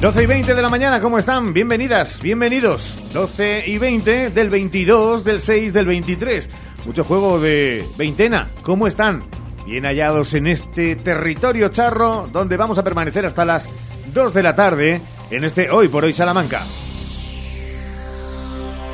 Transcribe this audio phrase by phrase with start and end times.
[0.00, 1.52] 12 y 20 de la mañana, ¿cómo están?
[1.52, 2.94] Bienvenidas, bienvenidos.
[3.12, 6.48] 12 y 20 del 22, del 6, del 23.
[6.86, 8.48] Mucho juego de veintena.
[8.62, 9.24] ¿Cómo están?
[9.66, 13.68] Bien hallados en este territorio charro donde vamos a permanecer hasta las
[14.14, 15.00] 2 de la tarde
[15.32, 16.62] en este Hoy por Hoy Salamanca.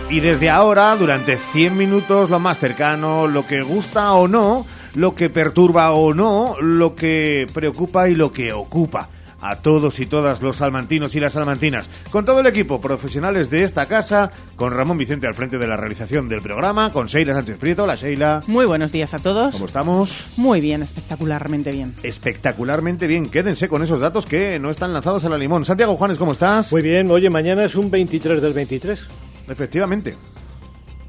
[0.09, 4.65] Y desde ahora, durante 100 minutos, lo más cercano, lo que gusta o no,
[4.95, 9.11] lo que perturba o no, lo que preocupa y lo que ocupa
[9.45, 13.63] a todos y todas los salmantinos y las salmantinas, con todo el equipo profesionales de
[13.63, 17.59] esta casa, con Ramón Vicente al frente de la realización del programa, con Sheila Sánchez
[17.59, 17.85] Prieto.
[17.85, 18.43] Hola Sheila.
[18.47, 19.53] Muy buenos días a todos.
[19.53, 20.29] ¿Cómo estamos?
[20.39, 21.95] Muy bien, espectacularmente bien.
[22.03, 23.29] Espectacularmente bien.
[23.29, 25.67] Quédense con esos datos que no están lanzados a la limón.
[25.67, 26.73] Santiago Juanes, ¿cómo estás?
[26.73, 27.11] Muy bien.
[27.11, 29.07] Oye, mañana es un 23 del 23.
[29.49, 30.17] Efectivamente.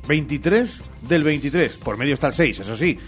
[0.08, 1.78] 23 del 23.
[1.78, 3.00] Por medio está el 6, eso sí.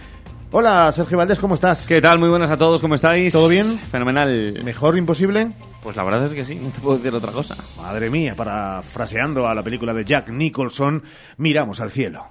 [0.49, 1.85] Hola, Sergio Valdés, ¿cómo estás?
[1.85, 2.19] ¿Qué tal?
[2.19, 3.33] Muy buenas a todos, ¿cómo estáis?
[3.33, 3.77] ¿Todo bien?
[3.79, 4.61] Fenomenal.
[4.63, 5.51] ¿Mejor imposible?
[5.83, 7.57] Pues la verdad es que sí, no te puedo decir otra cosa.
[7.75, 11.03] Madre mía, parafraseando a la película de Jack Nicholson,
[11.35, 12.27] miramos al cielo.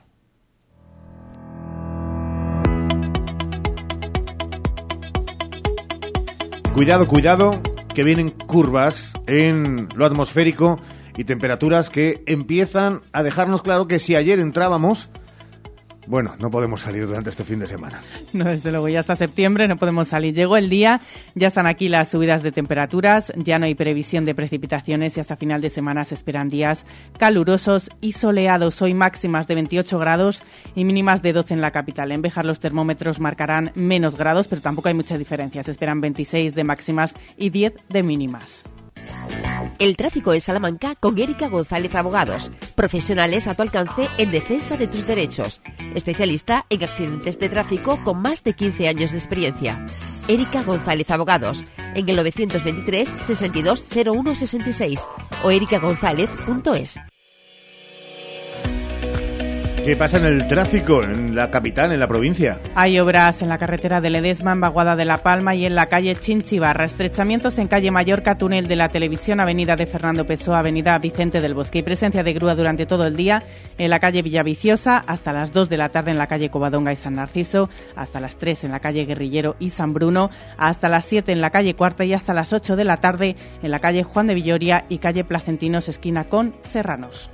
[6.73, 7.61] Cuidado, cuidado,
[7.95, 10.81] que vienen curvas en lo atmosférico
[11.19, 15.11] y temperaturas que empiezan a dejarnos claro que si ayer entrábamos
[16.07, 18.03] bueno, no podemos salir durante este fin de semana.
[18.33, 20.35] No, desde luego, ya hasta septiembre no podemos salir.
[20.35, 21.01] Llegó el día,
[21.35, 25.37] ya están aquí las subidas de temperaturas, ya no hay previsión de precipitaciones y hasta
[25.37, 26.87] final de semana se esperan días
[27.19, 28.83] calurosos y soleados.
[28.83, 30.43] Hoy máximas de 28 grados
[30.75, 32.13] y mínimas de 12 en la capital.
[32.13, 35.63] En Bejar los termómetros marcarán menos grados, pero tampoco hay mucha diferencia.
[35.63, 38.65] Se esperan 26 de máximas y 10 de mínimas.
[39.79, 44.87] El tráfico en Salamanca con Erika González Abogados, profesionales a tu alcance en defensa de
[44.87, 45.61] tus derechos,
[45.95, 49.87] especialista en accidentes de tráfico con más de 15 años de experiencia.
[50.29, 55.01] Erika González Abogados, en el 923 62 01 66
[55.45, 56.99] o erikagonzález.es.
[59.87, 62.59] ¿Qué pasa en el tráfico en la capital, en la provincia?
[62.75, 65.87] Hay obras en la carretera de Ledesma, en Baguada de la Palma y en la
[65.87, 66.87] calle Chinchibarra.
[66.87, 71.55] Estrechamientos en calle Mallorca, túnel de la televisión, avenida de Fernando Pessoa, avenida Vicente del
[71.55, 71.79] Bosque.
[71.79, 73.45] Y presencia de grúa durante todo el día
[73.79, 76.97] en la calle Villaviciosa, hasta las 2 de la tarde en la calle Covadonga y
[76.97, 81.31] San Narciso, hasta las 3 en la calle Guerrillero y San Bruno, hasta las 7
[81.31, 84.27] en la calle Cuarta y hasta las 8 de la tarde en la calle Juan
[84.27, 87.31] de Villoria y calle Placentinos, esquina con Serranos.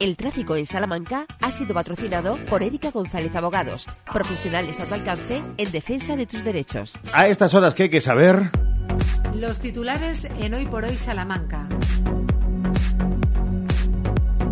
[0.00, 5.40] El tráfico en Salamanca ha sido patrocinado por Erika González Abogados, profesionales a tu alcance
[5.56, 6.98] en defensa de tus derechos.
[7.12, 8.50] A estas horas que hay que saber...
[9.34, 11.68] Los titulares en Hoy por Hoy Salamanca.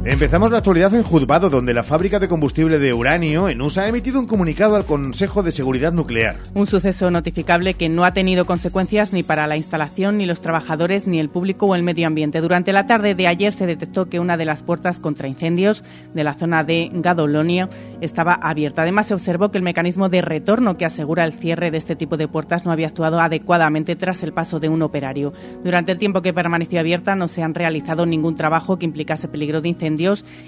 [0.04, 3.88] Empezamos la actualidad en Juzbado, donde la fábrica de combustible de uranio en USA ha
[3.88, 6.38] emitido un comunicado al Consejo de Seguridad Nuclear.
[6.54, 11.06] Un suceso notificable que no ha tenido consecuencias ni para la instalación, ni los trabajadores,
[11.06, 12.40] ni el público o el medio ambiente.
[12.40, 16.24] Durante la tarde de ayer se detectó que una de las puertas contra incendios de
[16.24, 17.68] la zona de Gadolonio
[18.00, 18.82] estaba abierta.
[18.82, 22.16] Además, se observó que el mecanismo de retorno que asegura el cierre de este tipo
[22.16, 25.32] de puertas no había actuado adecuadamente tras el paso de un operario.
[25.62, 29.60] Durante el tiempo que permaneció abierta no se han realizado ningún trabajo que implicase peligro
[29.60, 29.91] de incendio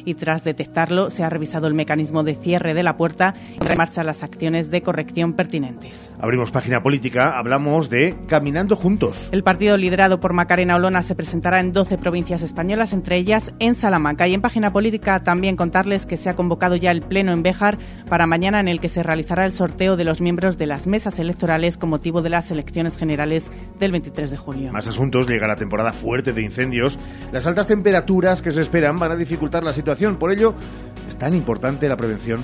[0.05, 3.78] y tras detectarlo se ha revisado el mecanismo de cierre de la puerta y en
[3.78, 6.10] marcha las acciones de corrección pertinentes.
[6.21, 9.28] Abrimos página política, hablamos de Caminando Juntos.
[9.32, 13.75] El partido liderado por Macarena Olona se presentará en 12 provincias españolas, entre ellas en
[13.75, 14.27] Salamanca.
[14.28, 17.78] Y en página política también contarles que se ha convocado ya el pleno en Béjar
[18.09, 21.19] para mañana en el que se realizará el sorteo de los miembros de las mesas
[21.19, 24.72] electorales con motivo de las elecciones generales del 23 de julio.
[24.72, 26.99] Más asuntos, llega la temporada fuerte de incendios.
[27.32, 30.17] Las altas temperaturas que se esperan van a dificultar dificultar la situación.
[30.17, 30.55] Por ello,
[31.09, 32.41] es tan importante la prevención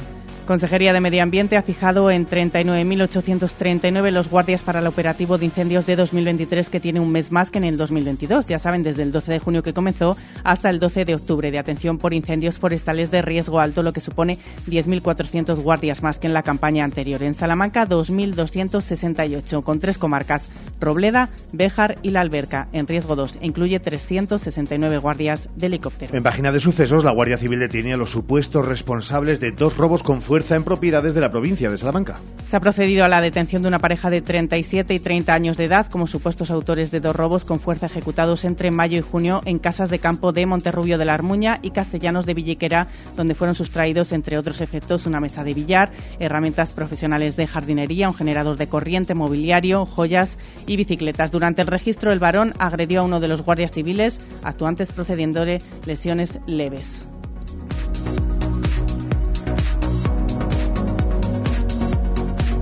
[0.50, 5.86] Consejería de Medio Ambiente ha fijado en 39.839 los guardias para el operativo de incendios
[5.86, 8.46] de 2023, que tiene un mes más que en el 2022.
[8.46, 11.60] Ya saben, desde el 12 de junio que comenzó hasta el 12 de octubre, de
[11.60, 16.32] atención por incendios forestales de riesgo alto, lo que supone 10.400 guardias más que en
[16.32, 17.22] la campaña anterior.
[17.22, 20.48] En Salamanca, 2.268, con tres comarcas,
[20.80, 23.38] Robleda, Béjar y La Alberca, en riesgo 2.
[23.42, 26.16] Incluye 369 guardias de helicóptero.
[26.16, 30.02] En página de sucesos, la Guardia Civil detiene a los supuestos responsables de dos robos
[30.02, 32.18] con fuerza en propiedades de la provincia de Salamanca.
[32.48, 35.66] Se ha procedido a la detención de una pareja de 37 y 30 años de
[35.66, 39.58] edad como supuestos autores de dos robos con fuerza ejecutados entre mayo y junio en
[39.58, 44.12] casas de campo de Monterrubio de la Armuña y Castellanos de Villiquera, donde fueron sustraídos,
[44.12, 49.14] entre otros efectos, una mesa de billar, herramientas profesionales de jardinería, un generador de corriente,
[49.14, 51.30] mobiliario, joyas y bicicletas.
[51.30, 56.38] Durante el registro, el varón agredió a uno de los guardias civiles, actuantes procediéndole lesiones
[56.46, 57.09] leves.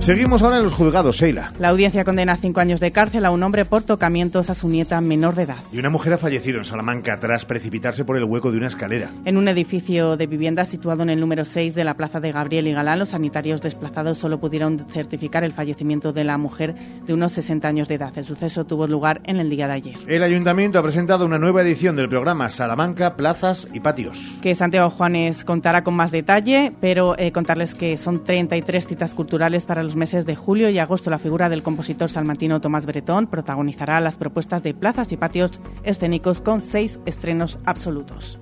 [0.09, 1.53] Seguimos ahora en los juzgados, Sheila.
[1.59, 4.67] La audiencia condena a cinco años de cárcel a un hombre por tocamientos a su
[4.67, 5.57] nieta menor de edad.
[5.71, 9.11] Y una mujer ha fallecido en Salamanca tras precipitarse por el hueco de una escalera.
[9.25, 12.67] En un edificio de vivienda situado en el número 6 de la plaza de Gabriel
[12.67, 16.73] y Galán, los sanitarios desplazados solo pudieron certificar el fallecimiento de la mujer
[17.05, 18.17] de unos 60 años de edad.
[18.17, 19.95] El suceso tuvo lugar en el día de ayer.
[20.07, 24.39] El ayuntamiento ha presentado una nueva edición del programa Salamanca, Plazas y Patios.
[24.41, 29.67] Que Santiago Juanes contará con más detalle, pero eh, contarles que son 33 citas culturales
[29.67, 31.11] para los meses de julio y agosto.
[31.11, 36.41] La figura del compositor salmantino Tomás Bretón protagonizará las propuestas de plazas y patios escénicos
[36.41, 38.39] con seis estrenos absolutos.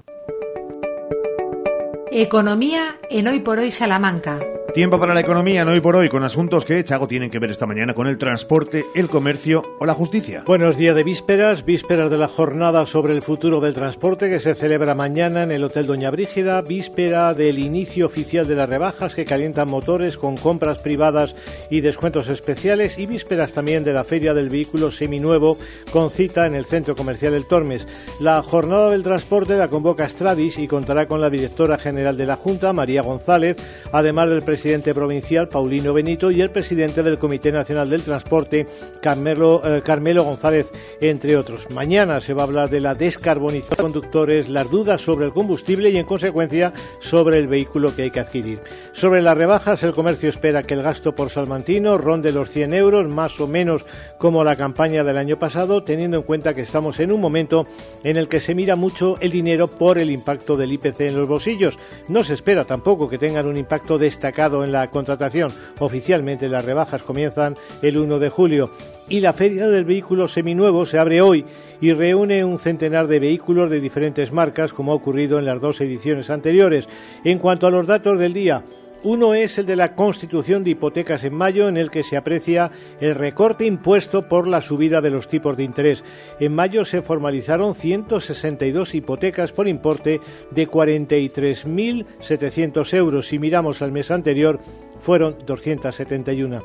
[2.12, 4.39] Economía en Hoy por Hoy Salamanca.
[4.73, 7.49] Tiempo para la economía, no hoy por hoy, con asuntos que, Chago, tienen que ver
[7.49, 10.43] esta mañana con el transporte, el comercio o la justicia.
[10.45, 14.53] Buenos días de vísperas, vísperas de la jornada sobre el futuro del transporte que se
[14.53, 19.25] celebra mañana en el Hotel Doña Brígida, víspera del inicio oficial de las rebajas que
[19.25, 21.33] calientan motores con compras privadas
[21.71, 25.57] y descuentos especiales y vísperas también de la Feria del Vehículo Seminuevo
[25.91, 27.87] con cita en el Centro Comercial El Tormes.
[28.19, 32.35] La jornada del transporte la convoca Stradis y contará con la directora general de la
[32.35, 33.57] Junta, María González,
[33.91, 38.65] además del presidente presidente provincial, Paulino Benito, y el presidente del Comité Nacional del Transporte,
[39.04, 40.65] Carmelo, eh, González,
[41.00, 41.69] entre otros.
[41.69, 45.92] Mañana se va a hablar de la descarbonización de conductores, las dudas sobre el combustible
[45.92, 48.59] y, en consecuencia, sobre el vehículo que hay que adquirir.
[48.94, 53.07] Sobre las rebajas, el comercio espera que el gasto por salmantino ronde los 100 euros,
[53.07, 53.86] más o menos
[54.18, 57.68] como la campaña del año pasado, teniendo en cuenta que estamos en un momento
[58.04, 61.27] en el que se mira mucho el dinero por el impacto del IPC en los
[61.27, 61.77] bolsillos.
[62.07, 65.51] No se espera tampoco que tengan un impacto destacado en la contratación.
[65.79, 68.71] Oficialmente las rebajas comienzan el 1 de julio
[69.09, 71.45] y la Feria del Vehículo Seminuevo se abre hoy
[71.79, 75.79] y reúne un centenar de vehículos de diferentes marcas, como ha ocurrido en las dos
[75.81, 76.88] ediciones anteriores.
[77.23, 78.63] En cuanto a los datos del día,
[79.03, 82.71] uno es el de la constitución de hipotecas en mayo, en el que se aprecia
[82.99, 86.03] el recorte impuesto por la subida de los tipos de interés.
[86.39, 90.21] En mayo se formalizaron 162 hipotecas por importe
[90.51, 93.27] de 43.700 euros.
[93.27, 94.59] Si miramos al mes anterior,
[94.99, 96.63] fueron 271.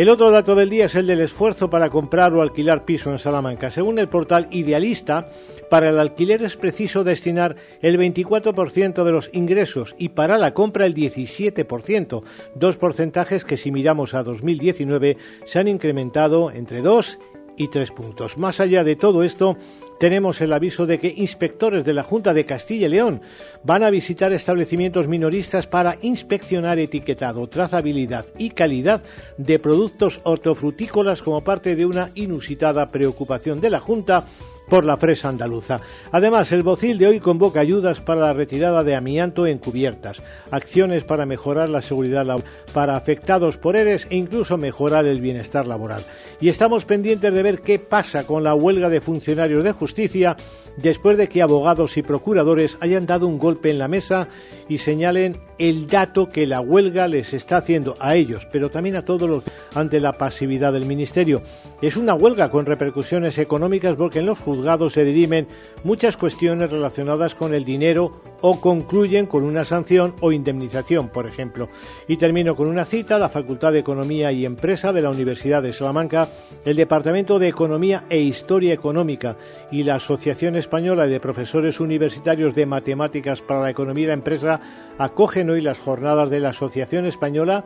[0.00, 3.18] El otro dato del día es el del esfuerzo para comprar o alquilar piso en
[3.18, 3.70] Salamanca.
[3.70, 5.28] Según el portal Idealista,
[5.68, 10.86] para el alquiler es preciso destinar el 24% de los ingresos y para la compra
[10.86, 12.22] el 17%,
[12.54, 17.18] dos porcentajes que si miramos a 2019 se han incrementado entre 2
[17.58, 18.38] y 3 puntos.
[18.38, 19.58] Más allá de todo esto,
[20.00, 23.20] tenemos el aviso de que inspectores de la Junta de Castilla y León
[23.62, 29.02] van a visitar establecimientos minoristas para inspeccionar etiquetado, trazabilidad y calidad
[29.36, 34.24] de productos hortofrutícolas como parte de una inusitada preocupación de la Junta
[34.70, 35.80] por la fresa andaluza.
[36.10, 41.04] Además, el Bocil de hoy convoca ayudas para la retirada de amianto en cubiertas, acciones
[41.04, 42.30] para mejorar la seguridad laboral
[42.72, 46.02] para afectados por ERES e incluso mejorar el bienestar laboral.
[46.40, 50.36] Y estamos pendientes de ver qué pasa con la huelga de funcionarios de justicia
[50.76, 54.28] después de que abogados y procuradores hayan dado un golpe en la mesa
[54.70, 59.04] y señalen el dato que la huelga les está haciendo a ellos, pero también a
[59.04, 59.42] todos los
[59.74, 61.42] ante la pasividad del Ministerio.
[61.82, 65.48] Es una huelga con repercusiones económicas porque en los juzgados se dirimen
[65.82, 71.68] muchas cuestiones relacionadas con el dinero o concluyen con una sanción o indemnización, por ejemplo.
[72.08, 75.72] Y termino con una cita, la Facultad de Economía y Empresa de la Universidad de
[75.72, 76.28] Salamanca,
[76.64, 79.36] el Departamento de Economía e Historia Económica
[79.70, 84.60] y la Asociación Española de Profesores Universitarios de Matemáticas para la Economía y la Empresa
[84.98, 87.64] acogen hoy las jornadas de la Asociación Española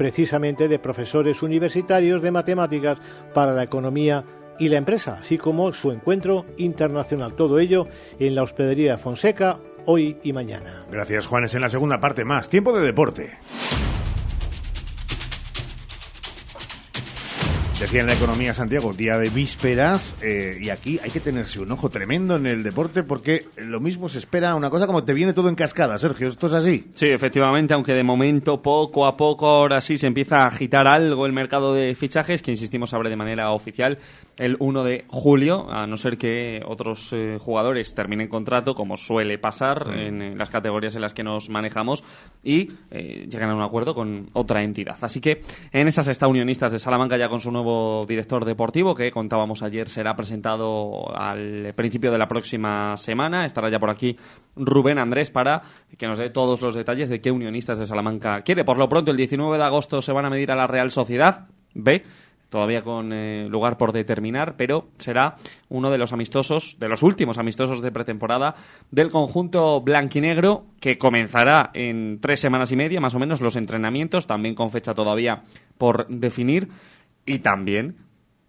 [0.00, 2.98] precisamente de profesores universitarios de matemáticas
[3.34, 4.24] para la economía
[4.58, 7.34] y la empresa, así como su encuentro internacional.
[7.34, 7.86] Todo ello
[8.18, 10.84] en la hospedería Fonseca, hoy y mañana.
[10.90, 11.54] Gracias, Juanes.
[11.54, 12.48] En la segunda parte más.
[12.48, 13.38] Tiempo de deporte.
[17.80, 21.72] Decía en la economía Santiago, día de vísperas, eh, y aquí hay que tenerse un
[21.72, 25.32] ojo tremendo en el deporte porque lo mismo se espera una cosa como te viene
[25.32, 26.90] todo en cascada, Sergio, ¿esto es así?
[26.92, 31.24] Sí, efectivamente, aunque de momento poco a poco ahora sí se empieza a agitar algo
[31.24, 33.96] el mercado de fichajes, que insistimos abre de manera oficial
[34.36, 39.38] el 1 de julio, a no ser que otros eh, jugadores terminen contrato, como suele
[39.38, 39.98] pasar Mm.
[39.98, 42.04] en, eh, las categorías en las que nos manejamos,
[42.44, 44.98] y eh, llegan a un acuerdo con otra entidad.
[45.00, 45.40] Así que
[45.72, 47.69] en esas está Unionistas de Salamanca ya con su nuevo
[48.06, 53.44] director deportivo, que contábamos ayer será presentado al principio de la próxima semana.
[53.44, 54.16] Estará ya por aquí
[54.56, 55.62] Rubén Andrés para
[55.96, 58.64] que nos dé todos los detalles de qué Unionistas de Salamanca quiere.
[58.64, 61.48] Por lo pronto, el 19 de agosto se van a medir a la Real Sociedad
[61.74, 62.02] B
[62.50, 65.36] todavía con eh, lugar por determinar, pero será
[65.68, 68.56] uno de los amistosos, de los últimos amistosos de pretemporada
[68.90, 74.26] del conjunto blanquinegro, que comenzará en tres semanas y media, más o menos, los entrenamientos,
[74.26, 75.44] también con fecha todavía
[75.78, 76.68] por definir,
[77.30, 77.96] y también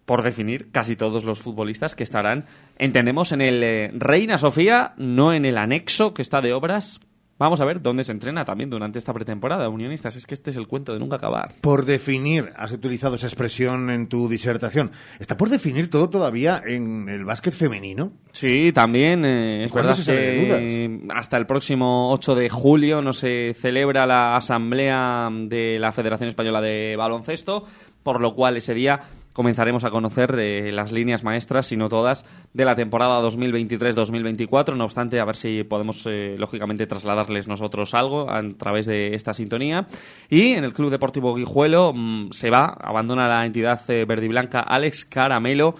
[0.04, 2.46] por definir casi todos los futbolistas que estarán,
[2.76, 7.00] entendemos, en el eh, Reina Sofía, no en el anexo que está de obras.
[7.38, 10.14] Vamos a ver dónde se entrena también durante esta pretemporada, unionistas.
[10.14, 11.54] Es que este es el cuento de nunca acabar.
[11.60, 14.92] Por definir, has utilizado esa expresión en tu disertación.
[15.18, 18.12] ¿Está por definir todo todavía en el básquet femenino?
[18.30, 19.24] Sí, también.
[19.24, 25.28] Eh, es verdad que hasta el próximo 8 de julio no se celebra la asamblea
[25.32, 27.66] de la Federación Española de Baloncesto,
[28.02, 29.00] por lo cual ese día
[29.32, 34.76] comenzaremos a conocer eh, las líneas maestras, si no todas, de la temporada 2023-2024.
[34.76, 39.32] No obstante, a ver si podemos, eh, lógicamente, trasladarles nosotros algo a, través de esta
[39.32, 39.86] sintonía.
[40.28, 44.28] Y en el Club Deportivo Guijuelo mm, se va, abandona la entidad eh, verde y
[44.28, 45.74] blanca Alex Caramelo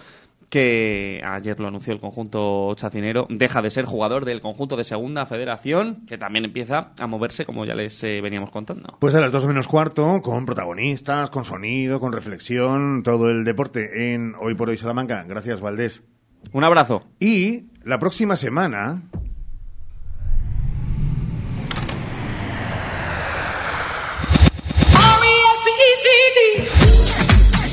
[0.53, 5.25] que ayer lo anunció el conjunto chacinero, deja de ser jugador del conjunto de segunda
[5.25, 8.99] federación, que también empieza a moverse, como ya les eh, veníamos contando.
[8.99, 14.13] Pues a las dos menos cuarto, con protagonistas, con sonido, con reflexión, todo el deporte
[14.13, 15.25] en Hoy por Hoy Salamanca.
[15.27, 16.05] Gracias, Valdés.
[16.53, 17.03] Un abrazo.
[17.19, 19.01] Y la próxima semana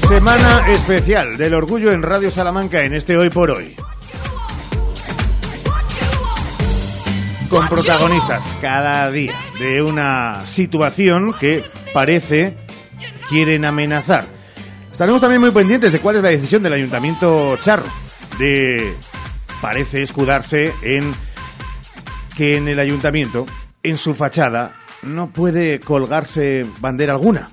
[0.10, 3.76] Semana especial del orgullo en Radio Salamanca en este Hoy por Hoy.
[7.48, 11.64] Con protagonistas cada día de una situación que
[11.94, 12.58] parece
[13.30, 14.26] quieren amenazar.
[14.92, 17.86] Estaremos también muy pendientes de cuál es la decisión del Ayuntamiento Charro
[18.40, 18.92] de
[19.62, 21.14] parece escudarse en
[22.36, 23.46] que en el ayuntamiento,
[23.84, 27.48] en su fachada, no puede colgarse bandera alguna.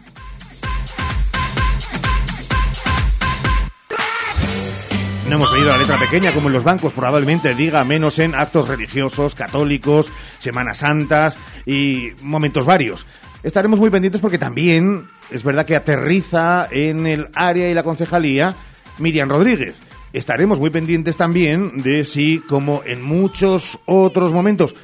[5.28, 8.68] No hemos leído la letra pequeña como en los bancos, probablemente diga menos en actos
[8.68, 13.06] religiosos, católicos, Semanas Santas y momentos varios.
[13.42, 18.54] Estaremos muy pendientes porque también es verdad que aterriza en el área y la concejalía
[18.98, 19.74] Miriam Rodríguez.
[20.12, 24.76] Estaremos muy pendientes también de si, como en muchos otros momentos,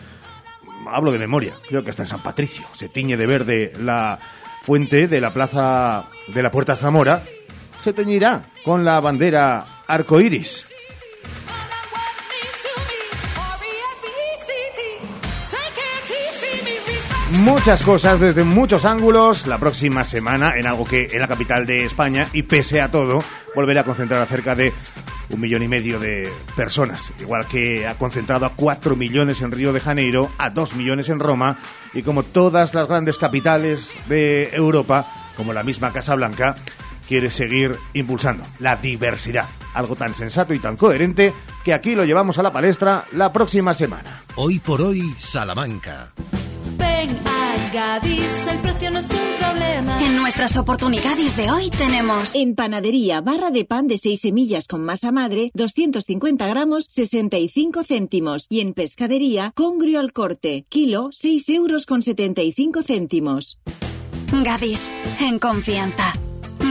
[0.90, 4.18] hablo de memoria, creo que hasta en San Patricio, se tiñe de verde la
[4.64, 7.22] fuente de la plaza de la Puerta Zamora,
[7.80, 10.66] se teñirá con la bandera arcoiris.
[17.40, 21.84] Muchas cosas desde muchos ángulos la próxima semana en algo que en la capital de
[21.84, 23.22] España y pese a todo
[23.54, 24.72] volverá a concentrar a cerca de
[25.28, 29.72] un millón y medio de personas, igual que ha concentrado a cuatro millones en Río
[29.72, 31.58] de Janeiro, a dos millones en Roma
[31.92, 35.06] y como todas las grandes capitales de Europa,
[35.36, 36.54] como la misma Casa Blanca,
[37.12, 39.46] quiere seguir impulsando la diversidad.
[39.74, 43.74] Algo tan sensato y tan coherente que aquí lo llevamos a la palestra la próxima
[43.74, 44.22] semana.
[44.34, 46.14] Hoy por hoy, Salamanca.
[46.78, 50.02] Ven a Gadis, el precio no es un problema.
[50.02, 54.82] En nuestras oportunidades de hoy tenemos En panadería, barra de pan de 6 semillas con
[54.82, 58.46] masa madre, 250 gramos, 65 céntimos.
[58.48, 63.58] Y en pescadería, congrio al corte, kilo, 6 euros con 75 céntimos.
[64.32, 64.90] Gadis,
[65.20, 66.14] en confianza.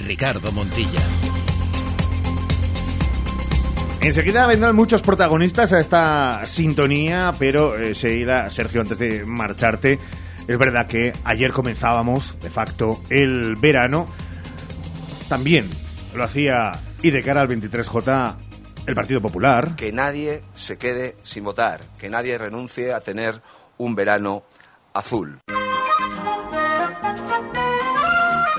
[0.00, 1.00] Ricardo Montilla.
[4.00, 10.00] Enseguida vendrán muchos protagonistas a esta sintonía, pero eh, seguida, Sergio, antes de marcharte,
[10.48, 14.08] es verdad que ayer comenzábamos, de facto, el verano.
[15.28, 15.70] También
[16.14, 18.36] lo hacía, y de cara al 23J,
[18.86, 19.76] el Partido Popular.
[19.76, 23.40] Que nadie se quede sin votar, que nadie renuncie a tener
[23.78, 24.42] un verano
[24.92, 25.38] azul.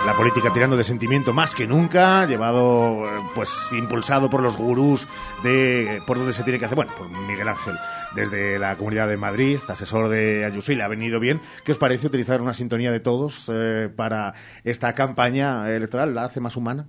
[0.06, 5.08] La política tirando de sentimiento más que nunca, llevado, eh, pues, impulsado por los gurús
[5.44, 6.76] de por dónde se tiene que hacer.
[6.76, 7.78] Bueno, por Miguel Ángel,
[8.14, 11.40] desde la Comunidad de Madrid, asesor de Ayuso, y le ha venido bien.
[11.64, 14.34] ¿Qué os parece utilizar una sintonía de todos eh, para
[14.66, 16.14] esta campaña electoral?
[16.14, 16.88] ¿La hace más humana?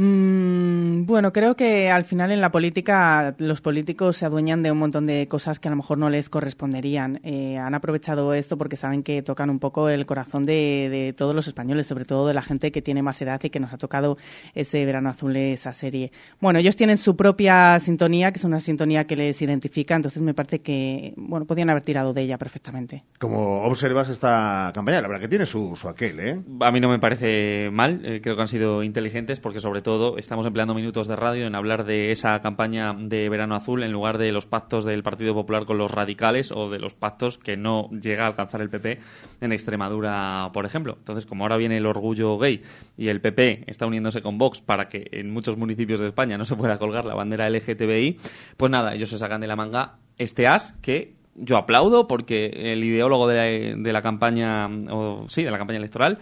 [0.00, 4.78] Mm, bueno, creo que al final en la política los políticos se adueñan de un
[4.78, 7.18] montón de cosas que a lo mejor no les corresponderían.
[7.24, 11.34] Eh, han aprovechado esto porque saben que tocan un poco el corazón de, de, todos
[11.34, 13.76] los españoles, sobre todo de la gente que tiene más edad y que nos ha
[13.76, 14.18] tocado
[14.54, 16.12] ese verano azul, esa serie.
[16.40, 20.32] Bueno, ellos tienen su propia sintonía, que es una sintonía que les identifica, entonces me
[20.32, 23.02] parece que, bueno, podían haber tirado de ella perfectamente.
[23.18, 26.40] Como observas esta campaña, la verdad que tiene su, su aquel, ¿eh?
[26.60, 29.87] A mí no me parece mal, eh, creo que han sido inteligentes porque sobre todo
[29.88, 33.90] todo estamos empleando minutos de radio en hablar de esa campaña de verano azul en
[33.90, 37.56] lugar de los pactos del Partido Popular con los radicales o de los pactos que
[37.56, 38.98] no llega a alcanzar el PP
[39.40, 40.96] en Extremadura, por ejemplo.
[40.98, 42.60] Entonces, como ahora viene el orgullo gay
[42.98, 46.44] y el PP está uniéndose con Vox para que en muchos municipios de España no
[46.44, 48.18] se pueda colgar la bandera LGTBI,
[48.58, 52.84] pues nada, ellos se sacan de la manga este as que yo aplaudo porque el
[52.84, 56.18] ideólogo de la, de la campaña, o sí, de la campaña electoral,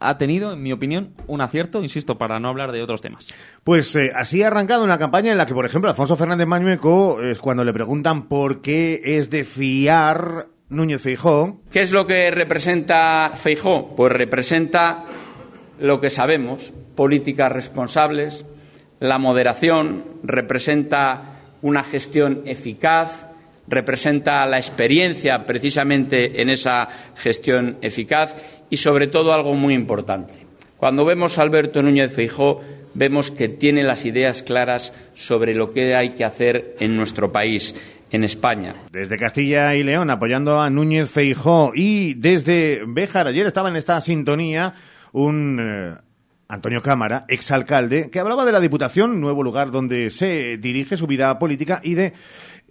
[0.00, 3.28] ha tenido, en mi opinión, un acierto, insisto, para no hablar de otros temas.
[3.62, 7.22] Pues eh, así ha arrancado una campaña en la que, por ejemplo, Alfonso Fernández Mañueco,
[7.22, 11.60] es cuando le preguntan por qué es de fiar Núñez Feijó.
[11.70, 13.94] ¿Qué es lo que representa Feijó?
[13.94, 15.04] Pues representa
[15.78, 18.44] lo que sabemos, políticas responsables,
[19.00, 23.26] la moderación, representa una gestión eficaz,
[23.66, 26.86] representa la experiencia precisamente en esa
[27.16, 28.36] gestión eficaz
[28.74, 30.32] y sobre todo algo muy importante.
[30.78, 32.60] Cuando vemos a Alberto Núñez Feijó,
[32.92, 37.72] vemos que tiene las ideas claras sobre lo que hay que hacer en nuestro país,
[38.10, 38.74] en España.
[38.90, 41.70] Desde Castilla y León, apoyando a Núñez Feijó.
[41.72, 44.74] Y desde Béjar, ayer estaba en esta sintonía
[45.12, 45.96] un eh,
[46.48, 51.38] Antonio Cámara, exalcalde, que hablaba de la Diputación, nuevo lugar donde se dirige su vida
[51.38, 52.12] política, y de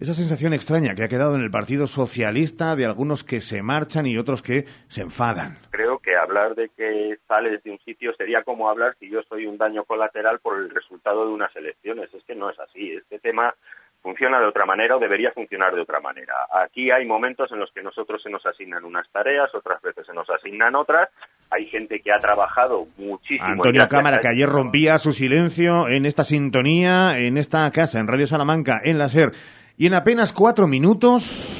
[0.03, 4.05] esa sensación extraña que ha quedado en el Partido Socialista de algunos que se marchan
[4.05, 5.57] y otros que se enfadan.
[5.69, 9.45] Creo que hablar de que sales de un sitio sería como hablar si yo soy
[9.45, 12.13] un daño colateral por el resultado de unas elecciones.
[12.13, 12.91] Es que no es así.
[12.91, 13.55] Este tema
[14.01, 16.33] funciona de otra manera o debería funcionar de otra manera.
[16.51, 20.13] Aquí hay momentos en los que nosotros se nos asignan unas tareas, otras veces se
[20.13, 21.07] nos asignan otras.
[21.49, 23.47] Hay gente que ha trabajado muchísimo.
[23.47, 28.27] Antonio Cámara, que ayer rompía su silencio en esta sintonía, en esta casa, en Radio
[28.27, 29.31] Salamanca, en la SER
[29.77, 31.59] y en apenas cuatro minutos...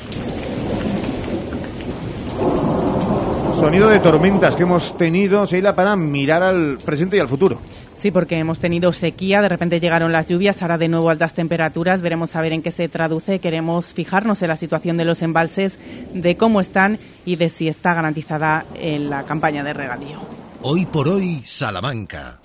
[3.59, 7.59] Sonido de tormentas que hemos tenido, Sheila, para mirar al presente y al futuro.
[7.97, 12.01] Sí, porque hemos tenido sequía, de repente llegaron las lluvias, ahora de nuevo altas temperaturas,
[12.01, 15.79] veremos a ver en qué se traduce, queremos fijarnos en la situación de los embalses,
[16.13, 20.19] de cómo están y de si está garantizada en la campaña de regadío.
[20.61, 22.39] Hoy por hoy, Salamanca.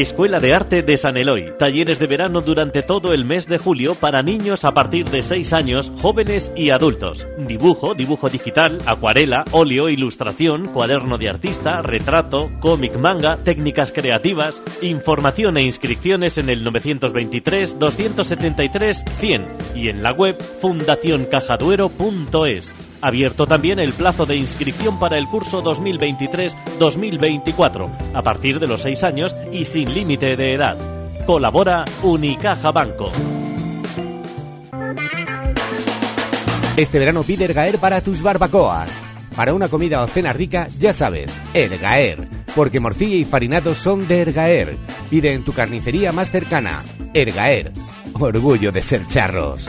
[0.00, 1.54] Escuela de Arte de San Eloy.
[1.58, 5.52] Talleres de verano durante todo el mes de julio para niños a partir de 6
[5.52, 7.26] años, jóvenes y adultos.
[7.36, 14.62] Dibujo, dibujo digital, acuarela, óleo, ilustración, cuaderno de artista, retrato, cómic manga, técnicas creativas.
[14.82, 22.77] Información e inscripciones en el 923 273 100 y en la web fundacioncajaduero.es.
[23.00, 29.04] Abierto también el plazo de inscripción para el curso 2023-2024, a partir de los 6
[29.04, 30.76] años y sin límite de edad.
[31.24, 33.12] Colabora Unicaja Banco.
[36.76, 38.90] Este verano pide Ergaer para tus barbacoas.
[39.36, 42.26] Para una comida o cena rica, ya sabes, Ergaer.
[42.56, 44.76] Porque morcilla y farinatos son de Ergaer.
[45.10, 46.82] Pide en tu carnicería más cercana.
[47.14, 47.72] Ergaer.
[48.14, 49.68] Orgullo de ser charros.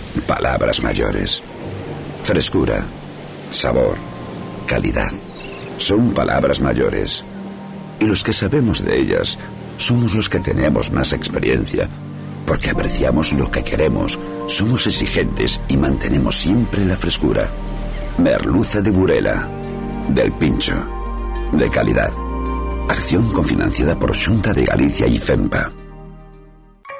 [0.27, 1.41] Palabras mayores.
[2.23, 2.83] Frescura,
[3.49, 3.97] sabor,
[4.65, 5.11] calidad.
[5.77, 7.23] Son palabras mayores.
[7.99, 9.37] Y los que sabemos de ellas
[9.77, 11.89] somos los que tenemos más experiencia,
[12.45, 17.49] porque apreciamos lo que queremos, somos exigentes y mantenemos siempre la frescura.
[18.17, 19.49] Merluza de Burela,
[20.09, 20.75] del Pincho,
[21.53, 22.11] de calidad.
[22.89, 25.80] Acción cofinanciada por Junta de Galicia y FEMPA.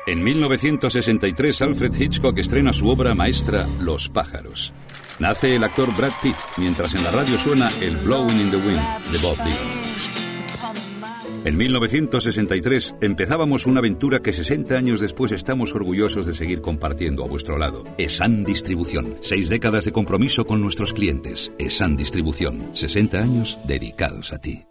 [0.08, 4.74] En 1963, Alfred Hitchcock estrena su obra maestra Los pájaros.
[5.20, 8.82] Nace el actor Brad Pitt, mientras en la radio suena el Blowing in the Wind
[9.12, 9.92] de Bob Dylan.
[11.44, 17.28] En 1963 empezábamos una aventura que 60 años después estamos orgullosos de seguir compartiendo a
[17.28, 17.84] vuestro lado.
[17.98, 19.16] ESAN Distribución.
[19.22, 21.52] Seis décadas de compromiso con nuestros clientes.
[21.58, 22.70] ESAN Distribución.
[22.74, 24.71] 60 años dedicados a ti.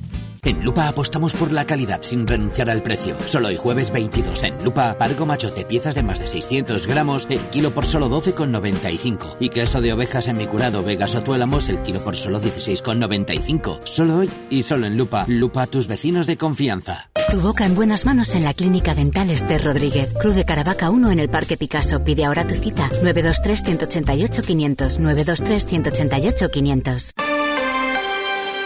[0.43, 3.15] En Lupa apostamos por la calidad sin renunciar al precio.
[3.27, 7.39] Solo hoy jueves 22 en Lupa, pargo machote, piezas de más de 600 gramos, el
[7.51, 9.37] kilo por solo 12,95.
[9.39, 13.81] Y queso de ovejas en mi curado Vegas o Tuélamos, el kilo por solo 16,95.
[13.83, 15.25] Solo hoy y solo en Lupa.
[15.27, 17.11] Lupa, tus vecinos de confianza.
[17.29, 20.11] Tu boca en buenas manos en la Clínica Dental Esther Rodríguez.
[20.19, 22.03] Cruz de Caravaca 1 en el Parque Picasso.
[22.03, 22.89] Pide ahora tu cita.
[23.03, 24.41] 923 188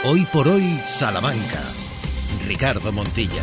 [0.07, 1.63] Hoy por hoy, Salamanca.
[2.45, 3.41] Ricardo Montilla.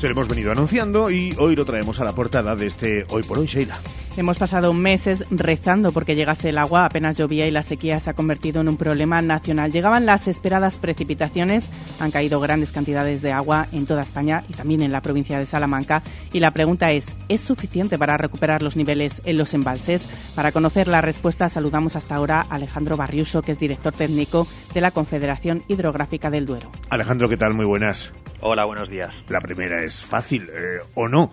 [0.00, 3.22] Se lo hemos venido anunciando y hoy lo traemos a la portada de este Hoy
[3.22, 3.76] por hoy, Sheila.
[4.16, 8.14] Hemos pasado meses rezando porque llegase el agua, apenas llovía y la sequía se ha
[8.14, 9.72] convertido en un problema nacional.
[9.72, 14.82] Llegaban las esperadas precipitaciones, han caído grandes cantidades de agua en toda España y también
[14.82, 16.00] en la provincia de Salamanca.
[16.32, 20.06] Y la pregunta es, ¿es suficiente para recuperar los niveles en los embalses?
[20.36, 24.80] Para conocer la respuesta saludamos hasta ahora a Alejandro Barriuso, que es director técnico de
[24.80, 26.70] la Confederación Hidrográfica del Duero.
[26.88, 27.54] Alejandro, ¿qué tal?
[27.54, 28.12] Muy buenas.
[28.40, 29.10] Hola, buenos días.
[29.28, 31.32] La primera es fácil, eh, ¿o no?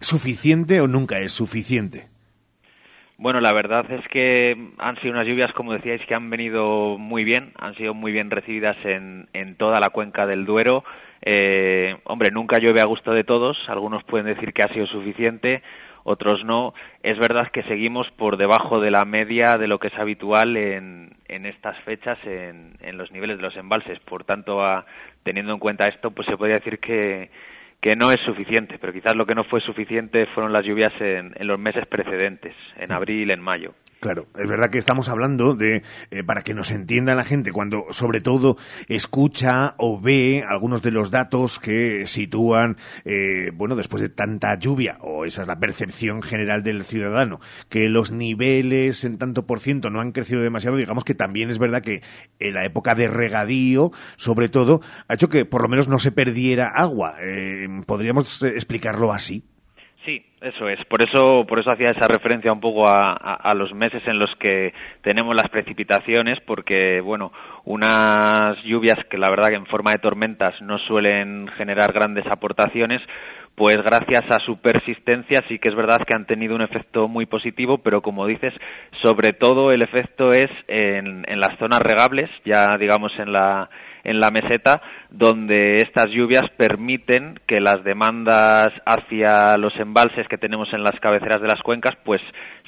[0.00, 2.11] ¿Suficiente o nunca es suficiente?
[3.22, 7.22] Bueno, la verdad es que han sido unas lluvias, como decíais, que han venido muy
[7.22, 10.82] bien, han sido muy bien recibidas en, en toda la cuenca del Duero.
[11.20, 15.62] Eh, hombre, nunca llueve a gusto de todos, algunos pueden decir que ha sido suficiente,
[16.02, 16.74] otros no.
[17.04, 21.14] Es verdad que seguimos por debajo de la media de lo que es habitual en,
[21.28, 24.00] en estas fechas en, en, los niveles de los embalses.
[24.00, 24.60] Por tanto,
[25.22, 27.30] teniendo en cuenta esto, pues se podría decir que,
[27.82, 31.34] que no es suficiente, pero quizás lo que no fue suficiente fueron las lluvias en,
[31.34, 33.74] en los meses precedentes, en abril, en mayo.
[34.02, 37.86] Claro, es verdad que estamos hablando de, eh, para que nos entienda la gente, cuando
[37.90, 38.56] sobre todo
[38.88, 44.98] escucha o ve algunos de los datos que sitúan, eh, bueno, después de tanta lluvia,
[45.02, 49.88] o esa es la percepción general del ciudadano, que los niveles en tanto por ciento
[49.88, 52.02] no han crecido demasiado, digamos que también es verdad que
[52.40, 56.10] en la época de regadío, sobre todo, ha hecho que por lo menos no se
[56.10, 57.14] perdiera agua.
[57.22, 59.44] Eh, ¿Podríamos explicarlo así?
[60.04, 60.84] Sí, eso es.
[60.86, 64.74] Por eso, por eso hacía esa referencia un poco a, los meses en los que
[65.02, 67.32] tenemos las precipitaciones, porque bueno,
[67.64, 73.00] unas lluvias que la verdad que en forma de tormentas no suelen generar grandes aportaciones,
[73.54, 77.26] pues gracias a su persistencia sí que es verdad que han tenido un efecto muy
[77.26, 78.54] positivo, pero como dices,
[79.02, 83.70] sobre todo el efecto es en las zonas regables, ya digamos en la
[84.04, 90.72] en la meseta, donde estas lluvias permiten que las demandas hacia los embalses que tenemos
[90.72, 92.20] en las cabeceras de las cuencas, pues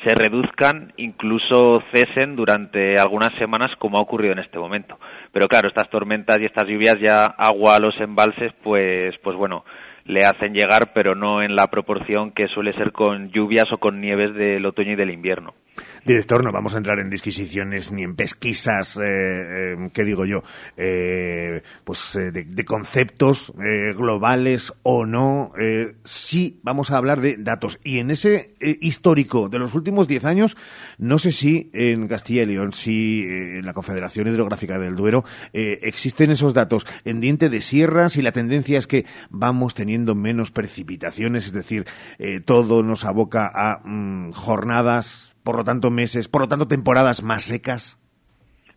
[0.04, 4.98] se reduzcan, incluso cesen durante algunas semanas, como ha ocurrido en este momento.
[5.32, 9.64] Pero claro, estas tormentas y estas lluvias ya agua a los embalses, pues, pues bueno,
[10.04, 14.00] le hacen llegar, pero no en la proporción que suele ser con lluvias o con
[14.00, 15.54] nieves del otoño y del invierno.
[16.04, 20.42] Director, no vamos a entrar en disquisiciones ni en pesquisas, eh, eh, ¿qué digo yo?
[20.76, 25.52] Eh, pues eh, de, de, conceptos eh, globales o no.
[26.04, 27.80] sí vamos a hablar de datos.
[27.82, 30.58] Y en ese histórico de los últimos diez años,
[30.98, 36.30] no sé si en Castilla y León, si en la Confederación Hidrográfica del Duero, existen
[36.30, 41.46] esos datos en diente de sierras y la tendencia es que vamos teniendo menos precipitaciones,
[41.46, 41.86] es decir,
[42.44, 47.44] todo nos aboca a mm, jornadas por lo tanto meses, por lo tanto temporadas más
[47.44, 47.98] secas?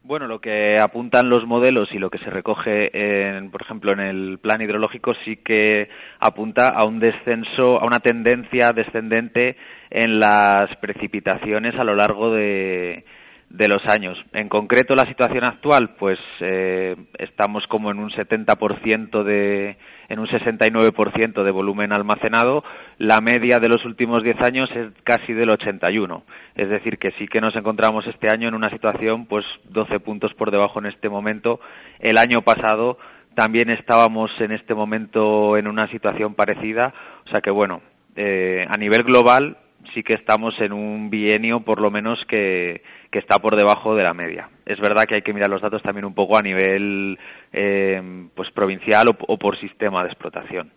[0.04, 4.00] Bueno, lo que apuntan los modelos y lo que se recoge, en, por ejemplo, en
[4.00, 9.58] el plan hidrológico sí que apunta a un descenso, a una tendencia descendente
[9.90, 13.04] en las precipitaciones a lo largo de,
[13.50, 14.18] de los años.
[14.32, 19.78] En concreto, la situación actual, pues eh, estamos como en un 70% de,
[20.10, 22.64] en un 69% de volumen almacenado.
[22.98, 26.24] La media de los últimos 10 años es casi del 81.
[26.56, 30.34] Es decir, que sí que nos encontramos este año en una situación, pues 12 puntos
[30.34, 31.60] por debajo en este momento.
[32.00, 32.98] El año pasado
[33.36, 36.94] también estábamos en este momento en una situación parecida.
[37.26, 37.82] O sea que bueno,
[38.16, 39.58] eh, a nivel global
[39.94, 44.04] sí que estamos en un bienio por lo menos que, que está por debajo de
[44.04, 44.50] la media.
[44.66, 47.18] Es verdad que hay que mirar los datos también un poco a nivel
[47.54, 50.72] eh, pues provincial o, o por sistema de explotación.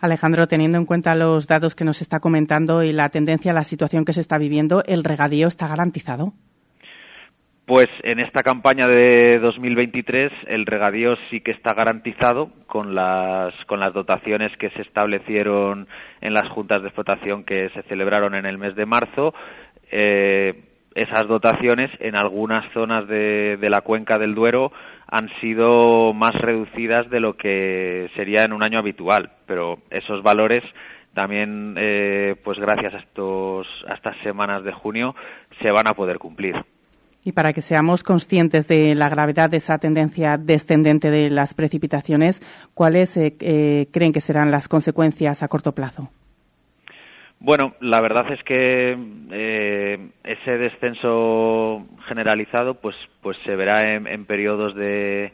[0.00, 3.64] Alejandro, teniendo en cuenta los datos que nos está comentando y la tendencia a la
[3.64, 6.34] situación que se está viviendo, ¿el regadío está garantizado?
[7.66, 13.80] Pues en esta campaña de 2023 el regadío sí que está garantizado con las, con
[13.80, 15.88] las dotaciones que se establecieron
[16.20, 19.32] en las juntas de explotación que se celebraron en el mes de marzo
[19.90, 24.72] eh, esas dotaciones en algunas zonas de, la cuenca del Duero
[25.08, 30.62] han sido más reducidas de lo que sería en un año habitual, pero esos valores
[31.12, 35.14] también, eh, pues gracias a, estos, a estas semanas de junio,
[35.62, 36.64] se van a poder cumplir.
[37.24, 42.42] Y para que seamos conscientes de la gravedad de esa tendencia descendente de las precipitaciones,
[42.74, 46.10] ¿cuáles eh, eh, creen que serán las consecuencias a corto plazo?
[47.44, 48.96] Bueno, la verdad es que
[49.30, 55.30] eh, ese descenso generalizado pues, pues se verá en, periodos de,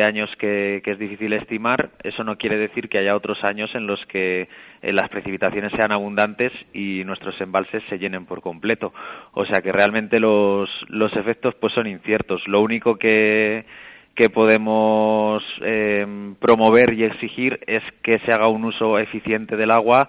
[0.00, 1.90] años que, es difícil estimar.
[2.04, 4.48] Eso no quiere decir que haya otros años en los que
[4.82, 8.92] eh, las precipitaciones sean abundantes y nuestros embalses se llenen por completo.
[9.32, 12.46] O sea que realmente los, los efectos pues son inciertos.
[12.46, 13.66] Lo único que,
[14.14, 16.06] que podemos eh,
[16.38, 20.08] promover y exigir es que se haga un uso eficiente del agua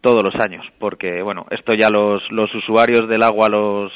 [0.00, 3.92] todos los años, porque bueno, esto ya los, los usuarios del agua, los,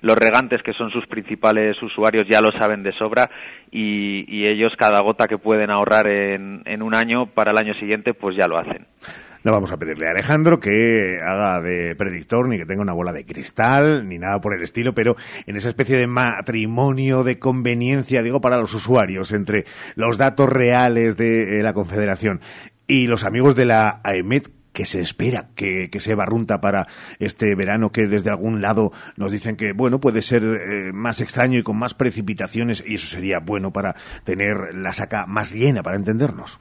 [0.00, 3.30] los regantes que son sus principales usuarios ya lo saben de sobra
[3.70, 7.74] y, y ellos cada gota que pueden ahorrar en, en un año para el año
[7.74, 8.86] siguiente pues ya lo hacen.
[9.46, 13.12] No vamos a pedirle a Alejandro que haga de predictor, ni que tenga una bola
[13.12, 15.14] de cristal, ni nada por el estilo, pero
[15.46, 21.16] en esa especie de matrimonio de conveniencia, digo, para los usuarios, entre los datos reales
[21.16, 22.40] de eh, la Confederación
[22.88, 26.86] y los amigos de la AEMET, que se espera que, que, se barrunta para
[27.18, 31.58] este verano, que desde algún lado nos dicen que, bueno, puede ser eh, más extraño
[31.58, 35.96] y con más precipitaciones, y eso sería bueno para tener la saca más llena, para
[35.96, 36.60] entendernos.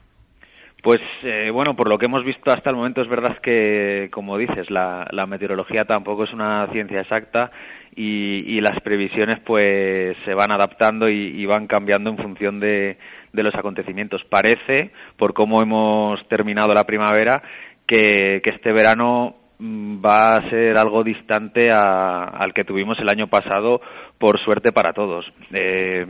[0.82, 4.38] Pues eh, bueno, por lo que hemos visto hasta el momento es verdad que, como
[4.38, 7.52] dices, la, meteorología tampoco es una ciencia exacta
[7.96, 12.98] y, y, las previsiones pues se van adaptando y, y van cambiando en función de,
[13.36, 14.24] de los acontecimientos.
[14.24, 17.44] Parece, por cómo hemos terminado la primavera,
[17.86, 23.82] que, este verano mm, va a ser algo distante al que tuvimos el año pasado,
[24.18, 25.32] por suerte para todos.
[25.52, 26.06] Eh,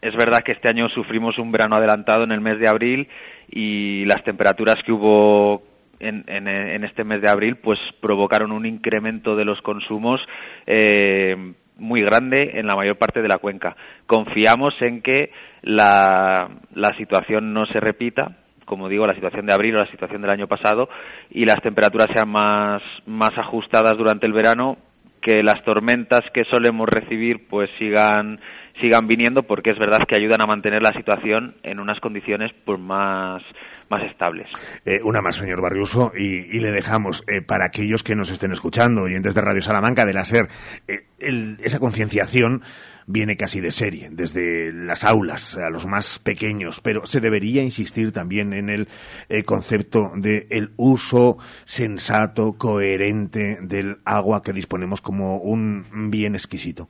[0.00, 3.08] es verdad que este año sufrimos un verano adelantado en el mes de abril
[3.50, 5.62] y las temperaturas que hubo
[6.00, 10.20] en este mes de abril pues provocaron un incremento de los consumos
[10.64, 13.76] eh, muy grande en la mayor parte de la cuenca.
[14.06, 15.30] Confiamos en que
[15.62, 18.36] la, la situación no se repita,
[18.68, 20.88] como digo, la situación de abril o la situación del año pasado
[21.30, 24.76] y las temperaturas sean más, más ajustadas durante el verano,
[25.20, 28.40] que las tormentas que solemos recibir pues sigan
[28.80, 32.78] sigan viniendo porque es verdad que ayudan a mantener la situación en unas condiciones pues
[32.78, 33.42] más
[33.90, 34.46] más estables.
[34.84, 38.52] Eh, una más, señor Barriuso, y, y le dejamos eh, para aquellos que nos estén
[38.52, 40.48] escuchando, oyentes de Radio Salamanca, de la SER,
[40.86, 42.62] eh, el, esa concienciación
[43.08, 48.12] viene casi de serie, desde las aulas a los más pequeños, pero se debería insistir
[48.12, 48.88] también en el
[49.30, 56.88] eh, concepto de el uso sensato, coherente del agua que disponemos como un bien exquisito.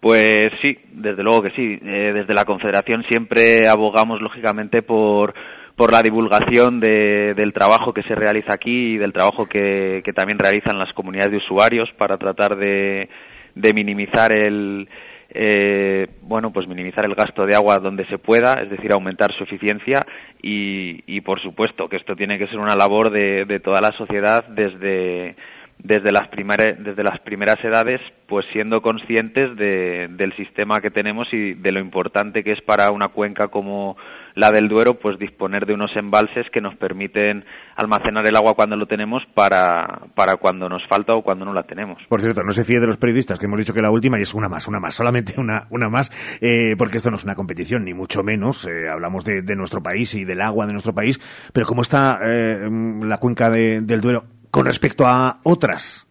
[0.00, 1.78] Pues sí, desde luego que sí.
[1.82, 5.34] Eh, desde la Confederación siempre abogamos, lógicamente, por
[5.76, 10.12] por la divulgación de, del trabajo que se realiza aquí y del trabajo que, que
[10.12, 13.08] también realizan las comunidades de usuarios para tratar de,
[13.54, 14.88] de minimizar el,
[15.34, 19.44] eh, bueno, pues minimizar el gasto de agua donde se pueda, es decir, aumentar su
[19.44, 20.04] eficiencia
[20.42, 23.92] y, y por supuesto que esto tiene que ser una labor de, de toda la
[23.92, 25.36] sociedad desde
[25.82, 31.32] desde las, primer, desde las primeras edades, pues siendo conscientes de, del sistema que tenemos
[31.32, 33.96] y de lo importante que es para una cuenca como
[34.34, 37.44] la del Duero, pues disponer de unos embalses que nos permiten
[37.76, 41.64] almacenar el agua cuando lo tenemos para, para cuando nos falta o cuando no la
[41.64, 42.02] tenemos.
[42.08, 44.22] Por cierto, no se fíe de los periodistas, que hemos dicho que la última y
[44.22, 47.34] es una más, una más, solamente una, una más, eh, porque esto no es una
[47.34, 48.66] competición, ni mucho menos.
[48.66, 51.20] Eh, hablamos de, de, nuestro país y del agua de nuestro país,
[51.52, 52.68] pero ¿cómo está eh,
[53.02, 54.24] la cuenca de, del Duero?
[54.52, 56.06] con respecto a otras?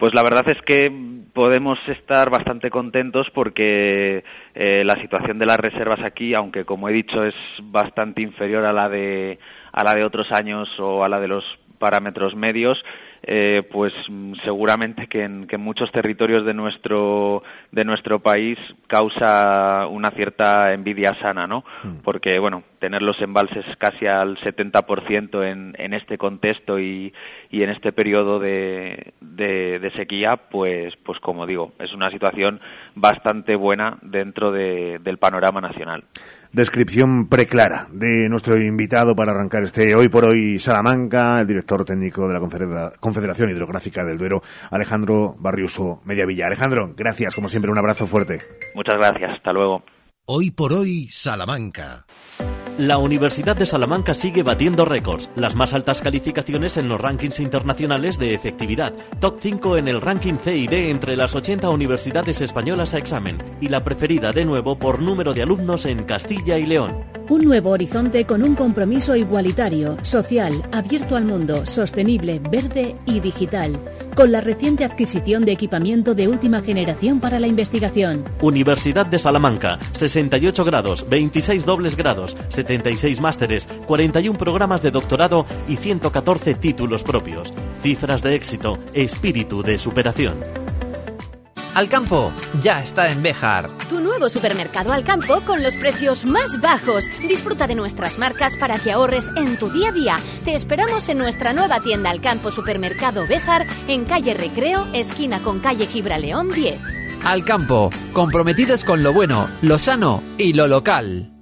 [0.00, 0.90] Pues la verdad es que
[1.34, 6.92] podemos estar bastante contentos porque eh, la situación de las reservas aquí, aunque como he
[6.92, 7.34] dicho es
[7.64, 9.38] bastante inferior a la de
[9.72, 11.44] a la de otros años o a la de los
[11.78, 12.82] parámetros medios,
[13.22, 13.92] eh, pues
[14.44, 20.72] seguramente que en, que en, muchos territorios de nuestro de nuestro país causa una cierta
[20.72, 21.64] envidia sana, ¿no?
[21.82, 21.96] Mm.
[22.02, 27.12] Porque bueno, tener los embalses casi al 70% en, en este contexto y,
[27.50, 32.60] y en este periodo de, de, de, sequía, pues pues como digo, es una situación
[32.94, 36.04] bastante buena dentro de, del panorama nacional
[36.52, 42.28] descripción preclara de nuestro invitado para arrancar este hoy por hoy Salamanca, el director técnico
[42.28, 46.46] de la Confederación Hidrográfica del Duero, Alejandro Barriuso Mediavilla.
[46.46, 48.38] Alejandro, gracias, como siempre, un abrazo fuerte.
[48.74, 49.82] Muchas gracias, hasta luego.
[50.26, 52.04] Hoy por hoy Salamanca.
[52.80, 58.18] La Universidad de Salamanca sigue batiendo récords, las más altas calificaciones en los rankings internacionales
[58.18, 62.94] de efectividad, top 5 en el ranking C y D entre las 80 universidades españolas
[62.94, 67.04] a examen y la preferida de nuevo por número de alumnos en Castilla y León.
[67.28, 73.78] Un nuevo horizonte con un compromiso igualitario, social, abierto al mundo, sostenible, verde y digital,
[74.16, 78.24] con la reciente adquisición de equipamiento de última generación para la investigación.
[78.40, 82.36] Universidad de Salamanca, 68 grados, 26 dobles grados,
[82.70, 87.52] 76 másteres, 41 programas de doctorado y 114 títulos propios.
[87.82, 90.36] Cifras de éxito, espíritu de superación.
[91.74, 93.68] Alcampo ya está en Béjar.
[93.88, 97.06] Tu nuevo supermercado Alcampo con los precios más bajos.
[97.28, 100.20] Disfruta de nuestras marcas para que ahorres en tu día a día.
[100.44, 105.86] Te esperamos en nuestra nueva tienda Alcampo Supermercado Béjar en calle Recreo, esquina con calle
[105.86, 106.78] Gibraleón 10.
[107.24, 111.39] Alcampo, comprometidos con lo bueno, lo sano y lo local.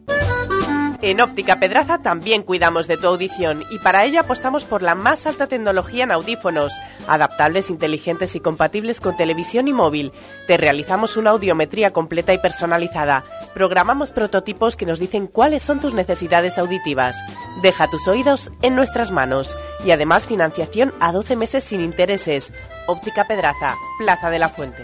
[1.01, 5.27] En Óptica Pedraza también cuidamos de tu audición y para ello apostamos por la más
[5.27, 6.73] alta tecnología en audífonos,
[7.07, 10.13] adaptables, inteligentes y compatibles con televisión y móvil.
[10.49, 13.25] Te realizamos una audiometría completa y personalizada.
[13.55, 17.17] Programamos prototipos que nos dicen cuáles son tus necesidades auditivas.
[17.63, 22.53] Deja tus oídos en nuestras manos y además financiación a 12 meses sin intereses.
[22.89, 24.83] Óptica Pedraza, Plaza de la Fuente.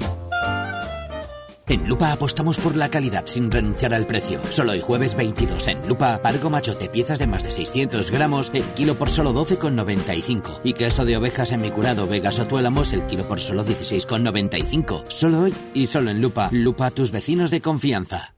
[1.67, 4.41] En Lupa apostamos por la calidad sin renunciar al precio.
[4.51, 8.65] Solo hoy jueves 22 en Lupa, pargo machote, piezas de más de 600 gramos, el
[8.75, 10.61] kilo por solo 12,95.
[10.63, 15.05] Y queso de ovejas en mi curado Vegas o Tuélamos, el kilo por solo 16,95.
[15.09, 16.51] Solo hoy y solo en Lupa.
[16.53, 18.35] Lupa, tus vecinos de confianza.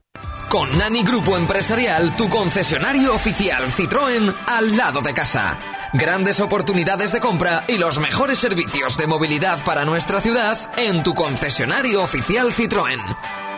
[0.49, 5.76] Con Nani Grupo Empresarial, tu concesionario oficial Citroën al lado de casa.
[5.93, 11.13] Grandes oportunidades de compra y los mejores servicios de movilidad para nuestra ciudad en tu
[11.13, 12.99] concesionario oficial Citroën.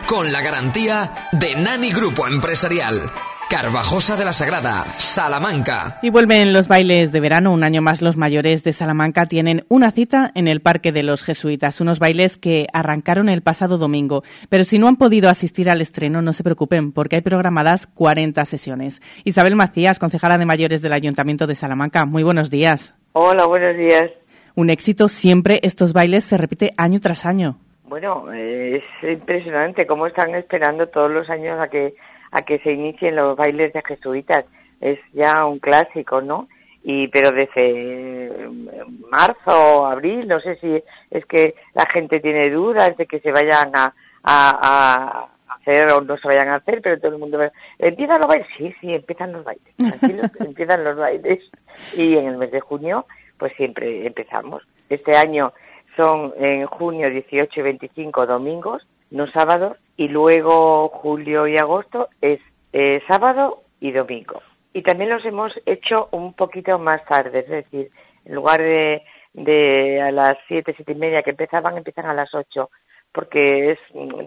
[0.06, 3.12] Con la garantía de Nani Grupo Empresarial.
[3.50, 5.98] Carvajosa de la Sagrada, Salamanca.
[6.02, 7.52] Y vuelven los bailes de verano.
[7.52, 11.24] Un año más los mayores de Salamanca tienen una cita en el Parque de los
[11.24, 11.80] Jesuitas.
[11.80, 14.22] Unos bailes que arrancaron el pasado domingo.
[14.50, 18.44] Pero si no han podido asistir al estreno, no se preocupen, porque hay programadas 40
[18.44, 19.02] sesiones.
[19.24, 22.04] Isabel Macías, concejala de mayores del Ayuntamiento de Salamanca.
[22.04, 22.94] Muy buenos días.
[23.14, 24.12] Hola, buenos días.
[24.54, 25.58] Un éxito siempre.
[25.64, 27.58] Estos bailes se repite año tras año.
[27.82, 31.96] Bueno, es impresionante cómo están esperando todos los años a que
[32.30, 34.44] a que se inicien los bailes de jesuitas.
[34.80, 36.48] Es ya un clásico, ¿no?
[36.82, 38.48] Y pero desde
[39.10, 43.70] marzo, abril, no sé si es que la gente tiene dudas de que se vayan
[43.74, 47.38] a, a, a hacer o no se vayan a hacer, pero todo el mundo
[47.78, 51.40] empiezan los bailes, sí, sí, empiezan los bailes, tranquilos, empiezan los bailes
[51.96, 54.62] y en el mes de junio pues siempre empezamos.
[54.88, 55.52] Este año
[55.96, 62.40] son en junio 18 y 25 domingos, no sábados, y luego julio y agosto es
[62.72, 64.42] eh, sábado y domingo.
[64.72, 67.90] Y también los hemos hecho un poquito más tarde, es decir,
[68.24, 72.34] en lugar de, de a las siete, siete y media que empezaban, empiezan a las
[72.34, 72.70] ocho,
[73.12, 73.78] porque es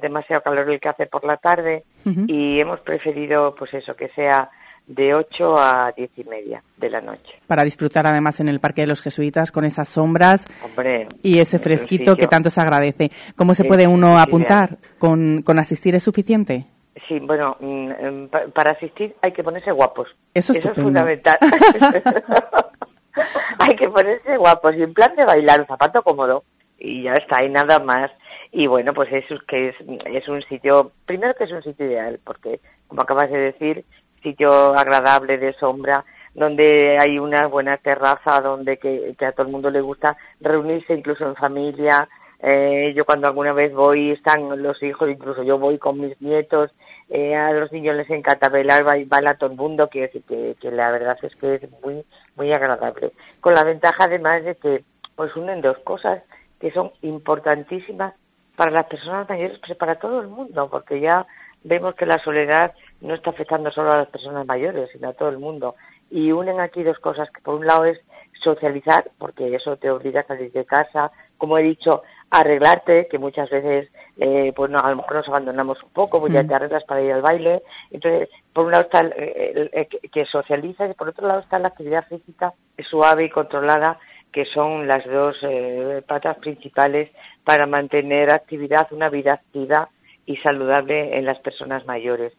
[0.01, 1.85] demasiado calor el que hace por la tarde
[2.27, 4.49] y hemos preferido, pues eso, que sea
[4.87, 7.39] de 8 a diez y media de la noche.
[7.47, 11.59] Para disfrutar además en el Parque de los Jesuitas con esas sombras Hombre, y ese
[11.59, 13.11] fresquito que tanto se agradece.
[13.35, 14.77] ¿Cómo se puede uno apuntar?
[14.99, 16.65] ¿Con, ¿Con asistir es suficiente?
[17.07, 20.09] Sí, bueno, mm, para asistir hay que ponerse guapos.
[20.33, 21.37] Eso es, Eso es fundamental.
[23.59, 26.43] hay que ponerse guapos y en plan de bailar, un zapato cómodo
[26.77, 28.11] y ya está, y nada más.
[28.51, 31.87] Y bueno, pues eso es que es, es un sitio, primero que es un sitio
[31.87, 33.85] ideal, porque como acabas de decir,
[34.23, 39.69] sitio agradable de sombra, donde hay una buena terraza, donde que, a todo el mundo
[39.69, 42.09] le gusta reunirse incluso en familia.
[42.39, 46.71] Eh, yo cuando alguna vez voy están los hijos, incluso yo voy con mis nietos,
[47.09, 50.91] eh, a los niños les encanta bailar, baila todo el mundo, que, que, que la
[50.91, 52.03] verdad es que es muy,
[52.35, 53.11] muy agradable.
[53.39, 54.83] Con la ventaja además de que
[55.15, 56.23] pues unen dos cosas
[56.59, 58.13] que son importantísimas
[58.55, 61.25] para las personas mayores, pero para todo el mundo, porque ya
[61.63, 65.29] vemos que la soledad no está afectando solo a las personas mayores, sino a todo
[65.29, 65.75] el mundo.
[66.09, 67.99] Y unen aquí dos cosas, que por un lado es
[68.41, 73.49] socializar, porque eso te obliga a salir de casa, como he dicho, arreglarte, que muchas
[73.49, 76.83] veces, eh, pues no, a lo mejor nos abandonamos un poco, pues ya te arreglas
[76.85, 77.63] para ir al baile.
[77.91, 81.59] Entonces, por un lado está el, el, el, que socializas y por otro lado está
[81.59, 82.53] la actividad física
[82.89, 83.99] suave y controlada,
[84.31, 87.11] que son las dos eh, patas principales
[87.43, 89.89] para mantener actividad, una vida activa
[90.25, 92.33] y saludable en las personas mayores,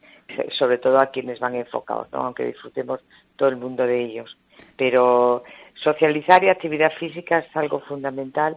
[0.59, 2.21] sobre todo a quienes van enfocados, ¿no?
[2.21, 3.01] aunque disfrutemos
[3.37, 4.37] todo el mundo de ellos.
[4.77, 8.57] Pero socializar y actividad física es algo fundamental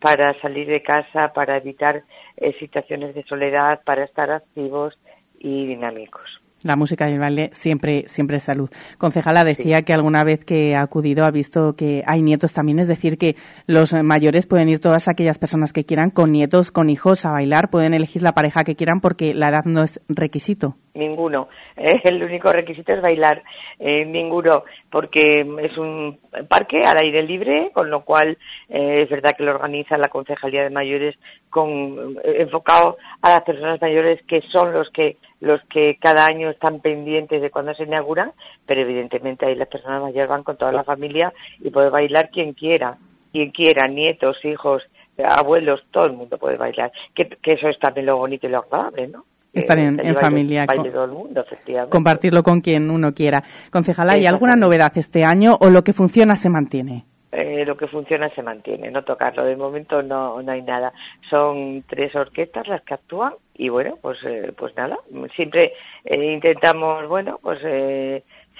[0.00, 2.04] para salir de casa, para evitar
[2.36, 4.98] eh, situaciones de soledad, para estar activos
[5.38, 6.40] y dinámicos.
[6.62, 8.68] La música y el baile siempre, siempre es salud.
[8.98, 12.88] Concejala decía que alguna vez que ha acudido ha visto que hay nietos también, es
[12.88, 13.36] decir, que
[13.66, 17.70] los mayores pueden ir todas aquellas personas que quieran con nietos, con hijos a bailar,
[17.70, 20.76] pueden elegir la pareja que quieran porque la edad no es requisito.
[20.96, 21.48] Ninguno.
[21.76, 23.42] el único requisito es bailar.
[23.78, 26.18] Eh, ninguno, porque es un
[26.48, 28.38] parque al aire libre, con lo cual
[28.68, 31.16] eh, es verdad que lo organiza la Concejalía de Mayores
[31.50, 36.50] con eh, enfocado a las personas mayores que son los que los que cada año
[36.50, 38.32] están pendientes de cuando se inauguran,
[38.64, 42.54] pero evidentemente ahí las personas mayores van con toda la familia y puede bailar quien
[42.54, 42.96] quiera,
[43.32, 44.82] quien quiera, nietos, hijos,
[45.22, 49.08] abuelos, todo el mundo puede bailar, que, eso es también lo bonito y lo agradable,
[49.08, 49.24] ¿no?
[49.56, 50.66] Estar en, familia.
[50.66, 51.44] todo el mundo.
[51.88, 53.42] Compartirlo con quien uno quiera.
[53.70, 57.06] Concejala, ¿hay alguna novedad este año o lo que funciona se mantiene?
[57.32, 59.44] Eh, lo que funciona se mantiene, no tocarlo.
[59.44, 60.92] De momento no, no hay nada.
[61.28, 64.98] Son tres orquestas las que actúan y bueno, pues, eh, pues nada.
[65.34, 65.72] Siempre
[66.04, 67.58] eh, intentamos, bueno, pues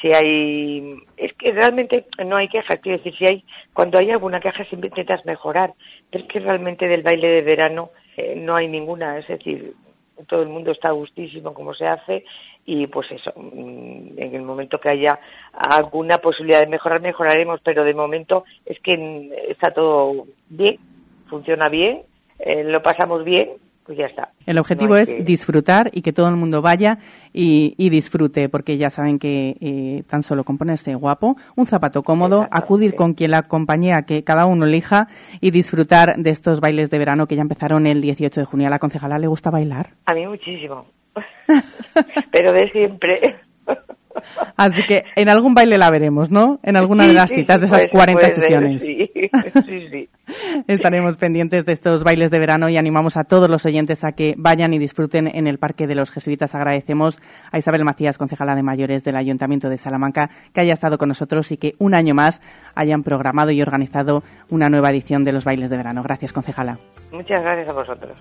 [0.01, 4.41] si hay, es que realmente no hay quejas, quiero decir, si hay, cuando hay alguna
[4.41, 5.73] queja siempre intentas mejorar,
[6.11, 7.91] pero es que realmente del baile de verano
[8.37, 9.75] no hay ninguna, es decir,
[10.27, 12.25] todo el mundo está gustísimo como se hace
[12.65, 15.21] y pues eso, mm, en el momento que haya
[15.53, 20.79] alguna posibilidad de mejorar, mejoraremos, pero de momento es que está todo bien,
[21.29, 22.03] funciona bien,
[22.39, 23.51] eh, lo pasamos bien,
[23.87, 24.31] pues ya está.
[24.47, 26.99] El objetivo es disfrutar y que todo el mundo vaya
[27.33, 32.49] y, disfrute, porque ya saben que eh, tan solo con ponerse guapo, un zapato cómodo,
[32.51, 35.09] acudir con quien la compañía que cada uno elija
[35.41, 38.67] y disfrutar de estos bailes de verano que ya empezaron el 18 de junio.
[38.67, 39.91] ¿A la concejala le gusta bailar?
[40.05, 40.87] A mí muchísimo.
[42.33, 43.37] pero de siempre.
[44.57, 46.59] Así que en algún baile la veremos, ¿no?
[46.63, 48.87] En alguna de las citas de esas 40 sesiones.
[49.67, 50.09] Sí, sí,
[50.67, 54.35] Estaremos pendientes de estos bailes de verano y animamos a todos los oyentes a que
[54.37, 56.55] vayan y disfruten en el Parque de los Jesuitas.
[56.55, 61.09] Agradecemos a Isabel Macías, concejala de mayores del Ayuntamiento de Salamanca, que haya estado con
[61.09, 62.41] nosotros y que un año más
[62.75, 66.03] hayan programado y organizado una nueva edición de los bailes de verano.
[66.03, 66.79] Gracias, concejala.
[67.13, 68.19] Muchas gracias a vosotros.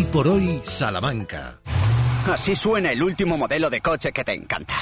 [0.00, 1.60] Hoy por hoy, Salamanca.
[2.32, 4.74] Así suena el último modelo de coche que te encanta.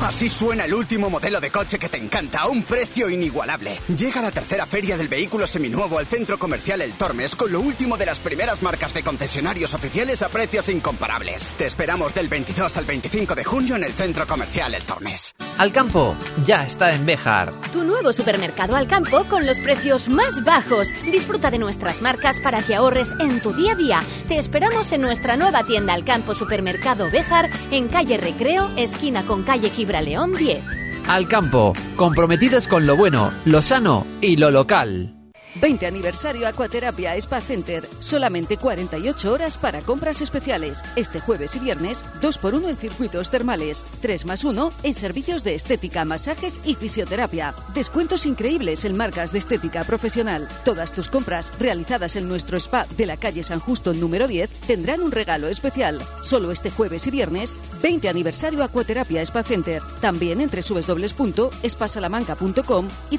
[0.00, 3.78] Así suena el último modelo de coche que te encanta a un precio inigualable.
[3.96, 7.96] Llega la tercera feria del vehículo seminuevo al centro comercial El Tormes con lo último
[7.96, 11.54] de las primeras marcas de concesionarios oficiales a precios incomparables.
[11.58, 15.34] Te esperamos del 22 al 25 de junio en el centro comercial El Tormes.
[15.58, 17.52] Alcampo ya está en Béjar.
[17.72, 20.92] Tu nuevo supermercado Alcampo con los precios más bajos.
[21.10, 24.02] Disfruta de nuestras marcas para que ahorres en tu día a día.
[24.28, 29.70] Te esperamos en nuestra nueva tienda Alcampo Supermercado Béjar en calle Recreo, esquina con calle
[29.70, 30.62] Gibraleón 10.
[31.08, 35.17] Alcampo, comprometidos con lo bueno, lo sano y lo local.
[35.56, 37.88] 20 aniversario Acuaterapia Spa Center.
[38.00, 40.82] Solamente 48 horas para compras especiales.
[40.96, 43.86] Este jueves y viernes, 2 por 1 en circuitos termales.
[44.00, 47.54] 3 más 1 en servicios de estética, masajes y fisioterapia.
[47.74, 50.48] Descuentos increíbles en marcas de estética profesional.
[50.64, 55.02] Todas tus compras realizadas en nuestro spa de la calle San Justo número 10 tendrán
[55.02, 56.00] un regalo especial.
[56.22, 59.82] Solo este jueves y viernes, 20 aniversario Acuaterapia Spa Center.
[60.00, 63.18] También entre www.espasalamanca.com y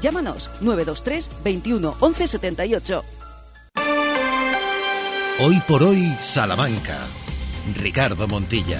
[0.00, 3.04] Llámanos 923 21 11 78.
[5.40, 6.98] Hoy por hoy, Salamanca.
[7.74, 8.78] Ricardo Montilla.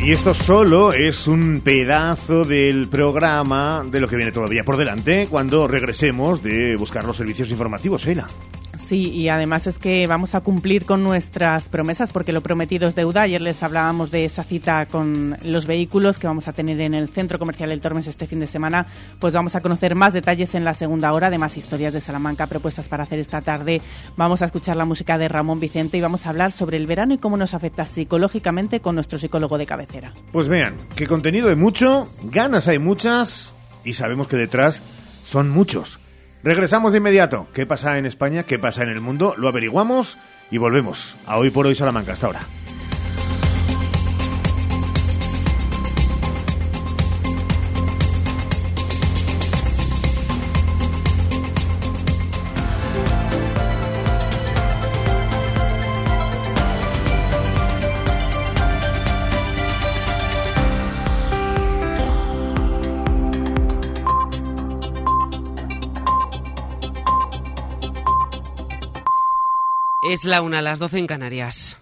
[0.00, 5.28] Y esto solo es un pedazo del programa de lo que viene todavía por delante
[5.30, 8.26] cuando regresemos de buscar los servicios informativos, Sheila.
[8.86, 12.94] Sí, y además es que vamos a cumplir con nuestras promesas porque lo prometido es
[12.94, 13.22] deuda.
[13.22, 17.08] Ayer les hablábamos de esa cita con los vehículos que vamos a tener en el
[17.08, 18.86] Centro Comercial El Tormes este fin de semana.
[19.18, 22.46] Pues vamos a conocer más detalles en la segunda hora de más historias de Salamanca
[22.46, 23.80] propuestas para hacer esta tarde.
[24.18, 27.14] Vamos a escuchar la música de Ramón Vicente y vamos a hablar sobre el verano
[27.14, 30.12] y cómo nos afecta psicológicamente con nuestro psicólogo de cabecera.
[30.30, 34.82] Pues vean, que contenido hay mucho, ganas hay muchas y sabemos que detrás
[35.24, 36.00] son muchos.
[36.44, 37.48] Regresamos de inmediato.
[37.54, 38.42] ¿Qué pasa en España?
[38.42, 39.34] ¿Qué pasa en el mundo?
[39.38, 40.18] Lo averiguamos
[40.50, 42.12] y volvemos a Hoy por Hoy Salamanca.
[42.12, 42.40] Hasta ahora.
[70.14, 71.76] Es la una, las 12 en Canarias.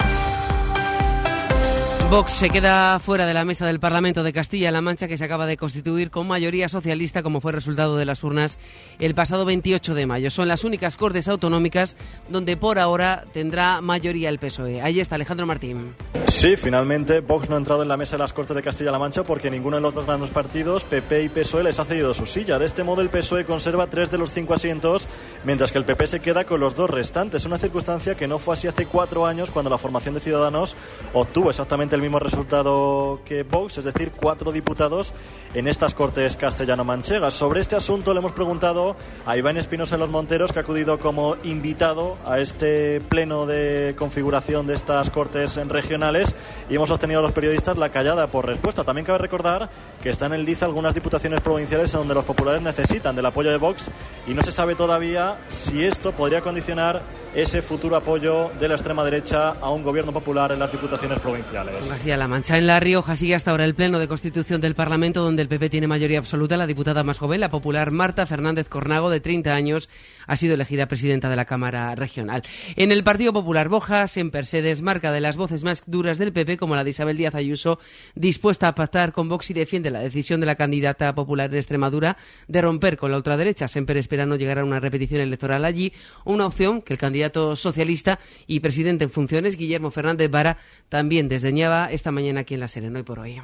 [2.13, 5.47] Vox se queda fuera de la mesa del Parlamento de Castilla-La Mancha que se acaba
[5.47, 8.59] de constituir con mayoría socialista como fue resultado de las urnas
[8.99, 10.31] el pasado 28 de mayo.
[10.31, 11.97] Son las únicas cortes autonómicas
[12.29, 14.83] donde por ahora tendrá mayoría el PSOE.
[14.83, 15.95] Ahí está Alejandro Martín.
[16.27, 19.25] Sí, finalmente Vox no ha entrado en la mesa de las Cortes de Castilla-La Mancha
[19.25, 22.59] porque ninguno de los dos grandes partidos, PP y PSOE, les ha cedido su silla.
[22.59, 25.09] De este modo el PSOE conserva tres de los cinco asientos,
[25.45, 27.47] mientras que el PP se queda con los dos restantes.
[27.47, 30.77] Una circunstancia que no fue así hace cuatro años cuando la formación de Ciudadanos
[31.15, 35.15] obtuvo exactamente el mismo resultado que Vox, es decir, cuatro diputados
[35.55, 37.35] en estas Cortes castellano-manchegas.
[37.35, 38.97] Sobre este asunto le hemos preguntado
[39.27, 43.95] a Iván Espinosa de los Monteros, que ha acudido como invitado a este pleno de
[43.99, 46.35] configuración de estas Cortes regionales
[46.69, 48.85] y hemos obtenido a los periodistas la callada por respuesta.
[48.85, 49.71] También cabe recordar
[50.03, 53.57] que están en liza algunas diputaciones provinciales en donde los populares necesitan del apoyo de
[53.57, 53.91] Vox
[54.27, 57.03] y no se sabe todavía si esto podría condicionar
[57.35, 61.77] ese futuro apoyo de la extrema derecha a un gobierno popular en las diputaciones provinciales.
[61.83, 62.59] La Mancha.
[62.59, 65.71] En La Rioja sigue hasta ahora el pleno de constitución del Parlamento, donde el PP
[65.71, 66.57] tiene mayoría absoluta.
[66.57, 69.89] La diputada más joven, la popular Marta Fernández Cornago, de 30 años,
[70.27, 72.43] ha sido elegida presidenta de la Cámara Regional.
[72.77, 76.57] En el Partido Popular, Bojas en se desmarca de las voces más duras del PP,
[76.57, 77.79] como la de Isabel Díaz Ayuso,
[78.15, 82.17] dispuesta a pactar con Vox y defiende la decisión de la candidata popular en Extremadura
[82.49, 83.69] de romper con la ultraderecha.
[83.69, 85.93] Semper espera no llegar a una repetición electoral allí,
[86.25, 90.59] una opción que el candidato socialista y presidente en funciones, Guillermo Fernández Vara,
[90.89, 93.41] también desdeñaba esta mañana aquí en la Serena, hoy por hoy.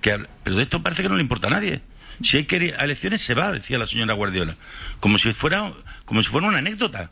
[0.00, 1.80] Que, pero de esto parece que no le importa a nadie.
[2.22, 4.56] Si hay que ir a elecciones, se va, decía la señora Guardiola.
[5.00, 5.72] Como si fuera,
[6.04, 7.10] como si fuera una anécdota.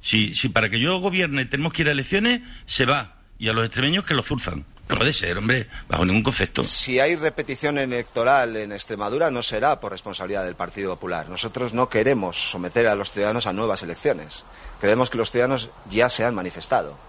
[0.00, 3.16] Si, si para que yo gobierne tenemos que ir a elecciones, se va.
[3.38, 4.64] Y a los extremeños que lo zurzan.
[4.88, 6.64] No puede ser, hombre, bajo ningún concepto.
[6.64, 11.28] Si hay repetición electoral en Extremadura, no será por responsabilidad del Partido Popular.
[11.28, 14.46] Nosotros no queremos someter a los ciudadanos a nuevas elecciones.
[14.80, 17.07] Creemos que los ciudadanos ya se han manifestado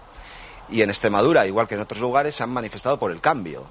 [0.70, 3.66] y en Extremadura, igual que en otros lugares, se han manifestado por el cambio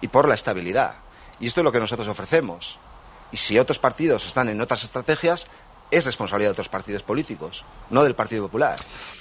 [0.00, 0.94] y por la estabilidad.
[1.40, 2.78] Y esto es lo que nosotros ofrecemos.
[3.32, 5.48] Y si otros partidos están en otras estrategias,
[5.90, 8.76] es responsabilidad de otros partidos políticos, no del Partido Popular.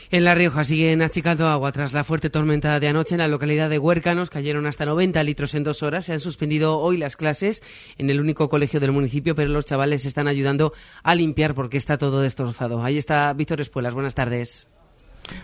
[0.09, 3.69] En La Rioja siguen achicando agua tras la fuerte tormenta de anoche en la localidad
[3.69, 4.29] de Huércanos.
[4.29, 6.05] Cayeron hasta 90 litros en dos horas.
[6.05, 7.61] Se han suspendido hoy las clases
[7.97, 10.73] en el único colegio del municipio, pero los chavales están ayudando
[11.03, 12.83] a limpiar porque está todo destrozado.
[12.83, 13.93] Ahí está Víctor Espuelas.
[13.93, 14.67] Buenas tardes.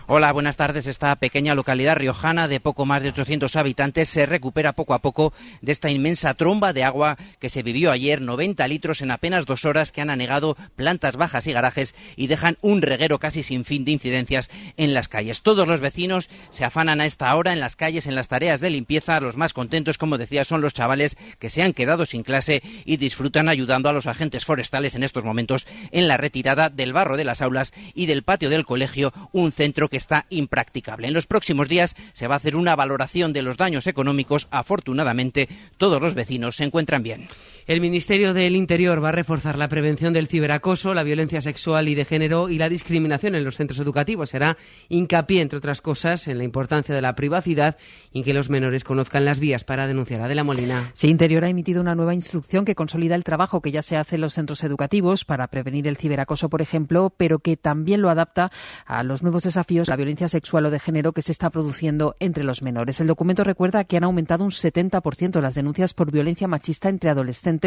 [0.06, 0.86] Hola, buenas tardes.
[0.86, 5.32] Esta pequeña localidad riojana de poco más de 800 habitantes se recupera poco a poco
[5.60, 9.64] de esta inmensa tromba de agua que se vivió ayer, 90 litros en apenas dos
[9.64, 13.84] horas que han anegado plantas bajas y garajes y dejan un reguero casi sin fin
[13.84, 15.42] de incidencias en las calles.
[15.42, 18.70] Todos los vecinos se afanan a esta hora en las calles en las tareas de
[18.70, 19.20] limpieza.
[19.20, 22.96] Los más contentos, como decía, son los chavales que se han quedado sin clase y
[22.96, 27.24] disfrutan ayudando a los agentes forestales en estos momentos en la retirada del barro de
[27.24, 31.08] las aulas y del patio del colegio, un centro que está impracticable.
[31.08, 34.48] En los próximos días se va a hacer una valoración de los daños económicos.
[34.50, 37.28] Afortunadamente, todos los vecinos se encuentran bien.
[37.68, 41.94] El Ministerio del Interior va a reforzar la prevención del ciberacoso, la violencia sexual y
[41.94, 44.30] de género y la discriminación en los centros educativos.
[44.30, 44.56] Será
[44.88, 47.76] hincapié, entre otras cosas, en la importancia de la privacidad
[48.10, 50.22] y en que los menores conozcan las vías para denunciar.
[50.22, 50.92] a De la Molina.
[50.94, 54.14] Sí, Interior ha emitido una nueva instrucción que consolida el trabajo que ya se hace
[54.14, 58.50] en los centros educativos para prevenir el ciberacoso, por ejemplo, pero que también lo adapta
[58.86, 62.44] a los nuevos desafíos la violencia sexual o de género que se está produciendo entre
[62.44, 62.98] los menores.
[63.00, 67.57] El documento recuerda que han aumentado un 70% las denuncias por violencia machista entre adolescentes,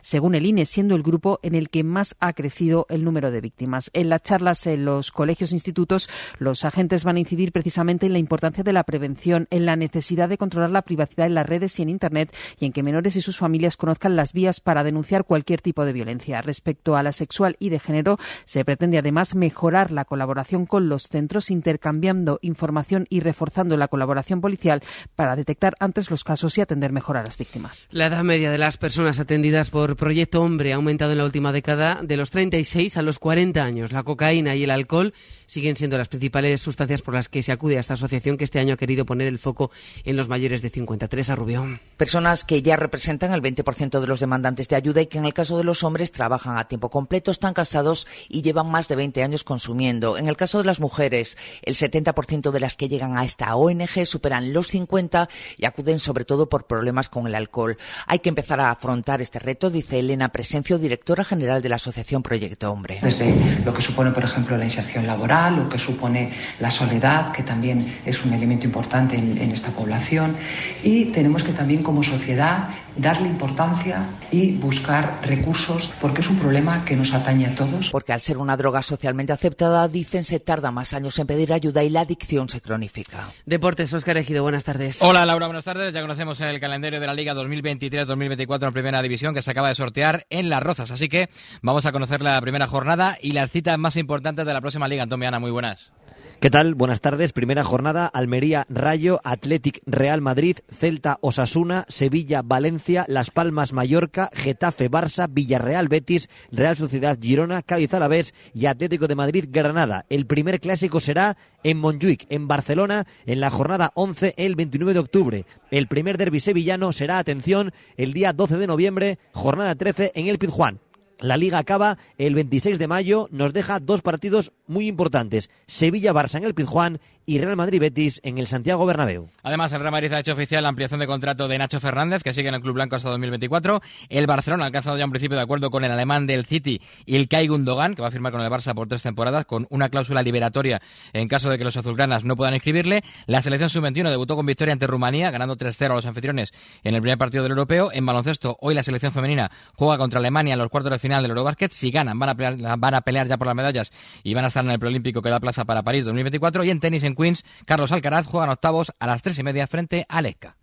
[0.00, 3.40] según el INE, siendo el grupo en el que más ha crecido el número de
[3.40, 3.90] víctimas.
[3.92, 8.12] En las charlas en los colegios e institutos, los agentes van a incidir precisamente en
[8.12, 11.78] la importancia de la prevención, en la necesidad de controlar la privacidad en las redes
[11.78, 15.24] y en Internet y en que menores y sus familias conozcan las vías para denunciar
[15.24, 16.42] cualquier tipo de violencia.
[16.42, 21.04] Respecto a la sexual y de género, se pretende además mejorar la colaboración con los
[21.04, 24.82] centros intercambiando información y reforzando la colaboración policial
[25.16, 27.88] para detectar antes los casos y atender mejor a las víctimas.
[27.90, 29.37] La edad media de las personas atendidas
[29.70, 33.62] por Proyecto Hombre ha aumentado en la última década de los 36 a los 40
[33.62, 33.92] años.
[33.92, 35.14] La cocaína y el alcohol
[35.46, 38.58] siguen siendo las principales sustancias por las que se acude a esta asociación que este
[38.58, 39.70] año ha querido poner el foco
[40.04, 41.80] en los mayores de 53 a Rubión.
[41.96, 45.34] Personas que ya representan el 20% de los demandantes de ayuda y que en el
[45.34, 49.22] caso de los hombres trabajan a tiempo completo, están casados y llevan más de 20
[49.22, 50.18] años consumiendo.
[50.18, 54.04] En el caso de las mujeres, el 70% de las que llegan a esta ONG
[54.04, 57.78] superan los 50 y acuden sobre todo por problemas con el alcohol.
[58.06, 62.22] Hay que empezar a afrontar este reto, dice Elena Presencio, directora general de la Asociación
[62.22, 62.98] Proyecto Hombre.
[63.02, 67.42] Desde lo que supone, por ejemplo, la inserción laboral, lo que supone la soledad, que
[67.42, 70.34] también es un elemento importante en, en esta población,
[70.82, 76.84] y tenemos que también como sociedad darle importancia y buscar recursos porque es un problema
[76.84, 77.88] que nos atañe a todos.
[77.90, 81.82] Porque al ser una droga socialmente aceptada, dicen, se tarda más años en pedir ayuda
[81.82, 83.30] y la adicción se cronifica.
[83.46, 85.00] Deportes, Oscar Ejido, buenas tardes.
[85.00, 85.94] Hola Laura, buenas tardes.
[85.94, 89.74] Ya conocemos el calendario de la Liga 2023-2024 en Primera División que se acaba de
[89.74, 90.90] sortear en Las Rozas.
[90.90, 91.30] Así que
[91.62, 95.04] vamos a conocer la primera jornada y las citas más importantes de la próxima Liga.
[95.04, 95.92] Antonio Ana, muy buenas.
[96.40, 96.76] ¿Qué tal?
[96.76, 97.32] Buenas tardes.
[97.32, 104.88] Primera jornada, Almería, Rayo, Athletic, Real Madrid, Celta, Osasuna, Sevilla, Valencia, Las Palmas, Mallorca, Getafe,
[104.88, 110.06] Barça, Villarreal, Betis, Real Sociedad, Girona, Cádiz, Alavés y Atlético de Madrid, Granada.
[110.10, 115.00] El primer clásico será en Montjuic, en Barcelona, en la jornada 11, el 29 de
[115.00, 115.44] octubre.
[115.72, 120.38] El primer derbi sevillano será, atención, el día 12 de noviembre, jornada 13, en el
[120.38, 120.78] Pizjuán.
[121.20, 126.44] La liga acaba el 26 de mayo, nos deja dos partidos muy importantes, Sevilla-Barça en
[126.44, 129.28] el Pizjuán y Real Madrid-Betis en el Santiago Bernabéu.
[129.42, 132.32] Además, el Real Madrid ha hecho oficial la ampliación de contrato de Nacho Fernández, que
[132.32, 133.82] sigue en el Club Blanco hasta 2024.
[134.08, 137.16] El Barcelona ha alcanzado ya un principio de acuerdo con el alemán del City y
[137.16, 139.90] el Kai Gundogan, que va a firmar con el Barça por tres temporadas, con una
[139.90, 140.80] cláusula liberatoria
[141.12, 143.04] en caso de que los azulgranas no puedan inscribirle.
[143.26, 147.02] La selección sub-21 debutó con victoria ante Rumanía, ganando 3-0 a los anfitriones en el
[147.02, 147.92] primer partido del europeo.
[147.92, 151.32] En baloncesto, hoy la selección femenina juega contra Alemania en los cuartos de final del
[151.32, 151.72] Eurobasket.
[151.72, 154.48] Si ganan, van a pelear, van a pelear ya por las medallas y van a
[154.48, 156.64] estar en el preolímpico que da plaza para París 2024.
[156.64, 160.06] Y en tenis en Queens, Carlos Alcaraz juegan octavos a las tres y media frente
[160.08, 160.56] a Lecca.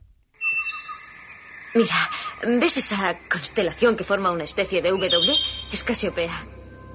[1.76, 1.96] Mira,
[2.60, 5.36] ¿ves esa constelación que forma una especie de W?
[5.74, 6.46] Es Casiopea.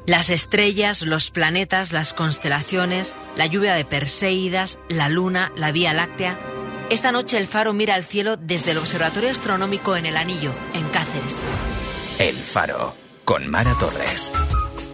[0.06, 6.38] Las estrellas, los planetas, las constelaciones, la lluvia de Perseidas, la luna, la Vía Láctea.
[6.88, 10.88] Esta noche el faro mira al cielo desde el Observatorio Astronómico en el Anillo, en
[10.88, 11.36] Cáceres.
[12.18, 12.94] El faro,
[13.24, 14.32] con Mara Torres.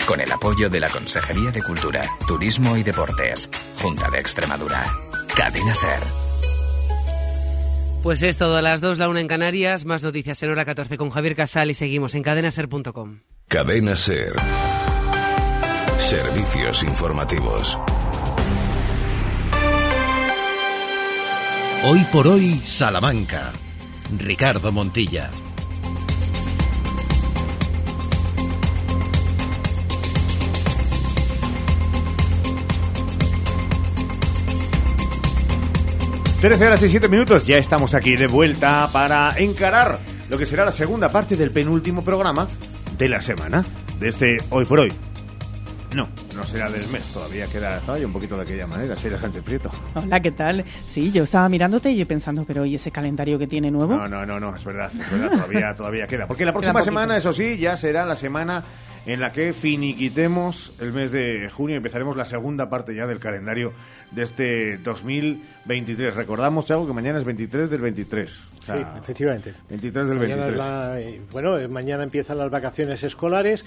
[0.07, 3.51] Con el apoyo de la Consejería de Cultura, Turismo y Deportes,
[3.83, 4.85] Junta de Extremadura.
[5.37, 6.01] Cadena Ser.
[8.05, 10.97] Pues es todo a las 2, la 1 en Canarias, más noticias en hora 14
[10.97, 13.19] con Javier Casal y seguimos en cadenaser.com.
[13.49, 14.35] Cadena Ser.
[15.99, 17.77] Servicios informativos.
[21.83, 23.53] Hoy por hoy, Salamanca.
[24.17, 25.31] Ricardo Montilla.
[36.47, 39.99] Trece horas y siete minutos, ya estamos aquí de vuelta para encarar
[40.31, 42.47] lo que será la segunda parte del penúltimo programa
[42.97, 43.65] de la semana,
[43.99, 44.93] de este Hoy por Hoy.
[45.93, 49.43] No, no será del mes, todavía queda todavía un poquito de aquella manera, Sheila Sánchez
[49.43, 49.73] Prieto.
[49.97, 50.65] Hola, ¿qué tal?
[50.89, 53.97] Sí, yo estaba mirándote y yo pensando, pero ¿y ese calendario que tiene nuevo?
[53.97, 56.29] No, no, no, no, es verdad, es verdad, todavía, todavía queda.
[56.29, 58.63] Porque la próxima semana, eso sí, ya será la semana
[59.07, 63.19] en la que finiquitemos el mes de junio y empezaremos la segunda parte ya del
[63.21, 63.73] calendario
[64.11, 66.15] de este 2023.
[66.15, 68.41] Recordamos, Chago, que mañana es 23 del 23.
[68.59, 69.55] O sea, sí, efectivamente.
[69.71, 70.53] 23 del Mañana 23.
[70.53, 73.65] es la- eh, bueno, eh, mañana empiezan las vacaciones escolares.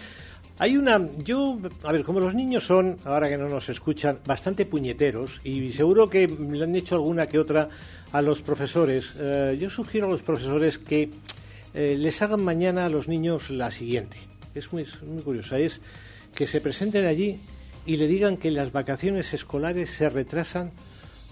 [0.61, 4.65] Hay una, yo, a ver, como los niños son, ahora que no nos escuchan, bastante
[4.65, 7.69] puñeteros y seguro que le han hecho alguna que otra
[8.11, 9.13] a los profesores.
[9.17, 11.11] eh, yo sugiero a los profesores que
[11.73, 14.17] eh, les hagan mañana a los niños la siguiente.
[14.55, 15.81] Es muy, es muy curiosa, es
[16.35, 17.39] que se presenten allí
[17.85, 20.71] y le digan que las vacaciones escolares se retrasan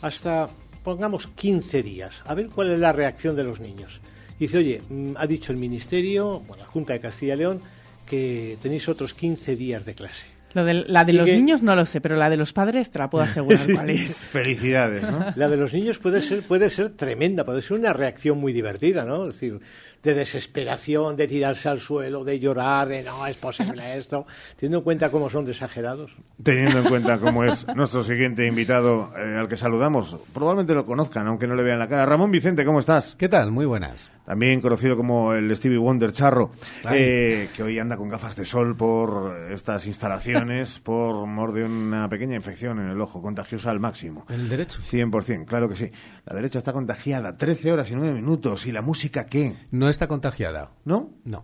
[0.01, 0.49] hasta,
[0.83, 2.15] pongamos, 15 días.
[2.25, 3.99] A ver cuál es la reacción de los niños.
[4.39, 7.61] Dice, oye, mm, ha dicho el Ministerio, bueno, la Junta de Castilla y León,
[8.05, 10.25] que tenéis otros 15 días de clase.
[10.53, 12.53] Lo de, la de Y los que- niños no lo sé, pero la de los
[12.53, 13.73] padres te la puedo asegurar Sí.
[13.73, 14.15] cuál es.
[14.27, 15.25] Felicidades, ¿no?
[15.35, 19.03] La de los niños puede ser, puede ser tremenda, puede ser una reacción muy divertida,
[19.03, 19.27] ¿no?
[19.27, 19.59] Es decir,
[20.07, 24.83] de desesperación, de tirarse al suelo, de llorar, de no es posible esto, teniendo en
[24.85, 26.15] cuenta cómo son de exagerados.
[26.41, 31.27] Teniendo en cuenta cómo es nuestro siguiente invitado eh, al que saludamos, probablemente lo conozcan,
[31.27, 32.05] aunque no le vean la cara.
[32.05, 33.15] Ramón Vicente, ¿cómo estás?
[33.15, 33.51] ¿Qué tal?
[33.51, 34.09] Muy buenas.
[34.25, 36.51] También conocido como el Stevie Wonder Charro,
[36.91, 42.09] eh, que hoy anda con gafas de sol por estas instalaciones, por mor de una
[42.09, 44.25] pequeña infección en el ojo, contagiosa al máximo.
[44.29, 44.81] ¿El derecho?
[44.81, 45.91] 100%, claro que sí.
[46.25, 48.65] La derecha está contagiada, 13 horas y 9 minutos.
[48.65, 49.53] ¿Y la música qué?
[49.71, 50.69] No está contagiada.
[50.85, 51.09] ¿No?
[51.23, 51.39] No.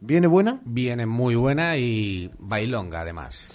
[0.00, 0.60] ¿Viene buena?
[0.64, 3.52] Viene muy buena y bailonga además.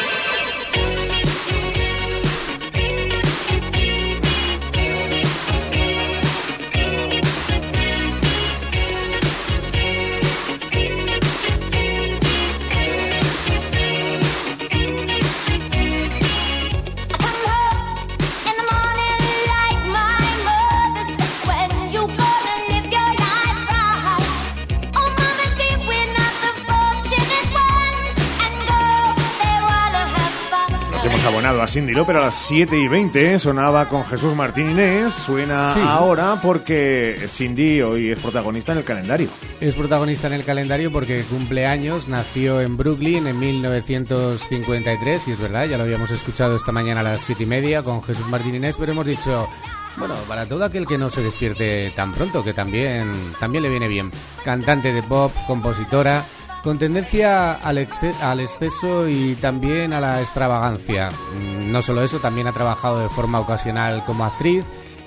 [31.18, 33.40] Hemos abonado a Cindy Lauper a las 7 y 20.
[33.40, 35.14] Sonaba con Jesús Martín Inés.
[35.14, 35.80] Suena Sí.
[35.84, 39.30] ahora porque Cindy hoy es protagonista en el calendario.
[39.60, 45.40] Es protagonista en el calendario porque cumple años, nació en Brooklyn en 1953 y es
[45.40, 48.54] verdad, ya lo habíamos escuchado esta mañana a las siete y media con Jesús Martín
[48.56, 49.50] Inés, pero hemos dicho,
[49.98, 53.88] bueno, para todo aquel que no se despierte tan pronto, que también, también le viene
[53.88, 54.12] bien.
[54.46, 56.24] Cantante de pop, compositora,
[56.64, 61.10] con tendencia al, exce- al exceso y también a la extravagancia.
[61.10, 64.66] Mm, No solo eso, también ha trabajado de forma ocasional como actriz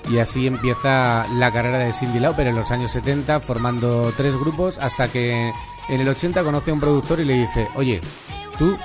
[0.09, 4.79] y así empieza la carrera de Cindy Lauper en los años 70 formando tres grupos
[4.79, 5.51] hasta que
[5.89, 8.01] en el 80 conoce a un productor y le dice, oye,
[8.57, 8.75] tú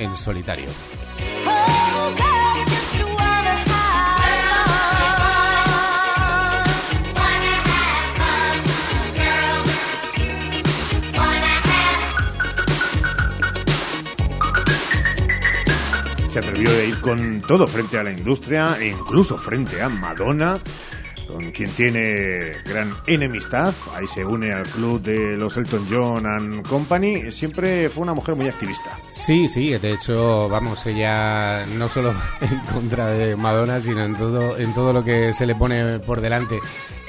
[0.00, 0.68] en solitario.
[16.36, 20.60] Se atrevió a ir con todo frente a la industria e incluso frente a Madonna,
[21.26, 23.72] con quien tiene gran enemistad.
[23.94, 27.32] Ahí se une al club de los Elton John and Company.
[27.32, 28.98] Siempre fue una mujer muy activista.
[29.08, 32.10] Sí, sí, de hecho, vamos, ella no solo
[32.42, 36.20] en contra de Madonna, sino en todo, en todo lo que se le pone por
[36.20, 36.60] delante.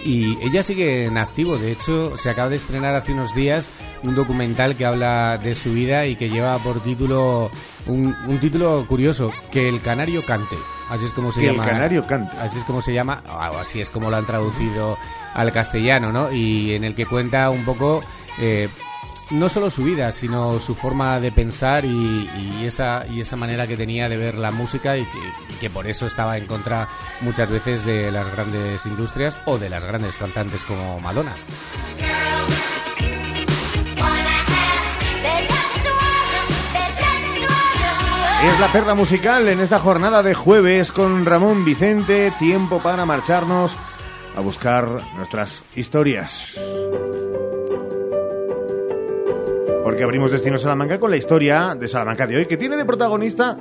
[0.08, 3.70] Y ella sigue en activo, de hecho, se acaba de estrenar hace unos días
[4.04, 7.52] un documental que habla de su vida y que lleva por título
[7.88, 10.56] un, un título curioso, que el canario cante.
[10.90, 11.68] Así es como se Que el llama.
[11.68, 12.38] canario cante.
[12.38, 14.98] Así es como se llama, o así es como lo han traducido
[15.34, 16.32] al castellano, ¿no?
[16.32, 18.02] Y en el que cuenta un poco
[18.40, 18.70] eh,
[19.32, 23.68] no solo su vida, sino su forma de pensar y, y esa, y esa manera
[23.68, 26.88] que tenía de ver la música y que, y que por eso estaba en contra
[27.22, 31.36] muchas veces de las grandes industrias o de las grandes cantantes como Madonna.
[38.48, 42.32] Es la perla musical en esta jornada de jueves con Ramón Vicente.
[42.40, 43.76] Tiempo para marcharnos
[44.38, 46.58] a buscar nuestras historias.
[49.88, 53.58] Porque abrimos Destino Salamanca con la historia de Salamanca de hoy, que tiene de protagonista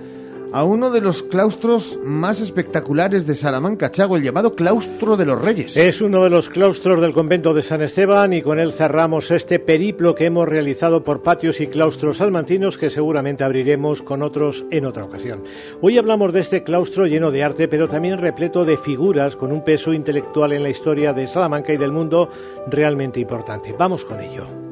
[0.52, 5.40] a uno de los claustros más espectaculares de Salamanca, Chago, el llamado Claustro de los
[5.40, 5.76] Reyes.
[5.76, 9.60] Es uno de los claustros del convento de San Esteban y con él cerramos este
[9.60, 14.84] periplo que hemos realizado por patios y claustros salmantinos que seguramente abriremos con otros en
[14.84, 15.44] otra ocasión.
[15.80, 19.62] Hoy hablamos de este claustro lleno de arte, pero también repleto de figuras con un
[19.62, 22.28] peso intelectual en la historia de Salamanca y del mundo
[22.66, 23.76] realmente importante.
[23.78, 24.65] Vamos con ello.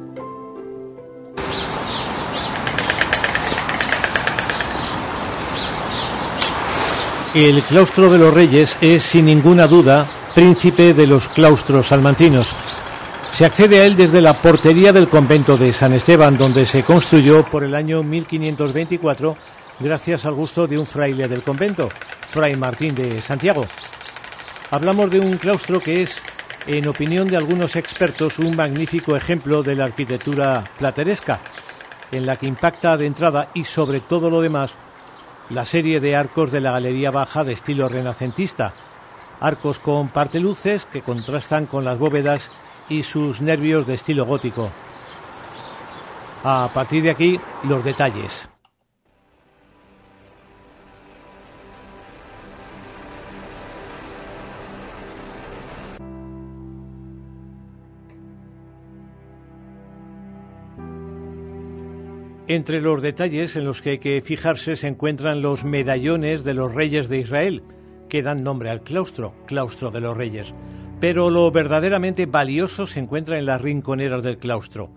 [7.35, 12.55] El claustro de los reyes es, sin ninguna duda, príncipe de los claustros salmantinos.
[13.33, 17.43] Se accede a él desde la portería del convento de San Esteban, donde se construyó
[17.43, 19.35] por el año 1524
[19.81, 21.89] gracias al gusto de un fraile del convento,
[22.29, 23.65] Fray Martín de Santiago.
[24.71, 26.21] Hablamos de un claustro que es,
[26.67, 31.41] en opinión de algunos expertos, un magnífico ejemplo de la arquitectura plateresca,
[32.13, 34.71] en la que impacta de entrada y sobre todo lo demás
[35.49, 38.73] la serie de arcos de la galería baja de estilo renacentista,
[39.39, 42.49] arcos con parteluces que contrastan con las bóvedas
[42.89, 44.71] y sus nervios de estilo gótico.
[46.43, 48.47] A partir de aquí, los detalles.
[62.47, 66.75] Entre los detalles en los que hay que fijarse se encuentran los medallones de los
[66.75, 67.63] reyes de Israel,
[68.07, 70.53] que dan nombre al claustro, claustro de los reyes.
[70.99, 74.91] Pero lo verdaderamente valioso se encuentra en las rinconeras del claustro,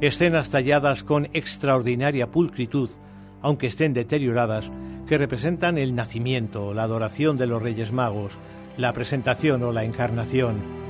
[0.00, 2.88] escenas talladas con extraordinaria pulcritud,
[3.42, 4.70] aunque estén deterioradas,
[5.06, 8.32] que representan el nacimiento, la adoración de los reyes magos,
[8.78, 10.83] la presentación o la encarnación.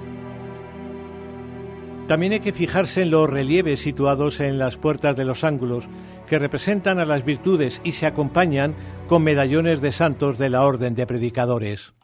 [2.07, 5.89] También hay que fijarse en los relieves situados en las puertas de los ángulos,
[6.29, 8.75] que representan a las virtudes y se acompañan
[9.09, 11.95] con medallones de santos de la Orden de Predicadores.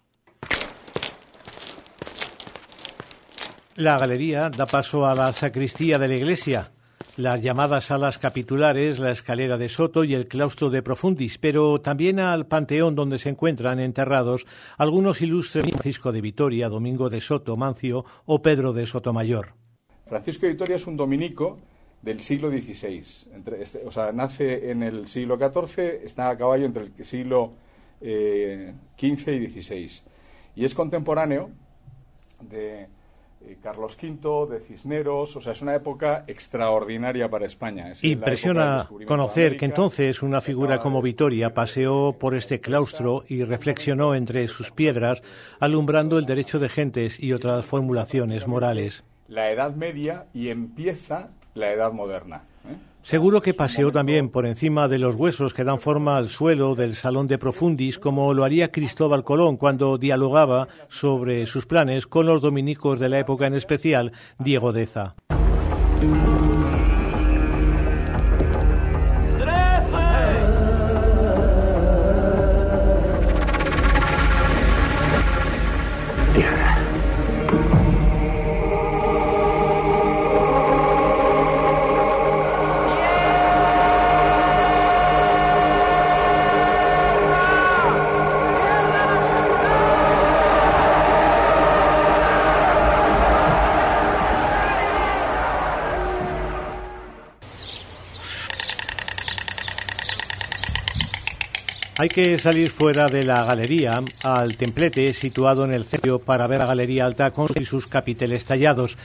[3.76, 6.72] La galería da paso a la sacristía de la iglesia,
[7.16, 12.20] las llamadas salas capitulares, la escalera de Soto y el claustro de Profundis, pero también
[12.20, 14.46] al panteón donde se encuentran enterrados
[14.78, 19.59] algunos ilustres Francisco de Vitoria, Domingo de Soto, Mancio o Pedro de Sotomayor.
[20.10, 21.58] Francisco de Vitoria es un dominico
[22.02, 23.04] del siglo XVI.
[23.32, 27.52] Entre este- o sea, nace en el siglo XIV, está a caballo entre el siglo
[28.02, 29.90] eh, XV y XVI.
[30.56, 31.50] Y es contemporáneo
[32.40, 32.88] de,
[33.42, 37.92] eh, Carlos V, de Cisneros, o sea, es una época extraordinaria para España.
[37.92, 44.14] Es Impresiona conocer que entonces una figura como Vitoria paseó por este claustro y reflexionó
[44.14, 45.22] entre sus piedras,
[45.58, 49.04] alumbrando el derecho de gentes y otras formulaciones morales.
[49.30, 52.42] La Edad Media y empieza la Edad Moderna.
[52.68, 52.74] ¿eh?
[53.02, 56.96] Seguro que paseó también por encima de los huesos que dan forma al suelo del
[56.96, 62.42] Salón de Profundis, como lo haría Cristóbal Colón cuando dialogaba sobre sus planes con los
[62.42, 65.14] dominicos de la época, en especial Diego Deza.
[102.10, 106.66] Que salir fuera de la galería al templete situado en el centro para ver la
[106.66, 108.96] galería alta con sus capiteles tallados,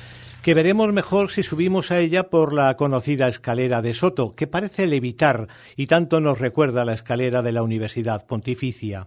[0.41, 4.87] que veremos mejor si subimos a ella por la conocida escalera de Soto, que parece
[4.87, 9.05] levitar y tanto nos recuerda la escalera de la Universidad Pontificia.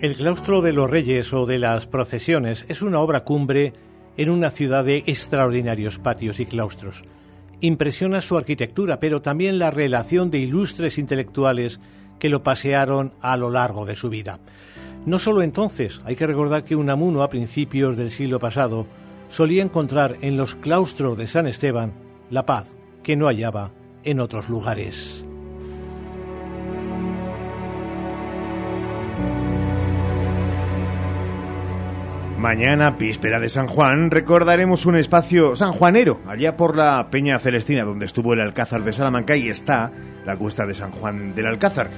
[0.00, 3.72] El claustro de los reyes o de las procesiones es una obra cumbre
[4.18, 7.02] en una ciudad de extraordinarios patios y claustros.
[7.60, 11.80] Impresiona su arquitectura, pero también la relación de ilustres intelectuales
[12.18, 14.40] que lo pasearon a lo largo de su vida.
[15.06, 18.86] No solo entonces, hay que recordar que Unamuno a principios del siglo pasado
[19.28, 21.92] solía encontrar en los claustros de San Esteban
[22.30, 23.72] la paz que no hallaba
[24.04, 25.24] en otros lugares.
[32.38, 38.06] Mañana, víspera de San Juan, recordaremos un espacio sanjuanero, allá por la Peña Celestina, donde
[38.06, 39.90] estuvo el Alcázar de Salamanca y está
[40.24, 41.90] la cuesta de San Juan del Alcázar.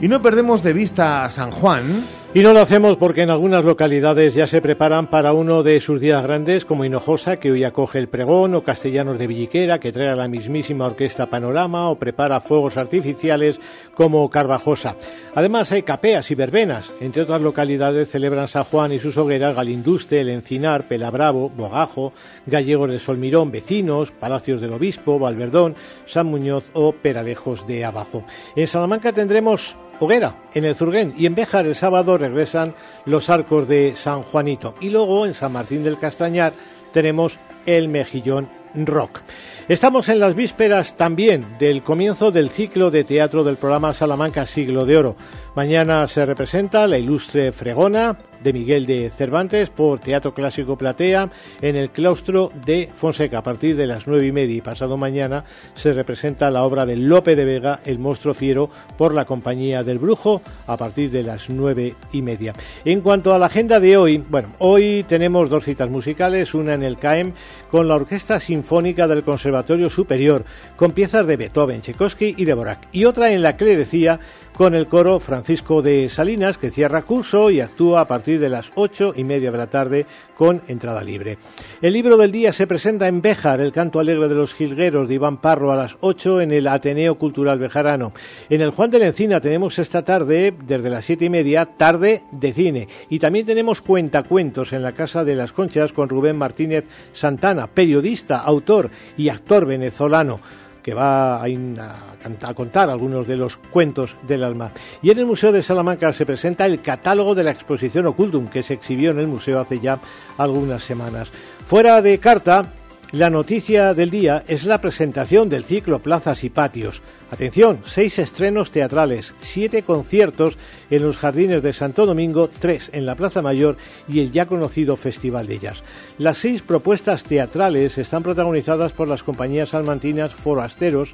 [0.00, 2.04] Y no perdemos de vista a San Juan.
[2.32, 5.98] Y no lo hacemos porque en algunas localidades ya se preparan para uno de sus
[5.98, 10.10] días grandes, como Hinojosa, que hoy acoge el pregón, o Castellanos de Villiquera, que trae
[10.10, 13.58] a la mismísima orquesta Panorama, o prepara fuegos artificiales
[13.96, 14.94] como Carvajosa.
[15.34, 16.92] Además hay capeas y verbenas.
[17.00, 22.12] Entre otras localidades celebran San Juan y sus hogueras Galinduste, El Encinar, Pelabravo, Bogajo,
[22.46, 25.74] Gallegos de Solmirón, Vecinos, Palacios del Obispo, Valverdón,
[26.06, 28.22] San Muñoz o Peralejos de Abajo.
[28.54, 32.74] En Salamanca tendremos hoguera en el Zurguén y en Béjar el sábado regresan
[33.04, 36.54] los arcos de San Juanito y luego en San Martín del Castañar
[36.92, 39.20] tenemos el Mejillón Rock.
[39.68, 44.84] Estamos en las vísperas también del comienzo del ciclo de teatro del programa Salamanca Siglo
[44.84, 45.16] de Oro.
[45.56, 51.28] Mañana se representa la ilustre Fregona de Miguel de Cervantes por Teatro Clásico Platea
[51.60, 55.44] en el claustro de Fonseca a partir de las nueve y media y pasado mañana
[55.74, 59.98] se representa la obra de Lope de Vega, El monstruo fiero, por la compañía del
[59.98, 62.54] Brujo a partir de las nueve y media.
[62.84, 66.84] En cuanto a la agenda de hoy, bueno, hoy tenemos dos citas musicales, una en
[66.84, 67.34] el CAEM
[67.70, 70.44] con la Orquesta Sinfónica del Conservatorio Superior
[70.76, 74.20] con piezas de Beethoven, Tchaikovsky y de Borac y otra en la Clerecía
[74.60, 78.72] con el coro Francisco de Salinas, que cierra curso y actúa a partir de las
[78.74, 80.04] ocho y media de la tarde
[80.36, 81.38] con entrada libre.
[81.80, 85.14] El libro del día se presenta en Béjar, el canto alegre de los jilgueros de
[85.14, 88.12] Iván Parro a las ocho en el Ateneo Cultural Bejarano.
[88.50, 92.24] En el Juan de la Encina tenemos esta tarde, desde las siete y media, tarde
[92.30, 92.88] de cine.
[93.08, 96.84] Y también tenemos cuentacuentos en la Casa de las Conchas con Rubén Martínez
[97.14, 100.40] Santana, periodista, autor y actor venezolano
[100.82, 104.72] que va a, a, contar algunos de los cuentos del alma.
[105.02, 108.62] Y en el Museo de Salamanca se presenta el catálogo de la exposición Ocultum, que
[108.62, 109.98] se exhibió en el museo hace ya
[110.38, 111.30] algunas semanas.
[111.66, 112.64] Fuera de carta,
[113.12, 117.02] la noticia del día es la presentación del ciclo Plazas y Patios.
[117.32, 120.56] Atención, seis estrenos teatrales, siete conciertos
[120.90, 123.76] en los jardines de Santo Domingo, tres en la Plaza Mayor
[124.08, 125.82] y el ya conocido Festival de Jazz.
[126.18, 131.12] Las seis propuestas teatrales están protagonizadas por las compañías salmantinas Forasteros,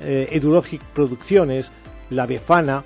[0.00, 1.70] eh, Edulogic Producciones,
[2.08, 2.84] La Befana,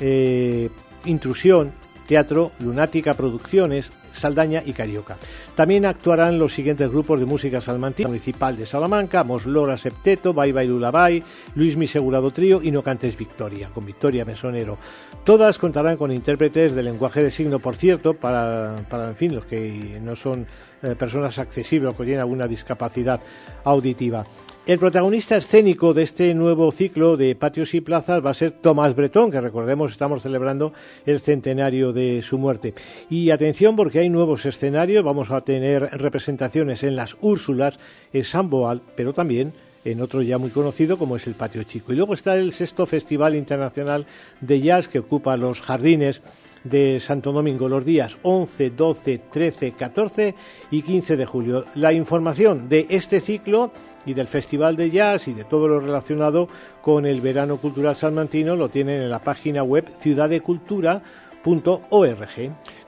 [0.00, 0.70] eh,
[1.04, 1.72] Intrusión,
[2.08, 5.18] Teatro, Lunática Producciones, Saldaña y Carioca.
[5.54, 10.66] También actuarán los siguientes grupos de música salmantina municipal de Salamanca, Moslora Septeto, Bye Bye
[10.66, 11.22] Lullaby,
[11.54, 14.78] Luis Mi Segurado Trío y No Cantes Victoria, con Victoria Mesonero.
[15.24, 19.44] Todas contarán con intérpretes de lenguaje de signo, por cierto, para, para en fin, los
[19.44, 20.46] que no son
[20.82, 23.20] eh, personas accesibles o que tienen alguna discapacidad
[23.64, 24.24] auditiva.
[24.64, 28.94] El protagonista escénico de este nuevo ciclo de patios y plazas va a ser Tomás
[28.94, 30.72] Bretón, que recordemos estamos celebrando
[31.04, 32.72] el centenario de su muerte.
[33.10, 37.80] Y atención porque hay nuevos escenarios, vamos a tener representaciones en las Úrsulas,
[38.12, 39.52] en San Boal, pero también
[39.84, 41.92] en otro ya muy conocido como es el Patio Chico.
[41.92, 44.06] Y luego está el sexto Festival Internacional
[44.40, 46.22] de Jazz que ocupa los jardines
[46.64, 50.34] de Santo Domingo los días 11, 12, 13, 14
[50.70, 51.64] y 15 de julio.
[51.74, 53.72] La información de este ciclo
[54.04, 56.48] y del Festival de Jazz y de todo lo relacionado
[56.80, 61.02] con el Verano Cultural Salmantino lo tienen en la página web ciudaddecultura.org.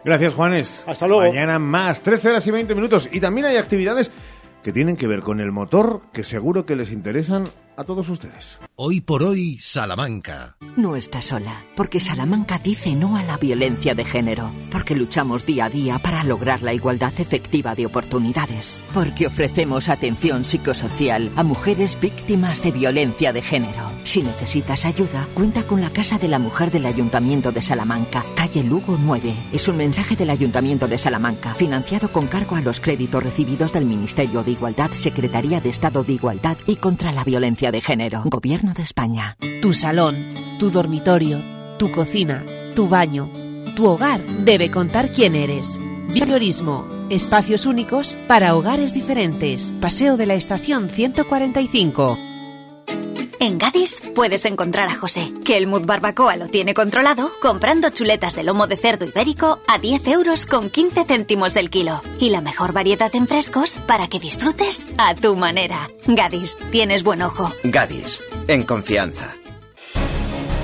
[0.05, 0.85] Gracias, Juanes.
[0.87, 1.23] Hasta luego.
[1.23, 3.09] Mañana más, 13 horas y 20 minutos.
[3.11, 4.11] Y también hay actividades
[4.63, 8.59] que tienen que ver con el motor que seguro que les interesan a todos ustedes.
[8.77, 10.57] Hoy por hoy, Salamanca.
[10.77, 15.67] No está sola, porque Salamanca dice no a la violencia de género, porque luchamos día
[15.67, 21.99] a día para lograr la igualdad efectiva de oportunidades, porque ofrecemos atención psicosocial a mujeres
[22.01, 23.91] víctimas de violencia de género.
[24.03, 28.65] Si necesitas ayuda, cuenta con la Casa de la Mujer del Ayuntamiento de Salamanca, calle
[28.65, 29.35] Lugo 9.
[29.53, 33.87] Es un mensaje del Ayuntamiento de Salamanca, financiado con cargo a los créditos recibidos del
[33.87, 38.75] Ministerio de Igualdad, Secretaría de Estado de Igualdad y contra la Violencia de Género, Gobierno
[38.75, 39.37] de España.
[39.63, 40.17] Tu salón,
[40.59, 41.43] tu dormitorio,
[41.79, 42.45] tu cocina,
[42.75, 43.31] tu baño,
[43.77, 45.79] tu hogar debe contar quién eres.
[46.19, 49.75] Valorismo, espacios únicos para hogares diferentes.
[49.81, 52.34] Paseo de la Estación 145.
[53.45, 58.35] En Gadis puedes encontrar a José, que el Mood Barbacoa lo tiene controlado comprando chuletas
[58.35, 62.01] de lomo de cerdo ibérico a 10 euros con 15 céntimos el kilo.
[62.19, 65.91] Y la mejor variedad en frescos para que disfrutes a tu manera.
[66.07, 67.53] Gadis, tienes buen ojo.
[67.65, 69.35] Gadis, en confianza.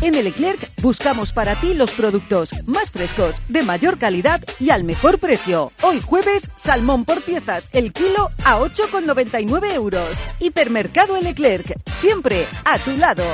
[0.00, 5.18] En Leclerc buscamos para ti los productos más frescos, de mayor calidad y al mejor
[5.18, 5.72] precio.
[5.82, 10.08] Hoy jueves, salmón por piezas, el kilo a 8,99 euros.
[10.38, 13.24] Hipermercado Leclerc, siempre a tu lado.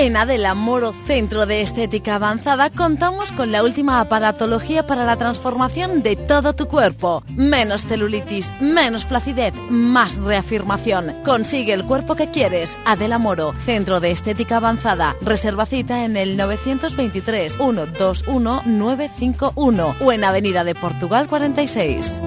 [0.00, 6.02] En Adela Moro Centro de Estética Avanzada contamos con la última aparatología para la transformación
[6.02, 7.22] de todo tu cuerpo.
[7.28, 11.16] Menos celulitis, menos flacidez, más reafirmación.
[11.22, 12.78] Consigue el cuerpo que quieres.
[12.86, 15.16] Adela Moro, Centro de Estética Avanzada.
[15.20, 22.22] Reserva cita en el 923 121 951 o en Avenida de Portugal 46.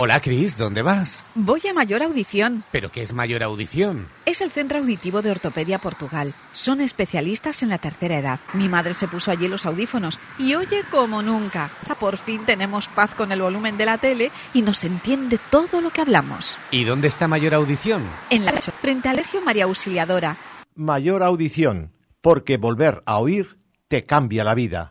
[0.00, 1.22] Hola, Cris, ¿dónde vas?
[1.34, 2.64] Voy a Mayor Audición.
[2.72, 4.08] ¿Pero qué es mayor audición?
[4.26, 6.34] Es el Centro Auditivo de Ortopedia Portugal.
[6.52, 8.40] Son especialistas en la tercera edad.
[8.54, 11.70] Mi madre se puso allí los audífonos y oye como nunca.
[12.00, 15.90] Por fin tenemos paz con el volumen de la tele y nos entiende todo lo
[15.90, 16.56] que hablamos.
[16.70, 18.02] ¿Y dónde está mayor audición?
[18.30, 20.36] En la frente a Alergio María Auxiliadora.
[20.74, 24.90] Mayor audición, porque volver a oír te cambia la vida.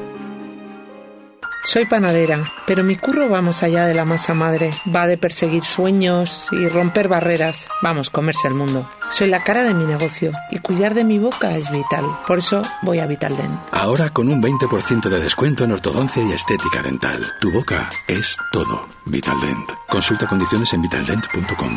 [1.63, 4.71] Soy panadera, pero mi curro va más allá de la masa madre.
[4.93, 7.69] Va de perseguir sueños y romper barreras.
[7.83, 8.89] Vamos, comerse el mundo.
[9.11, 12.05] Soy la cara de mi negocio y cuidar de mi boca es vital.
[12.25, 13.61] Por eso voy a Vitaldent.
[13.71, 17.33] Ahora con un 20% de descuento en ortodoncia y estética dental.
[17.39, 18.87] Tu boca es todo.
[19.05, 19.71] Vitaldent.
[19.87, 21.75] Consulta condiciones en vitaldent.com.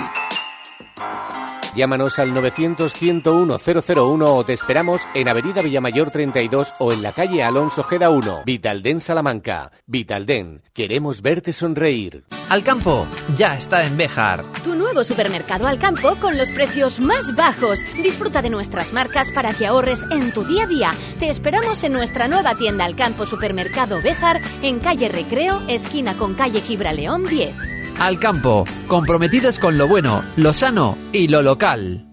[1.75, 7.83] Llámanos al 900-101-001 o te esperamos en Avenida Villamayor 32 o en la calle Alonso
[7.83, 8.43] Geda 1.
[8.47, 9.73] Vitalden Salamanca.
[9.87, 12.25] Vitalden, queremos verte sonreír.
[12.49, 14.45] Alcampo ya está en Béjar.
[14.63, 17.81] Tu nuevo supermercado Alcampo con los precios más bajos.
[18.03, 20.95] Disfruta de nuestras marcas para que ahorres en tu día a día.
[21.19, 26.61] Te esperamos en nuestra nueva tienda Alcampo Supermercado Béjar en calle Recreo, esquina con calle
[26.61, 27.74] Gibraleón 10.
[28.01, 32.05] Al campo, comprometidos con lo bueno, lo sano y lo local.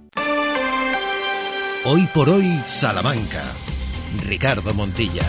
[1.84, 3.42] Hoy por hoy, Salamanca.
[4.26, 5.24] Ricardo Montilla.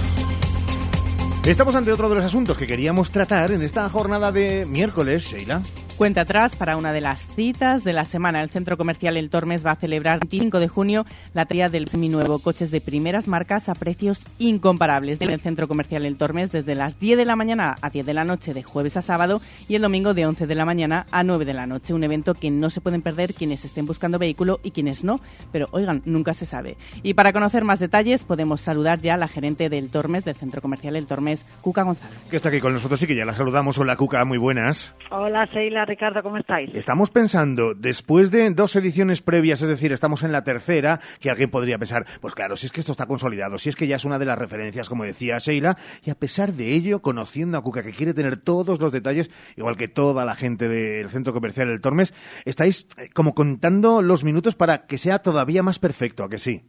[1.46, 5.62] Estamos ante otro de los asuntos que queríamos tratar en esta jornada de miércoles, Sheila.
[5.96, 8.42] Cuenta atrás para una de las citas de la semana.
[8.42, 11.88] El centro comercial El Tormes va a celebrar el 25 de junio la tría del
[11.88, 12.40] seminuevo.
[12.40, 15.20] Coches de primeras marcas a precios incomparables.
[15.20, 18.14] En el centro comercial El Tormes desde las 10 de la mañana a 10 de
[18.14, 21.22] la noche de jueves a sábado y el domingo de 11 de la mañana a
[21.22, 21.94] 9 de la noche.
[21.94, 25.20] Un evento que no se pueden perder quienes estén buscando vehículo y quienes no.
[25.52, 26.78] Pero oigan, nunca se sabe.
[27.02, 30.62] Y para conocer más detalles podemos saludar ya a la gerente del Tormes, del centro
[30.62, 32.18] comercial El Tormes, Cuca González.
[32.30, 33.78] Que está aquí con nosotros y que ya la saludamos.
[33.78, 34.96] Hola Cuca, muy buenas.
[35.10, 35.46] Hola
[35.84, 36.70] Ricardo, ¿cómo estáis?
[36.74, 41.50] Estamos pensando, después de dos ediciones previas, es decir, estamos en la tercera, que alguien
[41.50, 44.04] podría pensar, pues claro, si es que esto está consolidado, si es que ya es
[44.04, 47.82] una de las referencias, como decía Sheila, y a pesar de ello, conociendo a Cuca,
[47.82, 51.80] que quiere tener todos los detalles, igual que toda la gente del centro comercial El
[51.80, 52.14] Tormes,
[52.44, 56.62] estáis eh, como contando los minutos para que sea todavía más perfecto, ¿a que sí?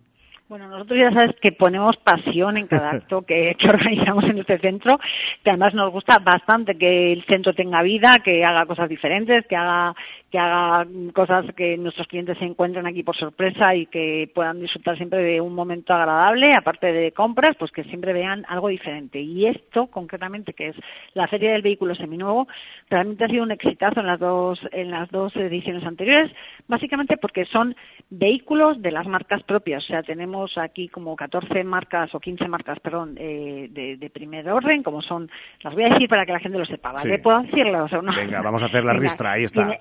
[0.49, 4.99] Bueno, nosotros ya sabes que ponemos pasión en cada acto que, organizamos en este centro,
[5.43, 9.55] que además nos gusta bastante que el centro tenga vida, que haga cosas diferentes, que
[9.55, 9.95] haga
[10.33, 14.97] que haga cosas que nuestros clientes se encuentren aquí por sorpresa y que puedan disfrutar
[14.97, 19.19] siempre de un momento agradable, aparte de compras, pues que siempre vean algo diferente.
[19.19, 20.75] Y esto, concretamente, que es
[21.13, 22.47] la Feria del Vehículo Seminuevo,
[22.89, 26.31] realmente ha sido un exitazo en las dos, en las dos ediciones anteriores,
[26.67, 27.75] básicamente porque son
[28.09, 29.83] vehículos de las marcas propias.
[29.83, 34.81] O sea, tenemos aquí como 14 marcas o 15 marcas, perdón, eh, de, primer orden,
[34.81, 35.29] como son,
[35.61, 37.19] las voy a decir para que la gente lo sepa, ¿vale?
[37.19, 38.15] ¿Puedo decirlas o no?
[38.15, 39.79] Venga, vamos a hacer la ristra, ahí está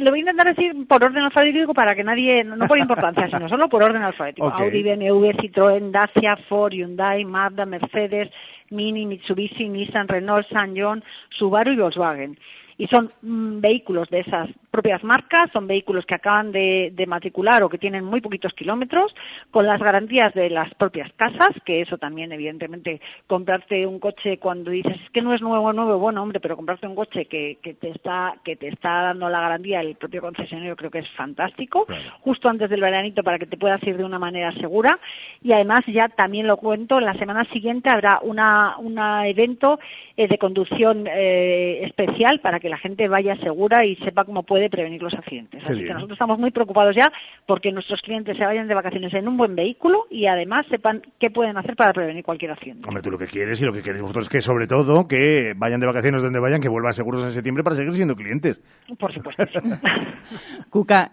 [0.00, 3.48] lo voy a intentar decir por orden alfabético para que nadie, no por importancia, sino
[3.48, 4.48] solo por orden alfabético.
[4.48, 8.30] Audi, BMW, Citroën, Dacia, Ford, Hyundai, Mazda, Mercedes,
[8.70, 12.38] Mini, Mitsubishi, Nissan, Renault, John, Subaru y Volkswagen.
[12.78, 17.68] Y son mm, vehículos de esas propias marcas, son vehículos que acaban de, matricular o
[17.68, 19.14] que tienen muy poquitos kilómetros,
[19.50, 24.70] con las garantías de las propias casas, que eso también, evidentemente, comprarte un coche cuando
[24.70, 28.36] dices que no es nuevo, nuevo, bueno, hombre, pero comprarte un coche que, te, está,
[28.44, 31.86] que te está dando la garantía el propio concesionario creo que es fantástico,
[32.20, 34.98] justo antes del veranito para que te puedas ir de una manera segura.
[35.42, 39.80] Y además, ya también lo cuento, la semana siguiente habrá un evento
[40.16, 44.70] eh, de conducción eh, especial para que la gente vaya segura y sepa cómo puede
[44.70, 45.62] prevenir los accidentes.
[45.64, 47.12] Así que nosotros estamos muy preocupados ya
[47.46, 51.30] porque nuestros clientes se vayan de vacaciones en un buen vehículo y además sepan qué
[51.30, 52.88] pueden hacer para prevenir cualquier accidente.
[52.88, 55.54] Hombre, tú lo que quieres y lo que queréis vosotros es que sobre todo que
[55.56, 58.60] vayan de vacaciones donde vayan, que vuelvan seguros en septiembre para seguir siendo clientes.
[58.98, 59.44] Por supuesto.
[60.70, 61.10] Cuca,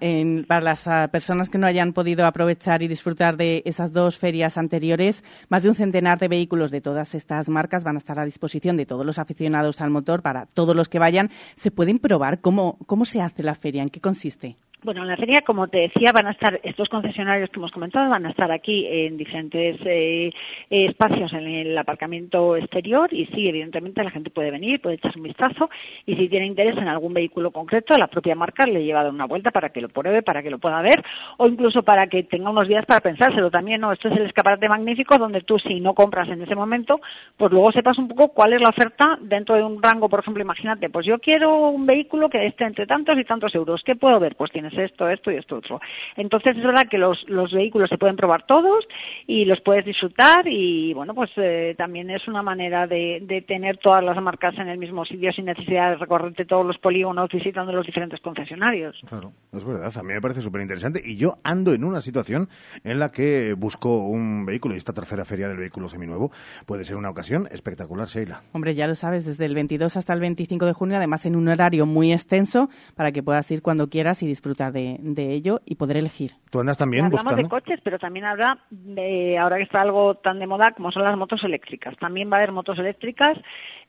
[0.48, 4.58] para las ah, personas que no hayan podido aprovechar y disfrutar de esas dos ferias
[4.58, 8.26] anteriores, más de un centenar de vehículos de todas estas marcas van a estar a
[8.26, 11.30] disposición de todos los aficionados al motor para todos los que vayan.
[11.56, 13.84] Se pueden probar cómo, cómo se hace la feria?
[13.84, 14.58] ¿En qué consiste?
[14.86, 18.08] Bueno, en la feria, como te decía, van a estar estos concesionarios que hemos comentado,
[18.08, 20.32] van a estar aquí en diferentes eh,
[20.70, 25.24] espacios en el aparcamiento exterior y sí, evidentemente la gente puede venir, puede echar un
[25.24, 25.72] vistazo
[26.06, 29.12] y si tiene interés en algún vehículo concreto, la propia marca le lleva a dar
[29.12, 31.04] una vuelta para que lo pruebe, para que lo pueda ver
[31.38, 33.82] o incluso para que tenga unos días para pensárselo también.
[33.82, 33.92] ¿no?
[33.92, 37.02] Esto es el escaparate magnífico donde tú si no compras en ese momento,
[37.38, 40.44] pues luego sepas un poco cuál es la oferta dentro de un rango, por ejemplo,
[40.44, 43.82] imagínate, pues yo quiero un vehículo que esté entre tantos y tantos euros.
[43.84, 44.36] ¿Qué puedo ver?
[44.36, 45.80] Pues tienes esto, esto y esto otro.
[46.16, 48.88] Entonces es verdad que los, vehículos se pueden probar todos
[49.28, 54.04] y los puedes disfrutar y bueno, pues eh, también es una manera de, tener todas
[54.04, 57.86] las marcas en el mismo sitio sin necesidad de recorrerte todos los polígonos visitando los
[57.86, 59.00] diferentes concesionarios.
[59.08, 62.50] Claro, es verdad, a mí me parece súper interesante y yo ando en una situación
[62.84, 66.32] en la que busco un vehículo y esta tercera feria del vehículo seminuevo
[66.66, 68.44] puede ser una ocasión espectacular, Sheila.
[68.54, 71.48] Hombre, ya lo sabes, desde el 22 hasta el 25 de junio, además en un
[71.48, 75.76] horario muy extenso para que puedas ir cuando quieras y disfrutar de, de ello y
[75.76, 76.32] poder elegir.
[76.50, 80.40] ¿Tú andas también Hablamos de coches, pero también habrá, de, ahora que está algo tan
[80.40, 81.98] de moda como son las motos eléctricas.
[81.98, 83.38] También va a haber motos eléctricas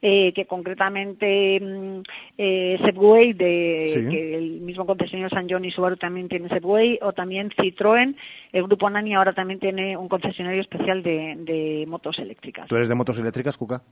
[0.03, 2.03] eh, que concretamente mm,
[2.37, 7.13] eh, Segway, de, que el mismo concesionario San John y Subaru también tiene Segway, o
[7.13, 8.17] también Citroën,
[8.53, 12.69] el grupo Nani ahora también tiene un concesionario especial de, de motos eléctricas.
[12.69, 13.83] ¿Tú eres de motos eléctricas, Cuca?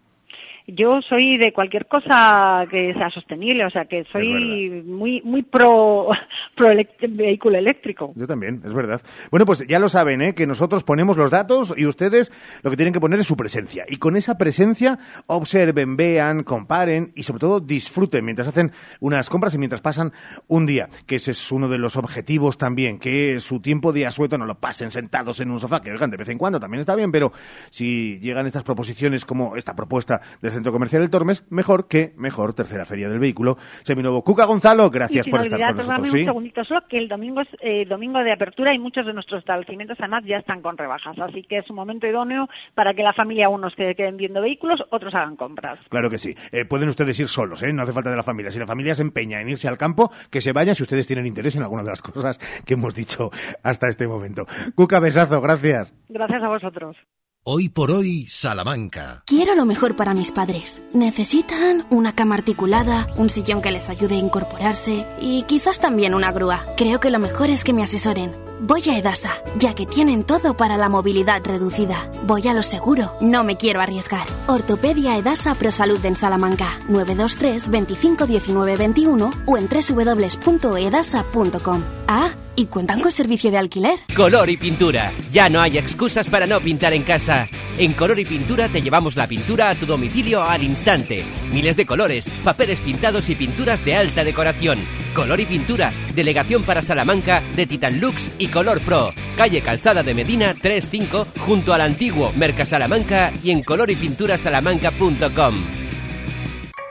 [0.66, 6.08] Yo soy de cualquier cosa que sea sostenible, o sea que soy muy muy pro,
[6.56, 6.68] pro
[7.08, 8.12] vehículo eléctrico.
[8.16, 9.02] Yo también, es verdad.
[9.30, 10.34] Bueno, pues ya lo saben, ¿eh?
[10.34, 12.32] que nosotros ponemos los datos y ustedes
[12.62, 13.84] lo que tienen que poner es su presencia.
[13.88, 19.54] Y con esa presencia observen, vean, comparen y sobre todo disfruten mientras hacen unas compras
[19.54, 20.12] y mientras pasan
[20.48, 24.38] un día, que ese es uno de los objetivos también, que su tiempo de asueto
[24.38, 26.94] no lo pasen sentados en un sofá, que oigan, de vez en cuando también está
[26.94, 27.32] bien, pero
[27.70, 32.54] si llegan estas proposiciones como esta propuesta del Centro Comercial El Tormes, mejor que mejor
[32.54, 34.22] tercera feria del vehículo seminuevo.
[34.22, 36.12] Cuca Gonzalo, gracias por estar con nosotros.
[36.12, 39.40] Un segundito solo, que el domingo es eh, domingo de apertura y muchos de nuestros
[39.40, 43.12] establecimientos además ya están con rebajas, así que es un momento idóneo para que la
[43.12, 45.78] familia, unos que queden viendo vehículos, otros hagan compras.
[45.88, 46.34] Claro que sí.
[46.52, 47.72] Eh, pueden ustedes ir solos, ¿eh?
[47.72, 48.50] no hace falta de la familia.
[48.50, 51.26] Si la familia se empeña en irse al campo, que se vaya si ustedes tienen
[51.26, 53.30] interés en alguna de las cosas que hemos dicho
[53.62, 54.46] hasta este momento.
[54.74, 55.92] Cuca, besazo, gracias.
[56.08, 56.96] Gracias a vosotros.
[57.46, 59.22] Hoy por hoy, Salamanca.
[59.26, 60.80] Quiero lo mejor para mis padres.
[60.94, 66.32] Necesitan una cama articulada, un sillón que les ayude a incorporarse y quizás también una
[66.32, 66.64] grúa.
[66.78, 68.34] Creo que lo mejor es que me asesoren.
[68.62, 72.10] Voy a Edasa, ya que tienen todo para la movilidad reducida.
[72.26, 74.26] Voy a lo seguro, no me quiero arriesgar.
[74.46, 81.82] Ortopedia Edasa Prosalud en Salamanca, 923 25 19 21 o en www.edasa.com.
[82.08, 83.98] Ah, y cuentan con servicio de alquiler.
[84.16, 85.12] Color y pintura.
[85.32, 87.48] Ya no hay excusas para no pintar en casa.
[87.76, 91.24] En Color y Pintura te llevamos la pintura a tu domicilio al instante.
[91.50, 94.78] Miles de colores, papeles pintados y pinturas de alta decoración.
[95.12, 99.12] Color y Pintura, delegación para Salamanca de Titan Lux y Color Pro.
[99.36, 105.54] Calle Calzada de Medina 35 junto al antiguo Mercasalamanca y en coloripinturasalamanca.com.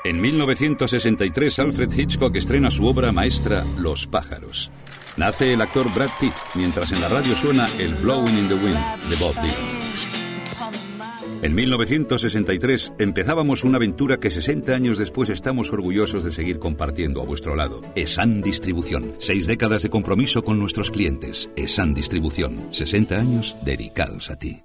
[0.04, 4.70] En 1963 Alfred Hitchcock estrena su obra maestra Los pájaros.
[5.16, 9.10] Nace el actor Brad Pitt mientras en la radio suena el Blowing in the Wind
[9.10, 9.84] de Bob Dylan.
[11.44, 17.26] En 1963 empezábamos una aventura que 60 años después estamos orgullosos de seguir compartiendo a
[17.26, 17.82] vuestro lado.
[17.96, 19.14] ESAN Distribución.
[19.18, 21.50] Seis décadas de compromiso con nuestros clientes.
[21.58, 22.68] ESAN Distribución.
[22.72, 24.64] 60 años dedicados a ti.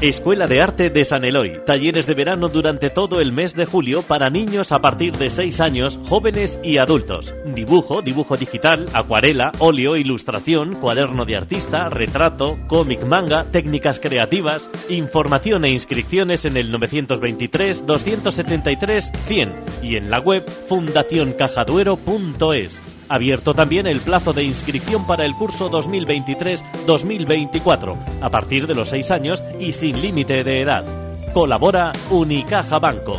[0.00, 1.60] Escuela de Arte de San Eloy.
[1.66, 5.60] Talleres de verano durante todo el mes de julio para niños a partir de 6
[5.60, 7.34] años, jóvenes y adultos.
[7.44, 14.70] Dibujo, dibujo digital, acuarela, óleo, ilustración, cuaderno de artista, retrato, cómic manga, técnicas creativas.
[14.88, 19.52] Información e inscripciones en el 923 273 100
[19.82, 22.87] y en la web fundacioncajaduero.es.
[23.08, 29.10] Abierto también el plazo de inscripción para el curso 2023-2024, a partir de los 6
[29.10, 30.84] años y sin límite de edad.
[31.32, 33.18] Colabora Unicaja Banco.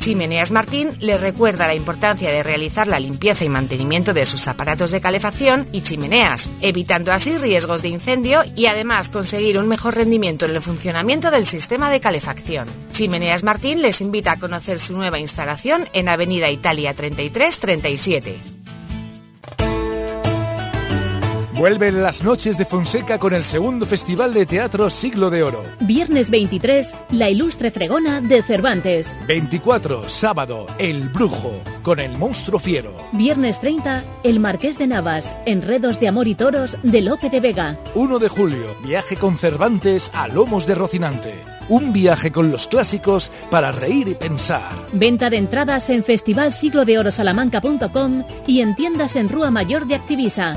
[0.00, 4.92] Chimeneas Martín les recuerda la importancia de realizar la limpieza y mantenimiento de sus aparatos
[4.92, 10.46] de calefacción y chimeneas, evitando así riesgos de incendio y además conseguir un mejor rendimiento
[10.46, 12.66] en el funcionamiento del sistema de calefacción.
[12.92, 18.59] Chimeneas Martín les invita a conocer su nueva instalación en Avenida Italia 3337.
[21.60, 25.62] Vuelven las noches de Fonseca con el segundo Festival de Teatro Siglo de Oro.
[25.80, 29.14] Viernes 23, La Ilustre Fregona de Cervantes.
[29.26, 32.94] 24, sábado, El Brujo, con el monstruo fiero.
[33.12, 37.76] Viernes 30, El Marqués de Navas, Enredos de Amor y Toros de Lope de Vega.
[37.94, 41.34] 1 de julio, viaje con Cervantes a Lomos de Rocinante.
[41.68, 44.72] Un viaje con los clásicos para reír y pensar.
[44.94, 50.56] Venta de entradas en festivalsiglodeorosalamanca.com y en tiendas en Rúa Mayor de Activisa.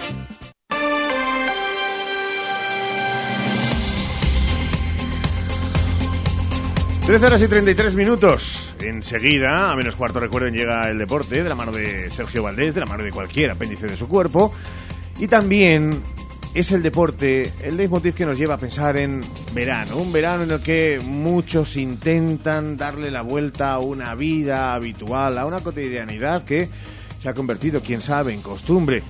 [7.05, 8.75] 13 horas y 33 minutos.
[8.79, 12.79] Enseguida, a menos cuarto, recuerden, llega el deporte de la mano de Sergio Valdés, de
[12.79, 14.53] la mano de cualquier apéndice de su cuerpo.
[15.19, 16.01] Y también
[16.53, 19.21] es el deporte el leitmotiv que nos lleva a pensar en
[19.53, 19.97] verano.
[19.97, 25.45] Un verano en el que muchos intentan darle la vuelta a una vida habitual, a
[25.45, 26.69] una cotidianidad que
[27.21, 29.03] se ha convertido, quién sabe, en costumbre.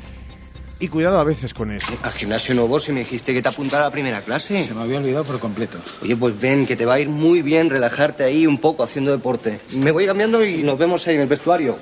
[0.81, 1.93] Y cuidado a veces con eso.
[2.01, 4.63] Al gimnasio nuevo si me dijiste que te apuntara a la primera clase.
[4.63, 5.77] Se me había olvidado por completo.
[6.01, 9.11] Oye, pues ven, que te va a ir muy bien relajarte ahí un poco haciendo
[9.11, 9.61] deporte.
[9.75, 11.77] Me voy cambiando y nos vemos ahí en el vestuario.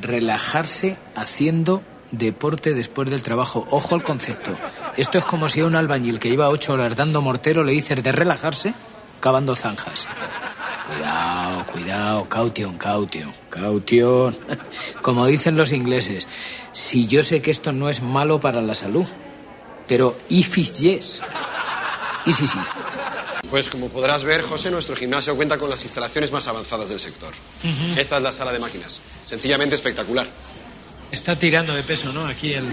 [0.00, 1.80] Relajarse haciendo
[2.10, 3.64] deporte después del trabajo.
[3.70, 4.50] Ojo al concepto.
[4.96, 8.02] Esto es como si a un albañil que lleva ocho horas dando mortero le dices
[8.02, 8.74] de relajarse
[9.20, 10.08] cavando zanjas.
[10.86, 14.36] Cuidado, cuidado, caution, caution, caution.
[15.02, 16.28] Como dicen los ingleses,
[16.72, 19.06] si yo sé que esto no es malo para la salud,
[19.86, 21.22] pero if is yes.
[22.26, 22.58] Y sí, sí.
[23.50, 27.32] Pues como podrás ver, José, nuestro gimnasio cuenta con las instalaciones más avanzadas del sector.
[27.96, 29.00] Esta es la sala de máquinas.
[29.24, 30.26] Sencillamente espectacular.
[31.12, 32.26] Está tirando de peso, ¿no?
[32.26, 32.66] Aquí el...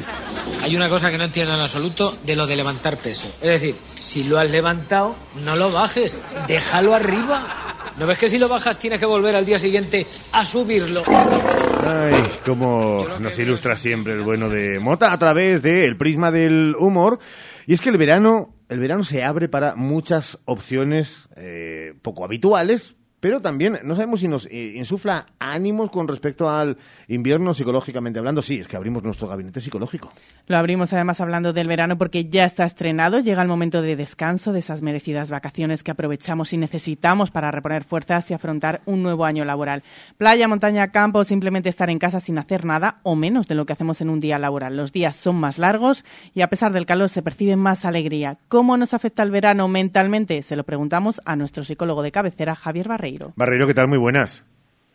[0.64, 3.28] hay una cosa que no entiendo en absoluto de lo de levantar peso.
[3.42, 6.18] Es decir, si lo has levantado, no lo bajes,
[6.48, 7.72] déjalo arriba.
[8.00, 11.04] ¿No ves que si lo bajas tienes que volver al día siguiente a subirlo?
[11.08, 17.20] Ay, como nos ilustra siempre el bueno de Mota a través del prisma del humor.
[17.68, 22.96] Y es que el verano, el verano se abre para muchas opciones eh, poco habituales,
[23.22, 26.78] pero también no sabemos si nos eh, insufla ánimos con respecto al
[27.08, 28.42] invierno psicológicamente hablando.
[28.42, 30.12] Sí, es que abrimos nuestro gabinete psicológico.
[30.48, 34.52] Lo abrimos además hablando del verano porque ya está estrenado, llega el momento de descanso,
[34.52, 39.24] de esas merecidas vacaciones que aprovechamos y necesitamos para reponer fuerzas y afrontar un nuevo
[39.24, 39.84] año laboral.
[40.18, 43.74] Playa, montaña, campo, simplemente estar en casa sin hacer nada o menos de lo que
[43.74, 44.76] hacemos en un día laboral.
[44.76, 48.40] Los días son más largos y a pesar del calor se percibe más alegría.
[48.48, 50.42] ¿Cómo nos afecta el verano mentalmente?
[50.42, 53.34] Se lo preguntamos a nuestro psicólogo de cabecera, Javier Barreiro.
[53.36, 53.88] Barreiro, ¿qué tal?
[53.88, 54.46] Muy buenas.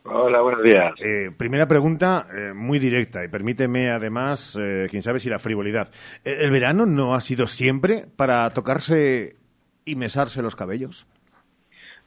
[0.04, 0.92] Hola, buenos días.
[1.00, 5.90] Eh, primera pregunta eh, muy directa y permíteme además, eh, quién sabe si la frivolidad.
[6.24, 9.36] ¿El verano no ha sido siempre para tocarse
[9.84, 11.06] y mesarse los cabellos?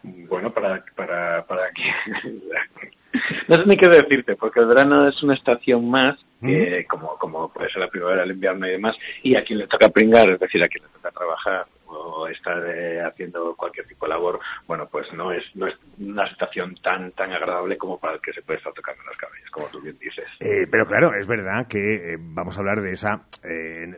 [0.01, 1.63] Bueno, para, para, para
[3.49, 7.51] no sé ni qué decirte, porque el verano es una estación más, que, como, como
[7.51, 10.39] puede ser la primavera, el invierno y demás, y a quien le toca pringar, es
[10.39, 14.87] decir, a quien le toca trabajar o estar eh, haciendo cualquier tipo de labor, bueno,
[14.89, 18.41] pues no es, no es una situación tan, tan agradable como para el que se
[18.41, 20.25] puede estar tocando las cabellas, como tú bien dices.
[20.39, 23.25] Eh, pero claro, es verdad que eh, vamos a hablar de esa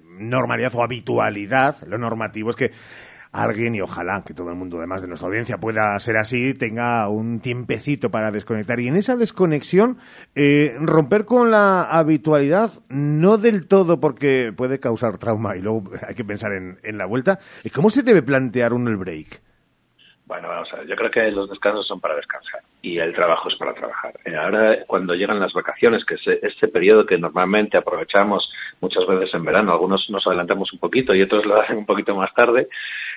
[0.04, 1.78] normalidad o habitualidad.
[1.88, 2.72] Lo normativo es que
[3.32, 7.08] alguien, y ojalá que todo el mundo, además de nuestra audiencia, pueda ser así, tenga
[7.08, 8.80] un tiempecito para desconectar.
[8.80, 9.98] Y en esa desconexión,
[10.36, 16.16] eh, romper con la habitualidad, no del todo porque puede causar trauma y luego hay
[16.16, 17.40] que pensar en, en la vuelta.
[17.74, 19.42] ¿Cómo se debe plantear uno el break?
[20.32, 23.50] Bueno, vamos a ver, yo creo que los descansos son para descansar y el trabajo
[23.50, 24.18] es para trabajar.
[24.24, 28.50] Eh, ahora, cuando llegan las vacaciones, que es este periodo que normalmente aprovechamos
[28.80, 32.16] muchas veces en verano, algunos nos adelantamos un poquito y otros lo hacen un poquito
[32.16, 32.70] más tarde,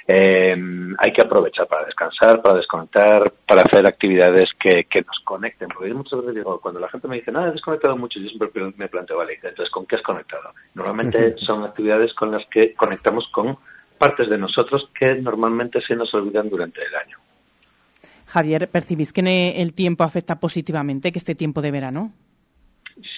[0.06, 0.56] eh,
[0.98, 5.68] hay que aprovechar para descansar, para desconectar, para hacer actividades que, nos conecten.
[5.68, 8.28] Porque yo muchas veces digo, cuando la gente me dice, no, he desconectado mucho, yo
[8.28, 10.52] siempre me planteo, vale, entonces, ¿con qué has conectado?
[10.74, 13.58] Normalmente son actividades con las que conectamos con
[13.98, 17.18] partes de nosotros que normalmente se nos olvidan durante el año.
[18.26, 22.12] Javier, ¿percibís que el tiempo afecta positivamente, que este tiempo de verano?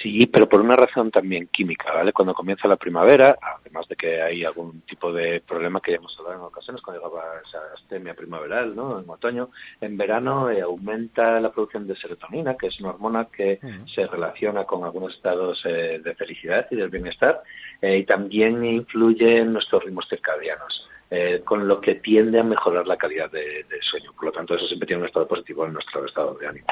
[0.02, 2.12] Sí, pero por una razón también química, ¿vale?
[2.12, 6.18] Cuando comienza la primavera, además de que hay algún tipo de problema que ya hemos
[6.18, 8.98] hablado en ocasiones, cuando llegaba esa astemia primaveral, ¿no?
[9.00, 9.50] En otoño,
[9.80, 13.60] en verano eh, aumenta la producción de serotonina, que es una hormona que
[13.94, 17.42] se relaciona con algunos estados eh, de felicidad y del bienestar,
[17.82, 20.86] eh, y también influye en nuestros ritmos circadianos.
[21.08, 24.12] Eh, con lo que tiende a mejorar la calidad de, sueño.
[24.12, 26.66] Por lo tanto, eso siempre tiene un estado positivo en nuestro estado de ánimo.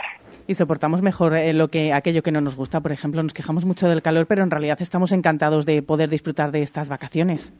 [0.47, 2.81] Y soportamos mejor eh, lo que aquello que no nos gusta.
[2.81, 6.53] Por ejemplo, nos quejamos mucho del calor, pero en realidad estamos encantados de poder disfrutar
[6.53, 7.53] de estas vacaciones.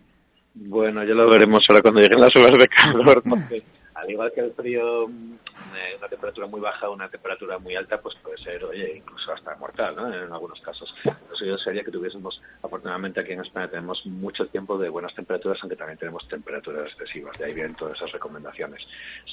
[0.55, 3.63] Bueno, ya lo veremos ahora cuando lleguen las horas de calor, porque
[3.95, 8.15] al igual que el frío, eh, una temperatura muy baja, una temperatura muy alta, pues
[8.23, 10.13] puede ser, oye, incluso hasta mortal, ¿no?
[10.13, 10.95] En algunos casos.
[11.05, 15.59] Eso yo sería que tuviésemos, afortunadamente aquí en España tenemos mucho tiempo de buenas temperaturas,
[15.63, 17.39] aunque también tenemos temperaturas excesivas.
[17.39, 18.83] De ahí vienen todas esas recomendaciones.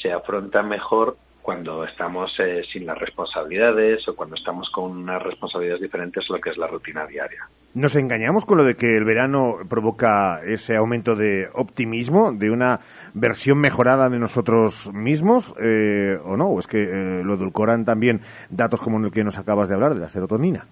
[0.01, 5.81] Se afronta mejor cuando estamos eh, sin las responsabilidades o cuando estamos con unas responsabilidades
[5.81, 7.47] diferentes a lo que es la rutina diaria.
[7.73, 12.81] ¿Nos engañamos con lo de que el verano provoca ese aumento de optimismo, de una
[13.13, 16.49] versión mejorada de nosotros mismos, eh, o no?
[16.49, 19.95] ¿O es que eh, lo edulcoran también datos como el que nos acabas de hablar,
[19.95, 20.67] de la serotonina?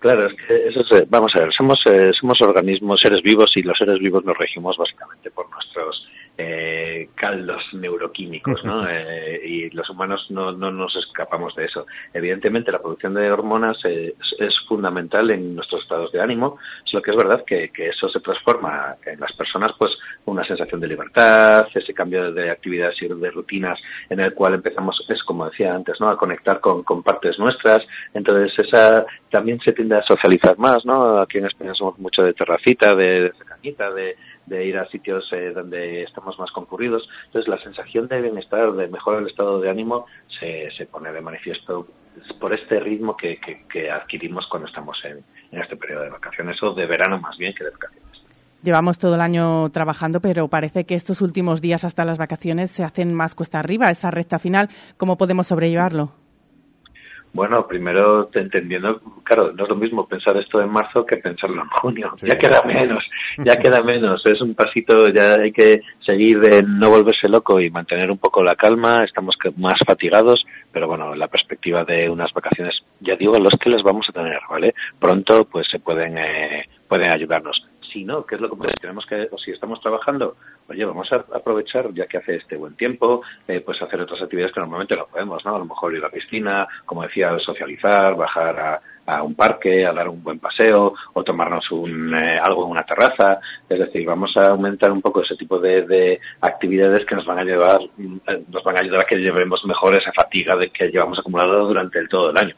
[0.00, 1.82] Claro, es que eso es, vamos a ver, somos,
[2.20, 6.06] somos organismos, seres vivos, y los seres vivos nos regimos básicamente por nuestros
[6.36, 8.84] eh, caldos neuroquímicos, ¿no?
[8.94, 11.86] Eh, y los humanos no, no, nos escapamos de eso.
[12.12, 14.14] Evidentemente, la producción de hormonas es,
[14.68, 16.58] fundamental en nuestros estados de ánimo,
[16.92, 19.92] lo que es verdad que, eso se transforma en las personas, pues,
[20.26, 23.78] una sensación de libertad, ese cambio de actividades y de rutinas
[24.08, 26.08] en el cual empezamos, es como decía antes, ¿no?
[26.08, 27.84] A conectar con, con partes nuestras.
[28.12, 31.18] Entonces, esa también se tiende a socializar más, ¿no?
[31.18, 35.52] Aquí en España somos mucho de terracita, de, de de de ir a sitios eh,
[35.54, 37.08] donde estamos más concurridos.
[37.26, 40.06] Entonces, la sensación de bienestar, de mejorar el estado de ánimo,
[40.38, 41.86] se, se pone de manifiesto
[42.40, 46.72] por este ritmo que, que, adquirimos cuando estamos en, en, este periodo de vacaciones, o
[46.72, 48.04] de verano más bien que de vacaciones.
[48.62, 52.84] Llevamos todo el año trabajando, pero parece que estos últimos días hasta las vacaciones se
[52.84, 54.70] hacen más cuesta arriba, esa recta final.
[54.96, 56.23] ¿Cómo podemos sobrellevarlo?
[57.34, 61.68] Bueno, primero entendiendo, claro, no es lo mismo pensar esto en marzo que pensarlo en
[61.68, 62.14] junio.
[62.22, 63.10] Ya queda menos,
[63.44, 64.24] ya queda menos.
[64.24, 68.44] Es un pasito, ya hay que seguir de no volverse loco y mantener un poco
[68.44, 69.02] la calma.
[69.02, 73.82] Estamos más fatigados, pero bueno, la perspectiva de unas vacaciones, ya digo, los que les
[73.82, 74.72] vamos a tener, ¿vale?
[75.00, 79.28] Pronto, pues se pueden, eh, pueden ayudarnos si no, ¿qué es lo que tenemos que,
[79.30, 80.36] o si estamos trabajando,
[80.68, 84.52] oye, vamos a aprovechar, ya que hace este buen tiempo, eh, pues hacer otras actividades
[84.52, 85.54] que normalmente no podemos, ¿no?
[85.54, 89.92] A lo mejor ir a la piscina, como decía, socializar, bajar a, un parque, a
[89.92, 93.38] dar un buen paseo, o tomarnos un, eh, algo en una terraza.
[93.68, 97.44] Es decir, vamos a aumentar un poco ese tipo de, actividades que nos van a
[97.44, 100.88] llevar, mm, eh, nos van a ayudar a que llevemos mejor esa fatiga de que
[100.88, 102.56] llevamos acumulada durante el todo el año.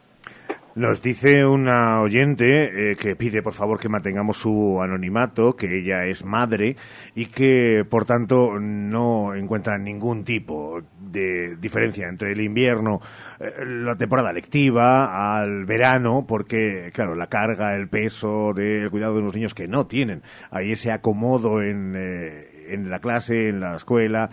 [0.76, 6.04] Nos dice una oyente eh, que pide por favor que mantengamos su anonimato, que ella
[6.04, 6.76] es madre
[7.14, 13.00] y que por tanto no encuentra ningún tipo de diferencia entre el invierno,
[13.40, 19.22] eh, la temporada lectiva, al verano, porque claro, la carga, el peso del cuidado de
[19.22, 21.94] los niños que no tienen ahí ese acomodo en...
[21.96, 24.28] Eh, en la clase, en la escuela,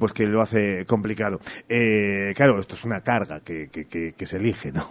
[0.00, 1.38] pues que lo hace complicado.
[2.34, 4.88] claro, esto es una carga que, que, que se elige, ¿no?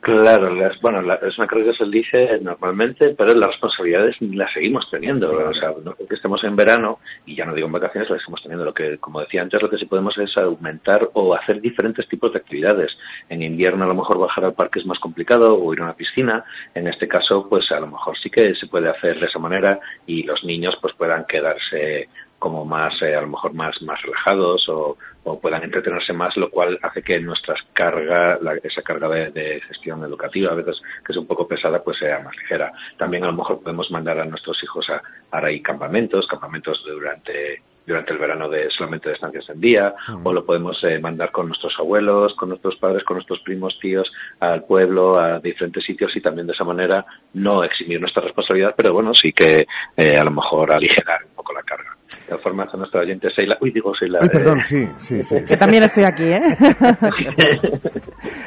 [0.00, 5.30] Claro, bueno, es una carga que se dice normalmente, pero las responsabilidades las seguimos teniendo.
[5.30, 8.42] O sea, no que estemos en verano, y ya no digo en vacaciones, las seguimos
[8.42, 8.64] teniendo.
[8.64, 12.32] Lo que, como decía antes, lo que sí podemos es aumentar o hacer diferentes tipos
[12.32, 12.96] de actividades.
[13.28, 15.96] En invierno a lo mejor bajar al parque es más complicado o ir a una
[15.96, 16.44] piscina.
[16.74, 19.78] En este caso, pues a lo mejor sí que se puede hacer de esa manera
[20.06, 22.08] y los niños pues puedan quedarse
[22.44, 24.98] como más, eh, a lo mejor más, más relajados o,
[25.40, 30.54] puedan entretenerse más, lo cual hace que nuestra carga, esa carga de, gestión educativa, a
[30.54, 32.70] veces que es un poco pesada, pues sea más ligera.
[32.98, 35.00] También a lo mejor podemos mandar a nuestros hijos a,
[35.30, 40.32] a ir campamentos, campamentos durante durante el verano de solamente de estancias en día, o
[40.32, 44.10] lo podemos eh, mandar con nuestros abuelos, con nuestros padres, con nuestros primos, tíos,
[44.40, 47.04] al pueblo, a diferentes sitios y también de esa manera
[47.34, 49.66] no eximir nuestra responsabilidad, pero bueno, sí que
[49.96, 51.93] eh, a lo mejor aligerar un poco la carga.
[52.34, 54.18] De todas formas, a nuestra oyente Seila, uy, digo Seila.
[54.20, 55.36] Uy, perdón, sí, sí, sí.
[55.46, 56.42] Que también estoy aquí, ¿eh?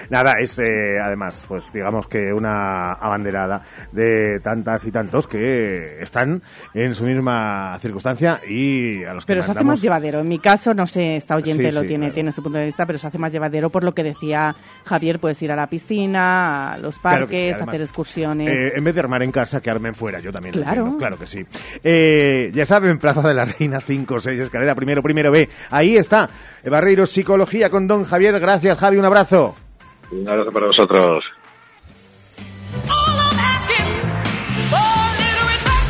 [0.09, 6.41] Nada, es eh, además, pues digamos que una abanderada de tantas y tantos que están
[6.73, 10.19] en su misma circunstancia y a los que Pero se hace más llevadero.
[10.19, 12.99] En mi caso, no sé, esta oyente lo tiene, tiene su punto de vista, pero
[12.99, 14.53] se hace más llevadero por lo que decía
[14.85, 18.49] Javier, puedes ir a la piscina, a los parques, hacer excursiones.
[18.49, 20.97] Eh, en vez de armar en casa, que armen fuera, yo también claro.
[20.97, 21.45] claro que sí.
[21.84, 25.49] Eh, ya saben, Plaza de la Reina 5, 6, escalera primero, primero B.
[25.70, 26.30] Ahí está,
[26.66, 28.40] Barreiro Psicología con Don Javier.
[28.40, 29.56] Gracias, Javi, un abrazo.
[30.12, 31.24] Un abrazo para vosotros.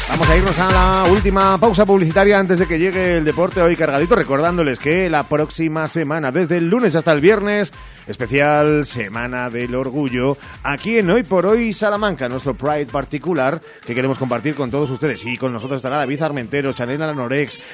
[0.09, 3.75] Vamos a irnos a la última pausa publicitaria antes de que llegue el deporte hoy
[3.75, 7.71] cargadito, recordándoles que la próxima semana, desde el lunes hasta el viernes,
[8.07, 14.17] especial Semana del Orgullo, aquí en Hoy por Hoy Salamanca, nuestro Pride particular que queremos
[14.17, 15.25] compartir con todos ustedes.
[15.25, 17.01] Y con nosotros estará David Armentero, Chanel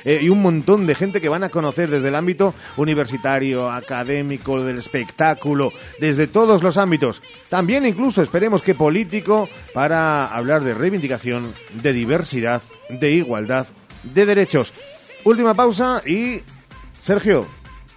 [0.06, 4.64] eh, y un montón de gente que van a conocer desde el ámbito universitario, académico,
[4.64, 7.22] del espectáculo, desde todos los ámbitos.
[7.50, 13.68] También incluso esperemos que político para hablar de reivindicación, de diversidad, de igualdad,
[14.04, 14.74] de derechos.
[15.24, 16.42] Última pausa y...
[17.02, 17.46] Sergio,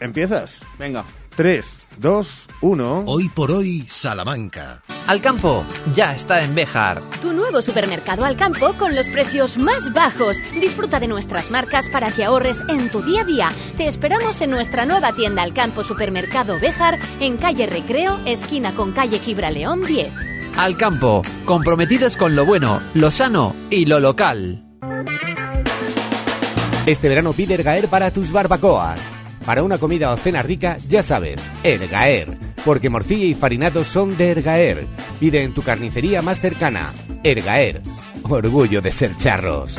[0.01, 0.63] ¿empiezas?
[0.79, 1.05] Venga.
[1.37, 3.05] Tres, dos, uno.
[3.07, 4.83] Hoy por hoy, Salamanca.
[5.07, 5.65] Alcampo
[5.95, 7.01] ya está en Béjar.
[7.23, 10.39] Tu nuevo supermercado Alcampo con los precios más bajos.
[10.61, 13.53] Disfruta de nuestras marcas para que ahorres en tu día a día.
[13.77, 19.19] Te esperamos en nuestra nueva tienda Alcampo Supermercado Béjar en calle Recreo, esquina con calle
[19.19, 20.13] Gibraleón 10.
[20.57, 24.63] Alcampo, comprometidos con lo bueno, lo sano y lo local.
[26.87, 29.16] Este verano pide Ergaer para tus barbacoas.
[29.47, 32.37] Para una comida o cena rica, ya sabes, Ergaer.
[32.65, 34.87] Porque morcilla y farinatos son de Ergaer.
[35.21, 36.93] Pide en tu carnicería más cercana.
[37.23, 37.81] Ergaer.
[38.25, 39.79] Orgullo de ser charros.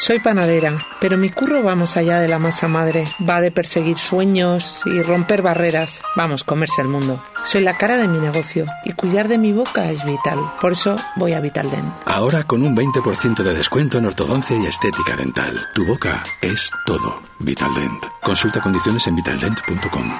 [0.00, 3.08] Soy panadera, pero mi curro va más allá de la masa madre.
[3.28, 6.02] Va de perseguir sueños y romper barreras.
[6.14, 7.20] Vamos, comerse el mundo.
[7.44, 10.38] Soy la cara de mi negocio y cuidar de mi boca es vital.
[10.60, 11.92] Por eso voy a Vitaldent.
[12.06, 15.66] Ahora con un 20% de descuento en ortodoncia y estética dental.
[15.74, 17.20] Tu boca es todo.
[17.40, 18.04] Vitaldent.
[18.22, 20.10] Consulta condiciones en vitaldent.com.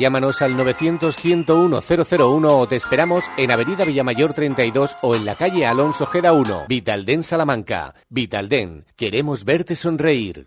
[0.00, 6.06] Llámanos al 900-101-001 o te esperamos en Avenida Villamayor 32 o en la calle Alonso
[6.06, 6.64] Gera 1.
[6.68, 7.94] Vitalden Salamanca.
[8.08, 8.86] Vitalden.
[8.96, 10.46] Queremos verte sonreír.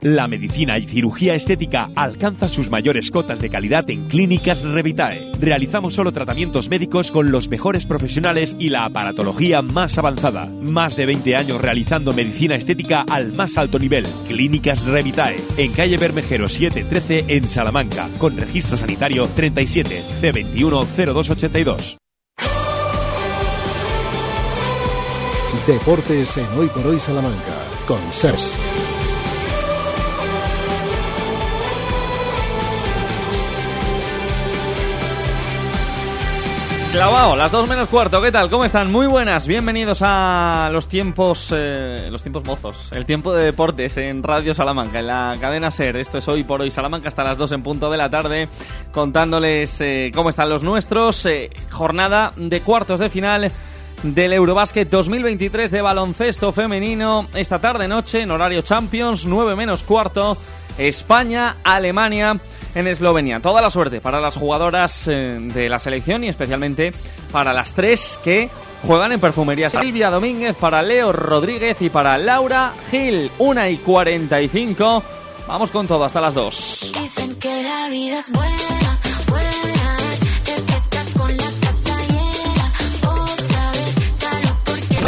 [0.00, 5.32] La medicina y cirugía estética alcanza sus mayores cotas de calidad en Clínicas Revitae.
[5.40, 10.46] Realizamos solo tratamientos médicos con los mejores profesionales y la aparatología más avanzada.
[10.46, 14.06] Más de 20 años realizando medicina estética al más alto nivel.
[14.28, 21.98] Clínicas Revitae, en calle Bermejero 713 en Salamanca, con registro sanitario 37 C21 0282.
[25.66, 27.54] Deportes en Hoy por Hoy Salamanca,
[27.86, 28.54] con SERS.
[36.92, 38.48] Clavao, las dos menos cuarto, ¿qué tal?
[38.48, 38.90] ¿Cómo están?
[38.90, 44.22] Muy buenas, bienvenidos a los tiempos, eh, los tiempos mozos, el tiempo de deportes en
[44.22, 45.98] Radio Salamanca, en la cadena SER.
[45.98, 48.48] Esto es hoy por hoy Salamanca hasta las dos en punto de la tarde,
[48.90, 51.26] contándoles eh, cómo están los nuestros.
[51.26, 53.52] Eh, jornada de cuartos de final
[54.02, 57.28] del Eurobásquet 2023 de baloncesto femenino.
[57.34, 60.38] Esta tarde noche en horario Champions, 9 menos cuarto,
[60.78, 62.38] España, Alemania
[62.74, 63.40] en Eslovenia.
[63.40, 66.92] Toda la suerte para las jugadoras eh, de la selección y especialmente
[67.32, 68.48] para las tres que
[68.86, 69.70] juegan en perfumería.
[69.70, 73.30] Silvia Domínguez para Leo Rodríguez y para Laura Gil.
[73.38, 75.02] 1 y 45.
[75.46, 76.92] Vamos con todo hasta las 2.
[77.00, 78.98] Dicen que la vida es buena, buena,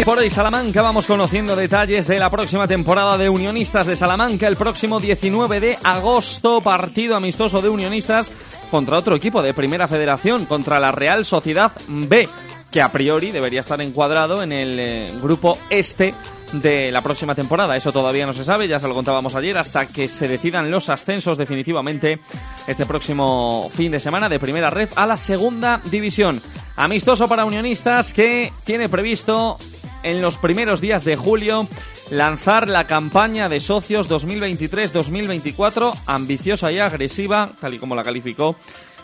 [0.04, 4.56] Por hoy Salamanca vamos conociendo detalles de la próxima temporada de Unionistas de Salamanca el
[4.56, 8.32] próximo 19 de agosto, partido amistoso de Unionistas
[8.70, 12.26] contra otro equipo de Primera Federación, contra la Real Sociedad B,
[12.72, 16.14] que a priori debería estar encuadrado en el eh, grupo este
[16.54, 17.76] de la próxima temporada.
[17.76, 20.88] Eso todavía no se sabe, ya se lo contábamos ayer, hasta que se decidan los
[20.88, 22.20] ascensos definitivamente
[22.66, 26.40] este próximo fin de semana de Primera Ref a la Segunda División.
[26.76, 29.58] Amistoso para Unionistas que tiene previsto
[30.02, 31.66] en los primeros días de julio
[32.10, 38.56] lanzar la campaña de socios 2023-2024, ambiciosa y agresiva, tal y como la calificó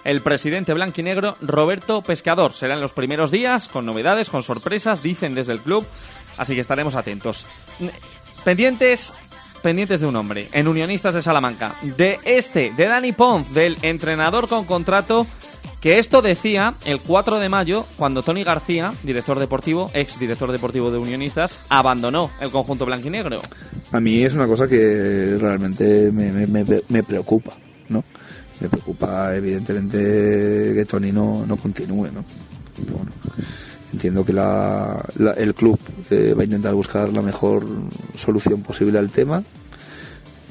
[0.04, 2.52] el presidente blanquinegro Roberto Pescador.
[2.52, 5.84] Serán los primeros días, con novedades, con sorpresas, dicen desde el club,
[6.36, 7.46] así que estaremos atentos.
[8.44, 9.12] Pendientes
[9.62, 14.48] pendientes de un hombre en Unionistas de Salamanca, de este, de Dani Ponz, del entrenador
[14.48, 15.26] con contrato
[15.86, 20.90] que esto decía el 4 de mayo cuando Tony García, director deportivo, ex director deportivo
[20.90, 23.40] de Unionistas, abandonó el conjunto blanquinegro.
[23.92, 27.56] A mí es una cosa que realmente me, me- me- preocupa,
[27.88, 28.02] ¿no?
[28.60, 32.24] Me preocupa evidentemente que Tony no, no continúe, ¿no?
[33.92, 35.06] Entiendo que la-
[35.36, 35.78] el club
[36.10, 37.64] eh, va a intentar buscar la mejor
[38.16, 39.44] solución posible al tema.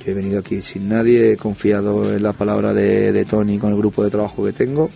[0.06, 3.72] Yo he venido aquí sin nadie, he confiado en la palabra de, de Tony con
[3.74, 4.88] el grupo de trabajo que tengo.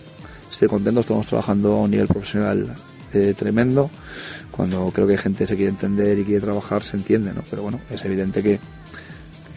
[0.50, 2.74] Estoy contento, estamos trabajando a un nivel profesional
[3.14, 3.90] eh, tremendo.
[4.50, 7.42] Cuando creo que hay gente que se quiere entender y quiere trabajar, se entiende, ¿no?
[7.48, 8.58] Pero bueno, es evidente que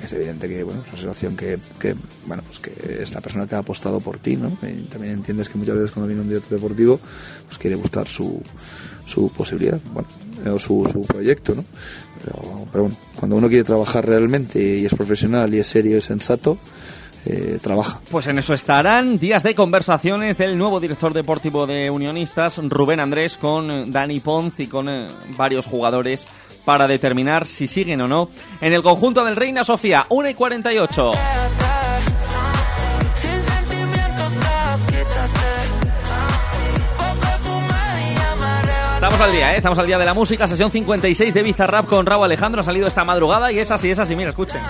[0.03, 1.95] es evidente que bueno es una situación que, que,
[2.25, 5.47] bueno pues que es la persona que ha apostado por ti no y también entiendes
[5.47, 6.99] que muchas veces cuando viene un director deportivo
[7.45, 8.41] pues quiere buscar su,
[9.05, 10.09] su posibilidad bueno
[10.45, 11.63] eh, o su, su proyecto no
[12.21, 16.01] pero, pero bueno cuando uno quiere trabajar realmente y es profesional y es serio y
[16.01, 16.57] sensato
[17.25, 22.59] eh, trabaja Pues en eso estarán días de conversaciones del nuevo director deportivo de Unionistas,
[22.61, 26.27] Rubén Andrés, con eh, Dani Ponz y con eh, varios jugadores
[26.65, 28.29] para determinar si siguen o no
[28.61, 30.05] en el conjunto del Reina Sofía.
[30.09, 31.11] 1 y 48.
[38.95, 39.57] Estamos al día, ¿eh?
[39.57, 42.61] Estamos al día de la música, sesión 56 de Bizarrap con Raúl Alejandro.
[42.61, 44.15] Ha salido esta madrugada y es así, es así.
[44.15, 44.61] Mira, escuchen.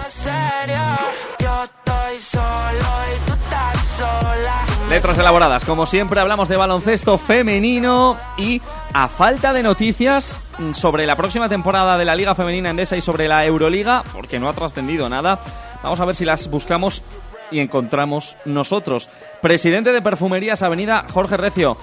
[4.94, 5.66] Letras elaboradas.
[5.66, 8.62] Como siempre, hablamos de baloncesto femenino y
[8.94, 13.02] a falta de noticias mm, sobre la próxima temporada de la Liga Femenina Endesa y
[13.02, 15.40] sobre la Euroliga, porque no ha trascendido nada,
[15.82, 17.02] vamos a ver si las buscamos
[17.50, 19.10] y encontramos nosotros.
[19.42, 21.76] Presidente de Perfumerías Avenida, Jorge Recio.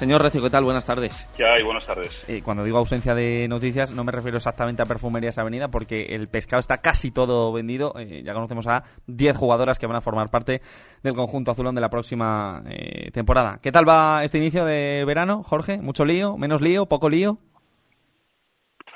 [0.00, 0.64] Señor Recio, ¿qué tal?
[0.64, 1.28] Buenas tardes.
[1.36, 1.62] ¿Qué hay?
[1.62, 2.10] Buenas tardes.
[2.26, 6.26] Eh, cuando digo ausencia de noticias, no me refiero exactamente a Perfumerías Avenida, porque el
[6.28, 7.92] pescado está casi todo vendido.
[7.98, 10.62] Eh, ya conocemos a 10 jugadoras que van a formar parte
[11.02, 13.58] del conjunto azulón de la próxima eh, temporada.
[13.62, 15.76] ¿Qué tal va este inicio de verano, Jorge?
[15.76, 16.38] ¿Mucho lío?
[16.38, 16.86] ¿Menos lío?
[16.86, 17.36] ¿Poco lío?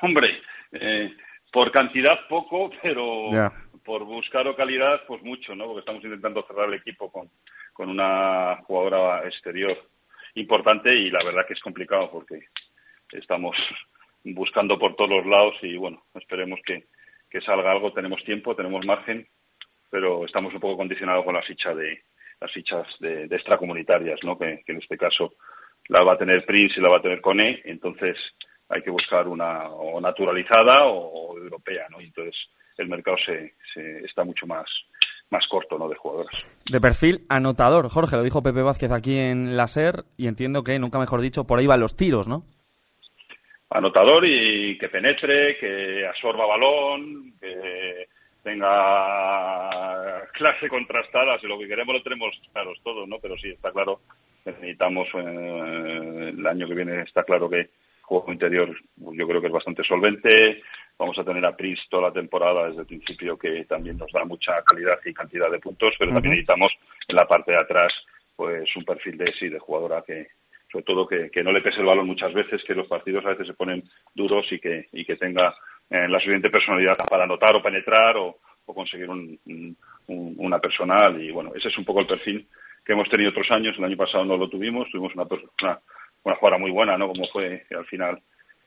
[0.00, 0.40] Hombre,
[0.72, 1.14] eh,
[1.52, 3.28] por cantidad poco, pero
[3.84, 5.66] por buscar o calidad, pues mucho, ¿no?
[5.66, 7.28] Porque estamos intentando cerrar el equipo con,
[7.74, 9.76] con una jugadora exterior.
[10.34, 12.46] Importante y la verdad que es complicado porque
[13.12, 13.56] estamos
[14.24, 16.86] buscando por todos los lados y bueno, esperemos que,
[17.30, 19.26] que salga algo, tenemos tiempo, tenemos margen,
[19.90, 22.02] pero estamos un poco condicionados con la ficha de
[22.40, 24.36] las fichas de, extracomunitarias, ¿no?
[24.38, 25.34] Que, en este caso
[25.88, 28.16] la va a tener Prince y la va a tener Cone, entonces
[28.68, 32.00] hay que buscar una o naturalizada o, europea, ¿no?
[32.00, 34.66] Entonces el mercado se, se está mucho más
[35.30, 35.88] más corto, ¿no?
[35.88, 36.58] De jugadores.
[36.70, 40.78] De perfil anotador, Jorge, lo dijo Pepe Vázquez aquí en la SER y entiendo que,
[40.78, 42.44] nunca mejor dicho, por ahí van los tiros, ¿no?
[43.70, 48.06] Anotador y que penetre, que absorba balón, que
[48.44, 53.18] tenga clase contrastada, si lo que queremos lo tenemos claros todos, ¿no?
[53.18, 54.00] Pero sí, está claro,
[54.44, 57.70] necesitamos, eh, el año que viene está claro que
[58.02, 60.62] juego interior pues, yo creo que es bastante solvente,
[60.98, 64.24] vamos a tener a Prince toda la temporada desde el principio que también nos da
[64.24, 66.72] mucha calidad y cantidad de puntos, pero también necesitamos
[67.08, 67.92] en la parte de atrás
[68.36, 70.28] pues un perfil de sí, de jugadora que
[70.70, 73.30] sobre todo que, que no le pese el balón muchas veces, que los partidos a
[73.30, 75.54] veces se ponen duros y que, y que tenga
[75.90, 79.76] eh, la suficiente personalidad para anotar o penetrar o, o conseguir un- un-
[80.08, 81.22] un- una personal.
[81.22, 82.48] Y bueno, ese es un poco el perfil
[82.84, 85.24] que hemos tenido otros años, el año pasado no lo tuvimos, tuvimos una,
[85.62, 85.80] una,
[86.24, 87.06] una jugadora muy buena, ¿no?
[87.06, 88.20] Como fue al final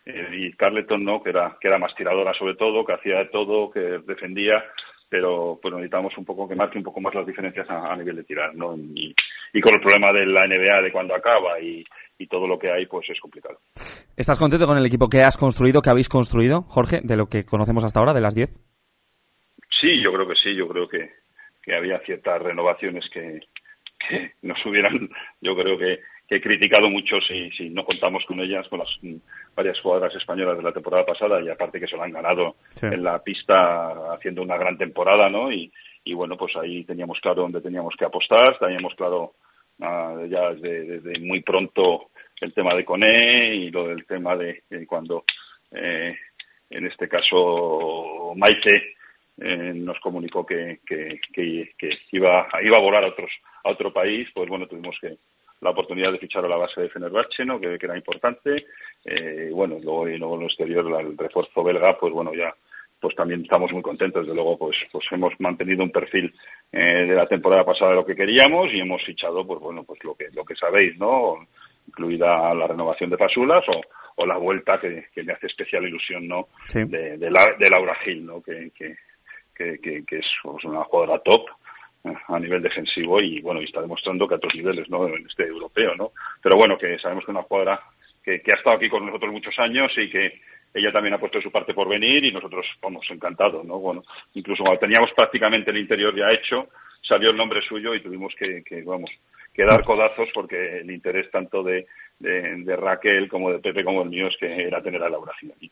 [0.08, 1.22] eh, y Carleton, ¿no?
[1.22, 4.64] Que era, que era más tiradora sobre todo, que hacía de todo, que defendía,
[5.10, 8.16] pero pues necesitamos un poco que marque un poco más las diferencias a, a nivel
[8.16, 8.76] de tirar, ¿no?
[8.78, 9.14] Y,
[9.54, 11.84] y con el problema de la NBA de cuando acaba y,
[12.18, 13.60] y todo lo que hay, pues es complicado.
[14.16, 17.46] ¿Estás contento con el equipo que has construido, que habéis construido, Jorge, de lo que
[17.46, 18.52] conocemos hasta ahora, de las 10?
[19.80, 21.12] Sí, yo creo que sí, yo creo que,
[21.62, 23.42] que había ciertas renovaciones que,
[24.00, 25.10] que nos hubieran,
[25.42, 28.90] yo creo que, que he criticado mucho si, si no contamos con ellas, con las
[29.02, 29.16] mm,
[29.56, 32.86] varias jugadoras españolas de la temporada pasada y aparte que se lo han ganado Sí.
[32.88, 35.52] en la pista haciendo una gran temporada, ¿no?
[35.52, 35.72] Y,
[36.04, 39.34] y bueno, pues ahí teníamos claro dónde teníamos que apostar, teníamos claro
[39.82, 42.10] ah, ya desde, desde muy pronto
[42.42, 45.24] el tema de Coné y lo del tema de, de cuando
[45.72, 46.16] eh,
[46.70, 48.96] en este caso Maite
[49.40, 53.32] eh, nos comunicó que, que, que- que iba, iba a volar a otros
[53.64, 55.18] a otro país, pues bueno, tuvimos que
[55.62, 57.60] la oportunidad de fichar a la base de Fenerbahce, ¿no?
[57.60, 58.66] que, que era importante.
[59.04, 62.54] Eh, bueno, luego, y luego en el exterior el refuerzo belga, pues bueno, ya
[63.00, 64.24] pues también estamos muy contentos.
[64.24, 66.34] Desde luego, pues, pues hemos mantenido un perfil
[66.72, 70.04] eh, de la temporada pasada de lo que queríamos y hemos fichado, pues bueno, pues
[70.04, 71.48] lo que lo que sabéis, ¿no?
[71.88, 73.82] Incluida la renovación de Pasulas o,
[74.16, 76.50] o la vuelta que, que me hace especial ilusión, ¿no?
[76.68, 76.84] Sí.
[76.86, 78.42] De, de, la- de Laura Gil, ¿no?
[78.42, 78.96] Que, que,
[79.56, 81.48] que, es pues, una jugadora top
[82.28, 85.44] a nivel defensivo y bueno y está demostrando que a otros niveles no en este
[85.44, 86.12] europeo no
[86.42, 87.82] pero bueno que sabemos que una jugadora
[88.24, 90.42] que, ha estado aquí con nosotros muchos años y que
[90.74, 94.04] ella también ha puesto su parte por venir y nosotros vamos encantados no bueno
[94.34, 96.70] incluso cuando teníamos prácticamente el interior ya hecho
[97.02, 99.10] salió el nombre suyo y tuvimos que, que vamos
[99.58, 101.88] que dar codazos porque el interés tanto de,
[102.78, 105.72] Raquel como de Pepe como el mío es que era tener a Laura Gil aquí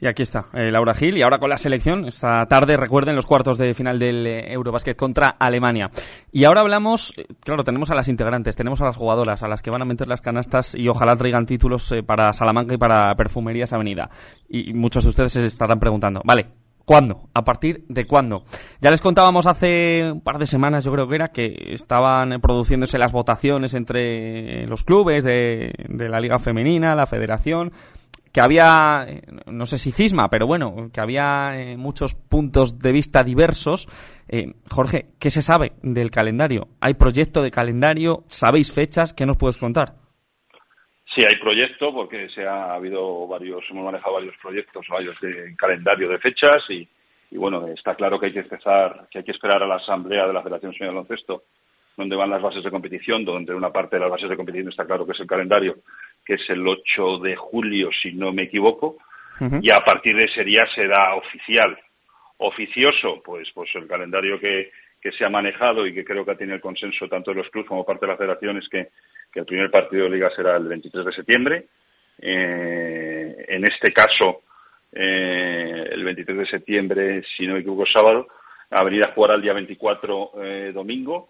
[0.00, 1.16] Y aquí está, eh, Laura Gil.
[1.16, 4.96] Y ahora con la selección, esta tarde, recuerden, los cuartos de final del eh, Eurobasket
[4.96, 5.90] contra Alemania.
[6.32, 9.60] Y ahora hablamos, eh, claro, tenemos a las integrantes, tenemos a las jugadoras, a las
[9.60, 13.74] que van a meter las canastas y ojalá traigan títulos para Salamanca y para Perfumerías
[13.74, 14.08] Avenida.
[14.48, 16.46] Y muchos de ustedes se estarán preguntando, vale,
[16.86, 17.28] ¿Cuándo?
[17.34, 18.44] ¿A partir de cuándo?
[18.80, 22.96] Ya les contábamos hace un par de semanas, yo creo que era, que estaban produciéndose
[22.96, 27.72] las votaciones entre los clubes de, de la Liga Femenina, la Federación,
[28.30, 29.04] que había,
[29.46, 33.88] no sé si cisma, pero bueno, que había eh, muchos puntos de vista diversos.
[34.28, 36.68] Eh, Jorge, ¿qué se sabe del calendario?
[36.80, 38.22] ¿Hay proyecto de calendario?
[38.28, 39.12] ¿Sabéis fechas?
[39.12, 40.05] ¿Qué nos puedes contar?
[41.16, 46.10] Sí, hay proyecto porque se ha habido varios, hemos manejado varios proyectos, varios de calendario
[46.10, 46.86] de fechas y,
[47.30, 50.26] y bueno, está claro que hay que empezar, que hay que esperar a la asamblea
[50.26, 51.44] de la Federación Española de Baloncesto,
[51.96, 54.84] donde van las bases de competición, donde una parte de las bases de competición está
[54.84, 55.78] claro que es el calendario,
[56.22, 58.98] que es el 8 de julio, si no me equivoco,
[59.62, 61.78] y a partir de ese día será oficial.
[62.36, 64.70] Oficioso, pues, pues el calendario que,
[65.00, 67.50] que se ha manejado y que creo que ha tenido el consenso tanto de los
[67.50, 68.88] clubes como parte de la federación es que,
[69.32, 71.66] que el primer partido de liga será el 23 de septiembre.
[72.20, 74.42] Eh, en este caso,
[74.92, 78.28] eh, el 23 de septiembre, si no me equivoco, sábado,
[78.70, 81.28] a venir a jugar al día 24 eh, domingo,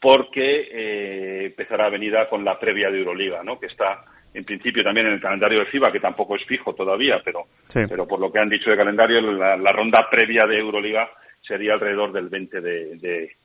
[0.00, 3.58] porque eh, empezará Avenida con la previa de Euroliga, ¿no?
[3.58, 4.04] que está
[4.34, 7.80] en principio también en el calendario de FIBA, que tampoco es fijo todavía, pero, Sí.
[7.88, 11.10] pero por lo que han dicho de calendario, la, la ronda previa de Euroliga
[11.42, 13.36] sería alrededor del 20 de, de-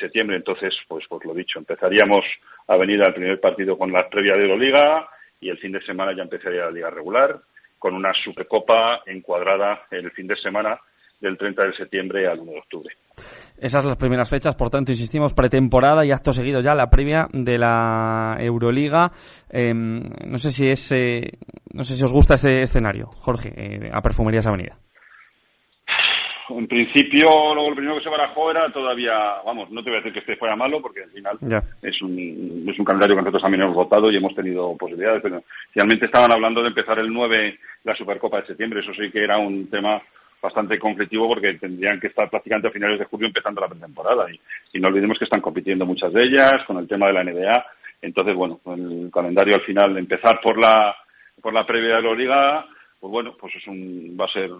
[0.00, 0.36] septiembre.
[0.36, 2.24] Entonces, pues, pues lo dicho, empezaríamos
[2.66, 5.08] a venir al primer partido con la previa de Euroliga
[5.40, 7.38] y el fin de semana ya empezaría la liga regular
[7.78, 10.76] con una supercopa encuadrada el fin de semana
[11.20, 12.96] del 30 de septiembre al 1 de octubre.
[13.58, 17.56] Esas las primeras fechas, por tanto, insistimos, pretemporada y acto seguido ya la previa de
[17.56, 19.12] la Euroliga.
[19.48, 21.30] Eh, no sé si es, eh,
[21.72, 24.78] no sé si os gusta ese escenario, Jorge, eh, a Perfumerías Avenida.
[26.48, 30.00] En principio, luego lo primero que se barajó era todavía, vamos, no te voy a
[30.00, 31.38] decir que este fuera malo, porque al final
[31.82, 35.42] es un, es un calendario que nosotros también hemos votado y hemos tenido posibilidades, pero
[35.72, 38.80] finalmente estaban hablando de empezar el 9 la Supercopa de septiembre.
[38.80, 40.00] Eso sí que era un tema
[40.40, 44.30] bastante conflictivo porque tendrían que estar prácticamente a finales de julio empezando la pretemporada.
[44.30, 44.40] Y,
[44.72, 47.66] y no olvidemos que están compitiendo muchas de ellas con el tema de la NBA.
[48.02, 50.94] Entonces, bueno, el calendario al final, empezar por la,
[51.40, 52.66] por la previa de la Liga,
[53.00, 54.50] pues bueno, pues es un, va a ser,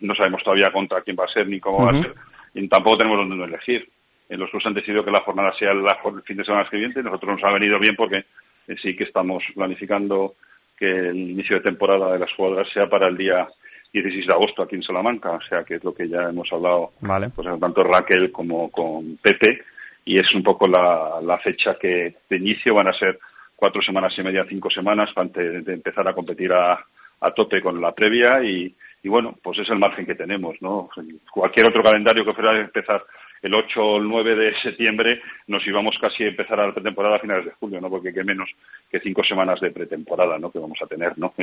[0.00, 2.14] no sabemos todavía contra quién va a ser ni cómo va a ser,
[2.54, 3.88] y tampoco tenemos dónde elegir.
[4.28, 7.34] Los clubes han decidido que la jornada sea el, el fin de semana siguiente, nosotros
[7.34, 8.24] nos ha venido bien porque
[8.66, 10.34] eh, sí que estamos planificando
[10.76, 13.46] que el inicio de temporada de las jugadoras sea para el día
[13.92, 16.92] 16 de agosto aquí en Salamanca, o sea que es lo que ya hemos hablado
[17.00, 17.28] Vale.
[17.30, 19.62] pues tanto Raquel como con Pepe
[20.04, 23.18] y es un poco la, la fecha que de inicio van a ser
[23.54, 26.84] cuatro semanas y media, cinco semanas antes de empezar a competir a,
[27.24, 30.90] a tope con la previa y, y bueno, pues es el margen que tenemos, ¿no?
[31.30, 33.04] Cualquier otro calendario que fuera a empezar
[33.42, 37.16] el 8 o el 9 de septiembre nos íbamos casi a empezar a la pretemporada
[37.16, 37.90] a finales de julio, ¿no?
[37.90, 38.50] Porque qué menos
[38.90, 40.50] que cinco semanas de pretemporada, ¿no?
[40.50, 41.34] Que vamos a tener, ¿no?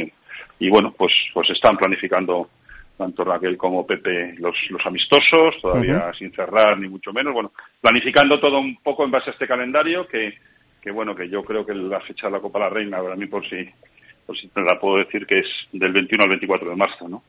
[0.59, 2.49] Y, bueno, pues, pues están planificando
[2.97, 8.39] tanto Raquel como Pepe los, los amistosos, todavía sin cerrar ni mucho menos, bueno, planificando
[8.39, 10.37] todo un poco en base a este calendario que,
[10.81, 13.15] que bueno, que yo creo que la fecha de la Copa de la Reina, ahora
[13.15, 13.67] mí por si,
[14.53, 17.23] te la puedo decir que es del 21 al 24 de marzo, ¿no?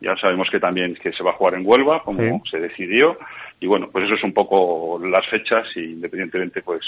[0.00, 2.50] Ya sabemos que también que se va a jugar en Huelva, como Sí.
[2.50, 3.18] se decidió,
[3.60, 6.80] y bueno, pues eso es un poco las fechas, y independientemente pues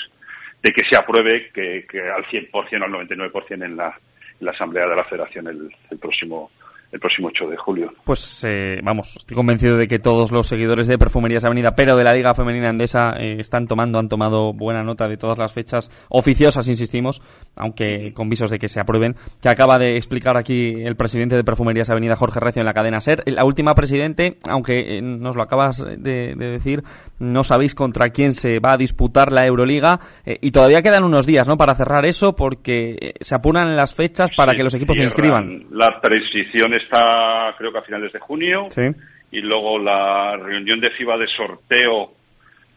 [0.62, 3.98] de que se apruebe que, que al 100% al 99% en la,
[4.40, 6.50] en la Asamblea de la Federación el, el próximo
[6.92, 7.92] el próximo 8 de julio.
[8.04, 12.04] Pues eh, vamos, estoy convencido de que todos los seguidores de Perfumerías Avenida, pero de
[12.04, 15.90] la Liga Femenina Andesa, eh, están tomando, han tomado buena nota de todas las fechas
[16.10, 17.22] oficiosas, insistimos,
[17.56, 21.44] aunque con visos de que se aprueben, que acaba de explicar aquí el presidente de
[21.44, 23.22] Perfumerías Avenida, Jorge Recio, en la cadena SER.
[23.26, 26.82] La última presidente, aunque eh, nos lo acabas de, de decir,
[27.18, 31.26] no sabéis contra quién se va a disputar la Euroliga eh, y todavía quedan unos
[31.26, 34.96] días, ¿no?, para cerrar eso, porque eh, se apuran las fechas para que los equipos
[34.96, 35.66] se inscriban.
[35.70, 38.66] La precisión está, creo que a finales de junio.
[38.70, 38.90] Sí.
[39.30, 42.12] Y luego la reunión de FIBA de sorteo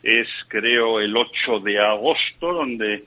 [0.03, 3.03] es, creo, el 8 de agosto, donde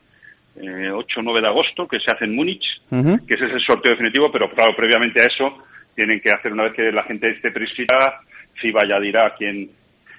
[0.60, 3.60] eh, 8 o 9 de agosto, que se hace en Múnich, que ese es el
[3.60, 5.58] sorteo definitivo, pero claro, previamente a eso
[5.94, 8.20] tienen que hacer, una vez que la gente esté prescrita,
[8.54, 9.70] FIBA ya dirá quién,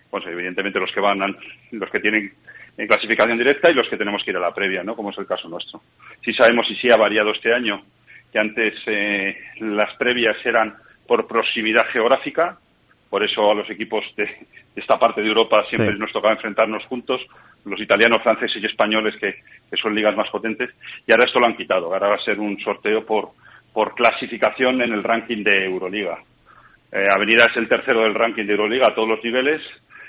[0.09, 1.35] pues evidentemente los que van, a-
[1.71, 2.33] los que tienen
[2.77, 4.95] en clasificación directa y los que tenemos que ir a la previa, ¿no?
[4.95, 5.81] Como es el caso nuestro.
[6.23, 7.83] Sí sabemos y sí ha variado este año,
[8.31, 10.75] que antes eh, las previas eran
[11.07, 12.57] por proximidad geográfica,
[13.09, 15.99] por eso a los equipos de, de esta parte de Europa siempre Sí.
[15.99, 17.25] nos tocaba enfrentarnos juntos,
[17.65, 20.69] los italianos, franceses y españoles, que, que son ligas más potentes,
[21.07, 23.31] y ahora esto lo han quitado, ahora va a ser un sorteo por,
[23.73, 26.19] por clasificación en el ranking de Euroliga.
[26.91, 29.61] Eh, Avenida es el tercero del ranking de Euroliga a todos los niveles,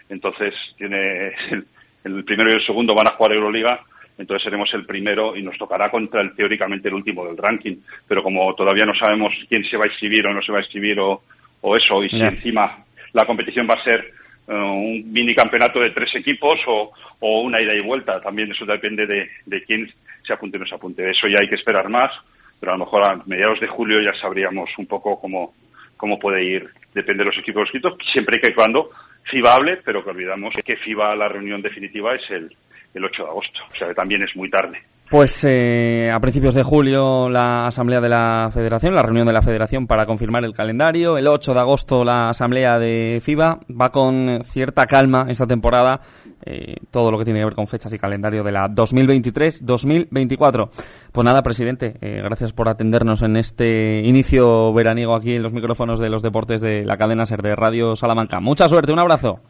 [0.09, 1.67] entonces tiene el,
[2.05, 3.81] el primero y el segundo van a jugar Euroliga,
[4.21, 7.77] entonces seremos el primero y nos tocará contra el teóricamente el último del ranking.
[8.07, 10.61] Pero como todavía no sabemos quién se va a inscribir o no se va a
[10.61, 11.23] inscribir o,
[11.63, 14.13] o eso, y si encima la competición va a ser
[14.47, 18.67] eh, un mini campeonato de tres equipos o, o una ida y vuelta, también eso
[18.67, 19.91] depende de, de quién
[20.27, 21.11] se apunte o no se apunte.
[21.11, 22.13] Eso ya hay que esperar más,
[22.61, 25.55] pero a lo mejor a mediados de julio ya sabríamos un poco cómo,
[25.97, 28.91] cómo puede ir, depende de los equipos inscritos, siempre y que cuando
[29.25, 32.55] FIBA hable, pero que olvidamos que FIBA la reunión definitiva es el,
[32.95, 34.79] el 8 de agosto, o sea que también es muy tarde.
[35.11, 39.43] Pues eh, a principios de julio la asamblea de la federación, la reunión de la
[39.43, 41.19] federación para confirmar el calendario.
[41.19, 43.59] El 8 de agosto la asamblea de FIBA.
[43.69, 46.01] Va con cierta calma esta temporada
[46.47, 50.71] eh, todo lo que tiene que ver con fechas y calendario de la 2023-2024.
[51.13, 55.99] Pues nada, presidente, eh, gracias por atendernos en este inicio veraniego aquí en los micrófonos
[55.99, 58.39] de los deportes de la cadena SER de Radio Salamanca.
[58.41, 59.41] Mucha suerte, un abrazo.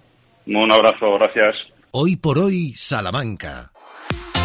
[0.46, 1.54] Un abrazo, gracias.
[1.92, 3.72] Hoy por hoy, Salamanca.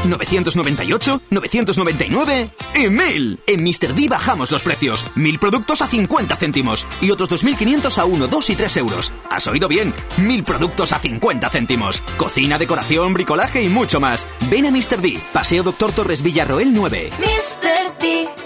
[0.05, 3.39] 998, 999 y 1000.
[3.47, 3.93] En Mr.
[3.93, 5.05] D bajamos los precios.
[5.15, 9.13] 1000 productos a 50 céntimos y otros 2500 a 1, 2 y 3 euros.
[9.29, 9.93] ¿Has oído bien?
[10.17, 12.01] 1000 productos a 50 céntimos.
[12.17, 14.27] Cocina, decoración, bricolaje y mucho más.
[14.49, 15.01] Ven a Mr.
[15.01, 17.11] D, Paseo Doctor Torres Villarroel 9.
[17.19, 17.99] Mr.
[17.99, 18.44] D.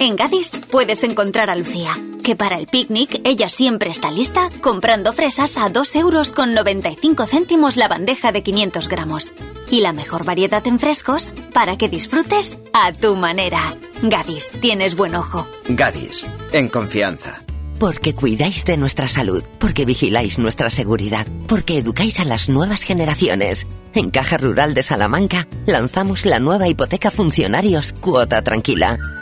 [0.00, 1.94] En Gadis puedes encontrar a Lucía,
[2.24, 7.26] que para el picnic ella siempre está lista comprando fresas a 2 euros con 95
[7.26, 9.34] céntimos la bandeja de 500 gramos.
[9.70, 13.76] Y la mejor variedad en frescos para que disfrutes a tu manera.
[14.00, 15.46] Gadis, tienes buen ojo.
[15.68, 17.42] Gadis, en confianza.
[17.78, 23.66] Porque cuidáis de nuestra salud, porque vigiláis nuestra seguridad, porque educáis a las nuevas generaciones.
[23.92, 29.19] En Caja Rural de Salamanca lanzamos la nueva hipoteca funcionarios Cuota Tranquila.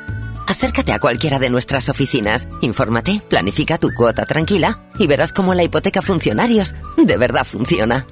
[0.49, 5.63] Acércate a cualquiera de nuestras oficinas, infórmate, planifica tu cuota tranquila y verás cómo la
[5.63, 8.07] hipoteca funcionarios de verdad funciona.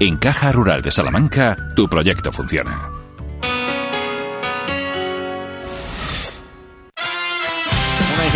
[0.00, 2.99] En Caja Rural de Salamanca, tu proyecto funciona.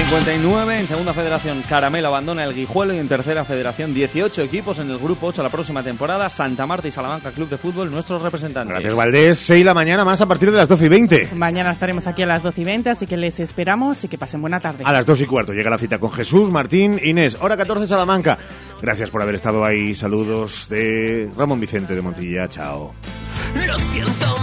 [0.05, 4.91] 59 en segunda federación Caramelo abandona el Guijuelo y en tercera federación 18 equipos en
[4.91, 8.71] el grupo 8 la próxima temporada Santa Marta y Salamanca Club de Fútbol nuestros representantes.
[8.71, 9.39] Gracias, Valdés.
[9.39, 11.29] 6 de la mañana más a partir de las 12 y 20.
[11.37, 14.43] Mañana estaremos aquí a las 12 y 20, así que les esperamos y que pasen
[14.43, 14.85] buena tarde.
[14.85, 17.39] A las 2 y cuarto llega la cita con Jesús, Martín, Inés.
[17.41, 18.37] Hora 14 Salamanca.
[18.83, 19.95] Gracias por haber estado ahí.
[19.95, 22.47] Saludos de Ramón Vicente de Montilla.
[22.49, 22.93] Chao.
[23.55, 24.34] Lo siento